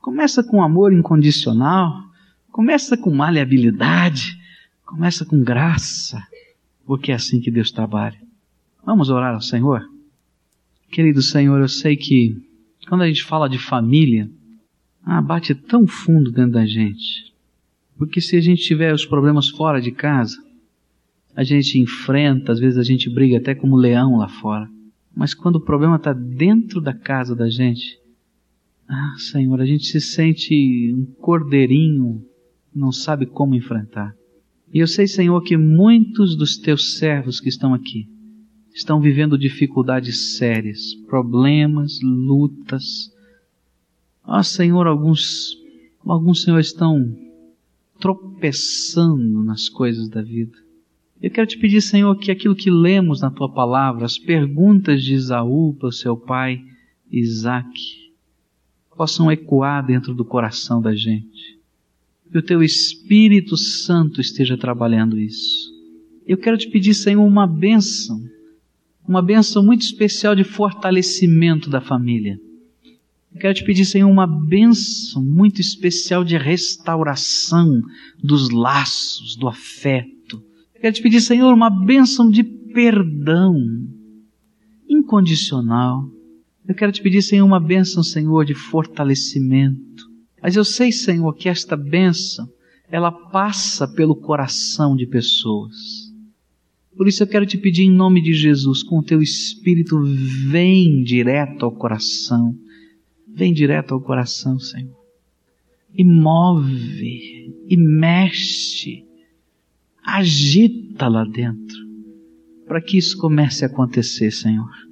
Começa 0.00 0.40
com 0.40 0.62
amor 0.62 0.92
incondicional, 0.92 2.00
começa 2.52 2.96
com 2.96 3.12
maleabilidade, 3.12 4.38
começa 4.84 5.24
com 5.24 5.42
graça, 5.42 6.24
porque 6.84 7.10
é 7.10 7.16
assim 7.16 7.40
que 7.40 7.50
Deus 7.50 7.72
trabalha. 7.72 8.16
Vamos 8.84 9.10
orar 9.10 9.34
ao 9.34 9.40
Senhor? 9.40 9.82
Querido 10.92 11.20
Senhor, 11.20 11.60
eu 11.60 11.68
sei 11.68 11.96
que 11.96 12.40
quando 12.88 13.02
a 13.02 13.08
gente 13.08 13.24
fala 13.24 13.48
de 13.48 13.58
família, 13.58 14.30
ah, 15.04 15.20
bate 15.20 15.56
tão 15.56 15.88
fundo 15.88 16.30
dentro 16.30 16.52
da 16.52 16.64
gente. 16.64 17.34
Porque 17.98 18.20
se 18.20 18.36
a 18.36 18.40
gente 18.40 18.62
tiver 18.62 18.94
os 18.94 19.04
problemas 19.04 19.48
fora 19.48 19.80
de 19.80 19.90
casa, 19.90 20.40
a 21.34 21.42
gente 21.42 21.80
enfrenta, 21.80 22.52
às 22.52 22.60
vezes 22.60 22.78
a 22.78 22.84
gente 22.84 23.10
briga 23.10 23.38
até 23.38 23.56
como 23.56 23.74
leão 23.74 24.18
lá 24.18 24.28
fora. 24.28 24.70
Mas 25.16 25.32
quando 25.32 25.56
o 25.56 25.64
problema 25.64 25.96
está 25.96 26.12
dentro 26.12 26.78
da 26.78 26.92
casa 26.92 27.34
da 27.34 27.48
gente, 27.48 27.98
ah, 28.86 29.14
Senhor, 29.16 29.58
a 29.58 29.64
gente 29.64 29.86
se 29.86 29.98
sente 29.98 30.92
um 30.94 31.06
cordeirinho, 31.06 32.22
não 32.74 32.92
sabe 32.92 33.24
como 33.24 33.54
enfrentar. 33.54 34.14
E 34.72 34.78
eu 34.78 34.86
sei, 34.86 35.06
Senhor, 35.06 35.42
que 35.42 35.56
muitos 35.56 36.36
dos 36.36 36.58
teus 36.58 36.98
servos 36.98 37.40
que 37.40 37.48
estão 37.48 37.72
aqui 37.72 38.06
estão 38.74 39.00
vivendo 39.00 39.38
dificuldades 39.38 40.36
sérias, 40.36 40.94
problemas, 41.08 41.98
lutas. 42.02 43.10
Ah, 44.22 44.42
Senhor, 44.42 44.86
alguns, 44.86 45.56
alguns, 46.04 46.42
Senhor, 46.42 46.60
estão 46.60 47.16
tropeçando 47.98 49.42
nas 49.42 49.70
coisas 49.70 50.10
da 50.10 50.20
vida. 50.20 50.65
Eu 51.20 51.30
quero 51.30 51.46
te 51.46 51.58
pedir, 51.58 51.80
Senhor, 51.80 52.14
que 52.16 52.30
aquilo 52.30 52.54
que 52.54 52.70
lemos 52.70 53.20
na 53.22 53.30
tua 53.30 53.48
palavra, 53.48 54.04
as 54.04 54.18
perguntas 54.18 55.02
de 55.02 55.14
Isaú 55.14 55.74
para 55.74 55.90
seu 55.90 56.16
pai 56.16 56.62
Isaac, 57.10 57.68
possam 58.96 59.30
ecoar 59.30 59.84
dentro 59.84 60.14
do 60.14 60.24
coração 60.24 60.80
da 60.80 60.94
gente. 60.94 61.58
Que 62.30 62.38
o 62.38 62.42
teu 62.42 62.62
Espírito 62.62 63.56
Santo 63.56 64.20
esteja 64.20 64.56
trabalhando 64.56 65.18
isso. 65.18 65.72
Eu 66.26 66.36
quero 66.36 66.58
te 66.58 66.68
pedir, 66.68 66.92
Senhor, 66.92 67.24
uma 67.24 67.46
bênção, 67.46 68.20
uma 69.06 69.22
bênção 69.22 69.64
muito 69.64 69.82
especial 69.82 70.34
de 70.34 70.44
fortalecimento 70.44 71.70
da 71.70 71.80
família. 71.80 72.38
Eu 73.32 73.40
quero 73.40 73.54
te 73.54 73.64
pedir, 73.64 73.84
Senhor, 73.84 74.10
uma 74.10 74.26
bênção 74.26 75.22
muito 75.22 75.60
especial 75.60 76.24
de 76.24 76.36
restauração 76.36 77.80
dos 78.22 78.50
laços, 78.50 79.36
do 79.36 79.46
afeto. 79.46 80.15
Eu 80.76 80.80
quero 80.80 80.94
te 80.94 81.02
pedir, 81.02 81.20
Senhor, 81.22 81.52
uma 81.52 81.70
bênção 81.70 82.30
de 82.30 82.44
perdão 82.44 83.56
incondicional. 84.86 86.06
Eu 86.68 86.74
quero 86.74 86.92
te 86.92 87.02
pedir, 87.02 87.22
Senhor, 87.22 87.46
uma 87.46 87.58
bênção, 87.58 88.02
Senhor, 88.02 88.44
de 88.44 88.54
fortalecimento. 88.54 90.04
Mas 90.42 90.54
eu 90.54 90.64
sei, 90.64 90.92
Senhor, 90.92 91.32
que 91.34 91.48
esta 91.48 91.76
bênção, 91.76 92.46
ela 92.90 93.10
passa 93.10 93.88
pelo 93.88 94.14
coração 94.14 94.94
de 94.94 95.06
pessoas. 95.06 96.12
Por 96.94 97.08
isso 97.08 97.22
eu 97.22 97.26
quero 97.26 97.46
te 97.46 97.56
pedir 97.56 97.84
em 97.84 97.90
nome 97.90 98.20
de 98.20 98.34
Jesus, 98.34 98.82
com 98.82 98.98
o 98.98 99.02
teu 99.02 99.22
Espírito, 99.22 99.98
vem 100.50 101.02
direto 101.02 101.64
ao 101.64 101.72
coração. 101.72 102.54
Vem 103.26 103.52
direto 103.52 103.94
ao 103.94 104.00
coração, 104.00 104.58
Senhor. 104.58 104.94
E 105.94 106.04
move, 106.04 107.54
e 107.66 107.76
mexe, 107.78 109.06
agita 110.06 111.08
lá 111.08 111.24
dentro, 111.24 111.76
para 112.66 112.80
que 112.80 112.96
isso 112.96 113.18
comece 113.18 113.64
a 113.64 113.68
acontecer, 113.68 114.30
Senhor 114.30 114.86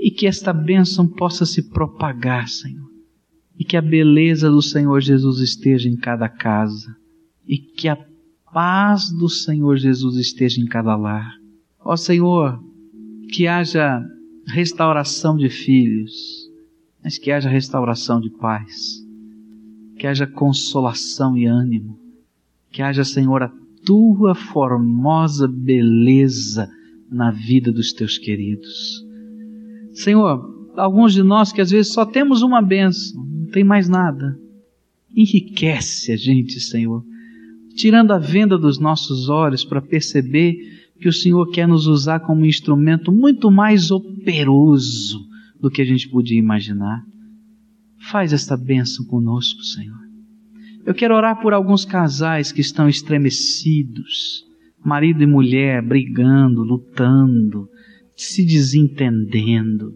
e 0.00 0.10
que 0.10 0.26
esta 0.26 0.50
bênção 0.50 1.06
possa 1.06 1.44
se 1.44 1.68
propagar, 1.68 2.48
Senhor. 2.48 2.88
E 3.58 3.64
que 3.64 3.76
a 3.76 3.82
beleza 3.82 4.50
do 4.50 4.62
Senhor 4.62 4.98
Jesus 5.02 5.40
esteja 5.40 5.90
em 5.90 5.96
cada 5.96 6.26
casa. 6.26 6.96
E 7.46 7.58
que 7.58 7.86
a 7.86 7.98
paz 8.50 9.10
do 9.10 9.28
Senhor 9.28 9.76
Jesus 9.76 10.16
esteja 10.16 10.58
em 10.58 10.64
cada 10.64 10.96
lar. 10.96 11.30
Ó 11.78 11.96
Senhor, 11.96 12.58
que 13.30 13.46
haja 13.46 14.02
restauração 14.46 15.36
de 15.36 15.50
filhos, 15.50 16.50
mas 17.04 17.18
que 17.18 17.30
haja 17.30 17.50
restauração 17.50 18.22
de 18.22 18.30
paz. 18.30 19.04
Que 19.98 20.06
haja 20.06 20.26
consolação 20.26 21.36
e 21.36 21.44
ânimo. 21.44 22.00
Que 22.72 22.80
haja, 22.80 23.04
Senhor, 23.04 23.42
a 23.42 23.52
tua 23.84 24.34
formosa 24.34 25.48
beleza 25.48 26.68
na 27.10 27.30
vida 27.30 27.72
dos 27.72 27.92
teus 27.92 28.18
queridos. 28.18 29.04
Senhor, 29.92 30.70
alguns 30.76 31.12
de 31.12 31.22
nós 31.22 31.52
que 31.52 31.60
às 31.60 31.70
vezes 31.70 31.92
só 31.92 32.04
temos 32.04 32.42
uma 32.42 32.62
benção, 32.62 33.24
não 33.24 33.46
tem 33.46 33.64
mais 33.64 33.88
nada. 33.88 34.38
Enriquece 35.14 36.12
a 36.12 36.16
gente, 36.16 36.60
Senhor, 36.60 37.04
tirando 37.74 38.12
a 38.12 38.18
venda 38.18 38.56
dos 38.56 38.78
nossos 38.78 39.28
olhos 39.28 39.64
para 39.64 39.82
perceber 39.82 40.56
que 41.00 41.08
o 41.08 41.12
Senhor 41.12 41.50
quer 41.50 41.66
nos 41.66 41.86
usar 41.86 42.20
como 42.20 42.42
um 42.42 42.46
instrumento 42.46 43.10
muito 43.10 43.50
mais 43.50 43.90
operoso 43.90 45.18
do 45.58 45.70
que 45.70 45.82
a 45.82 45.84
gente 45.84 46.08
podia 46.08 46.38
imaginar. 46.38 47.02
Faz 48.10 48.32
esta 48.32 48.56
bênção 48.56 49.04
conosco, 49.04 49.62
Senhor. 49.62 49.99
Eu 50.84 50.94
quero 50.94 51.14
orar 51.14 51.40
por 51.40 51.52
alguns 51.52 51.84
casais 51.84 52.52
que 52.52 52.60
estão 52.60 52.88
estremecidos, 52.88 54.44
marido 54.84 55.22
e 55.22 55.26
mulher 55.26 55.82
brigando, 55.82 56.62
lutando, 56.62 57.68
se 58.16 58.44
desentendendo. 58.44 59.94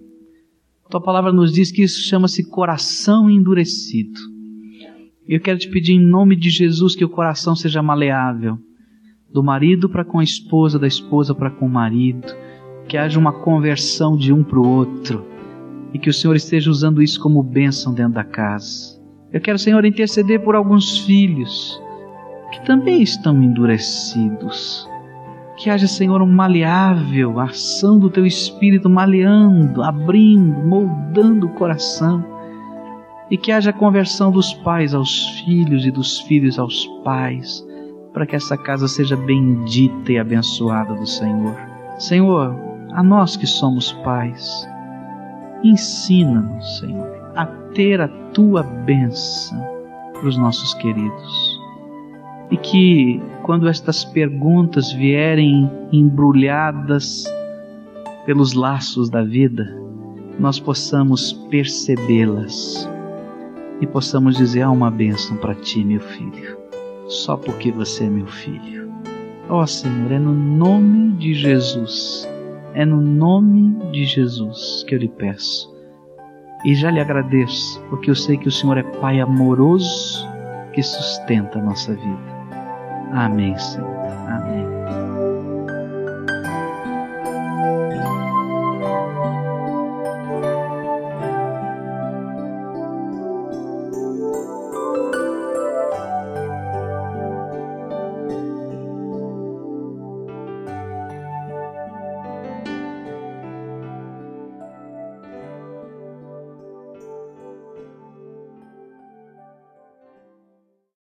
Tua 0.90 1.00
palavra 1.00 1.32
nos 1.32 1.52
diz 1.52 1.72
que 1.72 1.82
isso 1.82 2.06
chama-se 2.06 2.48
coração 2.48 3.30
endurecido. 3.30 4.20
Eu 5.26 5.40
quero 5.40 5.58
te 5.58 5.68
pedir 5.70 5.94
em 5.94 6.04
nome 6.04 6.36
de 6.36 6.50
Jesus 6.50 6.94
que 6.94 7.04
o 7.04 7.08
coração 7.08 7.56
seja 7.56 7.82
maleável, 7.82 8.58
do 9.32 9.42
marido 9.42 9.88
para 9.88 10.04
com 10.04 10.18
a 10.18 10.24
esposa, 10.24 10.78
da 10.78 10.86
esposa 10.86 11.34
para 11.34 11.50
com 11.50 11.66
o 11.66 11.70
marido, 11.70 12.28
que 12.86 12.98
haja 12.98 13.18
uma 13.18 13.32
conversão 13.32 14.16
de 14.16 14.32
um 14.32 14.44
para 14.44 14.60
o 14.60 14.68
outro 14.68 15.26
e 15.94 15.98
que 15.98 16.10
o 16.10 16.12
Senhor 16.12 16.36
esteja 16.36 16.70
usando 16.70 17.02
isso 17.02 17.18
como 17.18 17.42
bênção 17.42 17.94
dentro 17.94 18.14
da 18.14 18.24
casa. 18.24 18.93
Eu 19.34 19.40
quero, 19.40 19.58
Senhor, 19.58 19.84
interceder 19.84 20.40
por 20.40 20.54
alguns 20.54 21.00
filhos 21.00 21.82
que 22.52 22.64
também 22.64 23.02
estão 23.02 23.42
endurecidos. 23.42 24.88
Que 25.56 25.68
haja, 25.68 25.88
Senhor, 25.88 26.22
um 26.22 26.26
maleável 26.26 27.40
ação 27.40 27.98
do 27.98 28.08
teu 28.08 28.24
espírito 28.24 28.88
maleando, 28.88 29.82
abrindo, 29.82 30.56
moldando 30.64 31.46
o 31.46 31.52
coração. 31.54 32.24
E 33.28 33.36
que 33.36 33.50
haja 33.50 33.72
conversão 33.72 34.30
dos 34.30 34.54
pais 34.54 34.94
aos 34.94 35.26
filhos 35.40 35.84
e 35.84 35.90
dos 35.90 36.20
filhos 36.20 36.56
aos 36.56 36.86
pais, 37.02 37.66
para 38.12 38.26
que 38.26 38.36
essa 38.36 38.56
casa 38.56 38.86
seja 38.86 39.16
bendita 39.16 40.12
e 40.12 40.18
abençoada 40.18 40.94
do 40.94 41.06
Senhor. 41.06 41.56
Senhor, 41.98 42.56
a 42.92 43.02
nós 43.02 43.36
que 43.36 43.48
somos 43.48 43.92
pais, 44.04 44.64
ensina-nos, 45.64 46.78
Senhor, 46.78 47.23
a 47.34 47.46
ter 47.74 48.00
a 48.00 48.08
tua 48.32 48.62
bênção 48.62 49.58
para 50.12 50.28
os 50.28 50.36
nossos 50.36 50.74
queridos. 50.74 51.60
E 52.50 52.56
que 52.56 53.22
quando 53.42 53.68
estas 53.68 54.04
perguntas 54.04 54.92
vierem 54.92 55.70
embrulhadas 55.92 57.24
pelos 58.24 58.54
laços 58.54 59.10
da 59.10 59.22
vida, 59.22 59.64
nós 60.38 60.58
possamos 60.60 61.32
percebê-las 61.50 62.88
e 63.80 63.86
possamos 63.86 64.36
dizer: 64.36 64.62
há 64.62 64.70
uma 64.70 64.90
bênção 64.90 65.36
para 65.36 65.54
ti, 65.54 65.84
meu 65.84 66.00
filho, 66.00 66.58
só 67.08 67.36
porque 67.36 67.72
você 67.72 68.04
é 68.04 68.10
meu 68.10 68.26
filho. 68.26 68.92
Ó 69.48 69.62
oh, 69.62 69.66
Senhor, 69.66 70.10
é 70.10 70.18
no 70.18 70.32
nome 70.32 71.12
de 71.12 71.34
Jesus, 71.34 72.28
é 72.72 72.84
no 72.84 73.00
nome 73.00 73.74
de 73.90 74.04
Jesus 74.04 74.84
que 74.86 74.94
eu 74.94 74.98
lhe 74.98 75.08
peço 75.08 75.73
e 76.64 76.74
já 76.74 76.90
lhe 76.90 77.00
agradeço, 77.00 77.82
porque 77.90 78.10
eu 78.10 78.14
sei 78.14 78.36
que 78.36 78.48
o 78.48 78.52
Senhor 78.52 78.78
é 78.78 78.82
Pai 78.82 79.20
amoroso 79.20 80.26
que 80.72 80.82
sustenta 80.82 81.58
a 81.58 81.62
nossa 81.62 81.94
vida. 81.94 82.34
Amém, 83.12 83.56
Senhor. 83.58 83.94
Amém. 84.28 84.73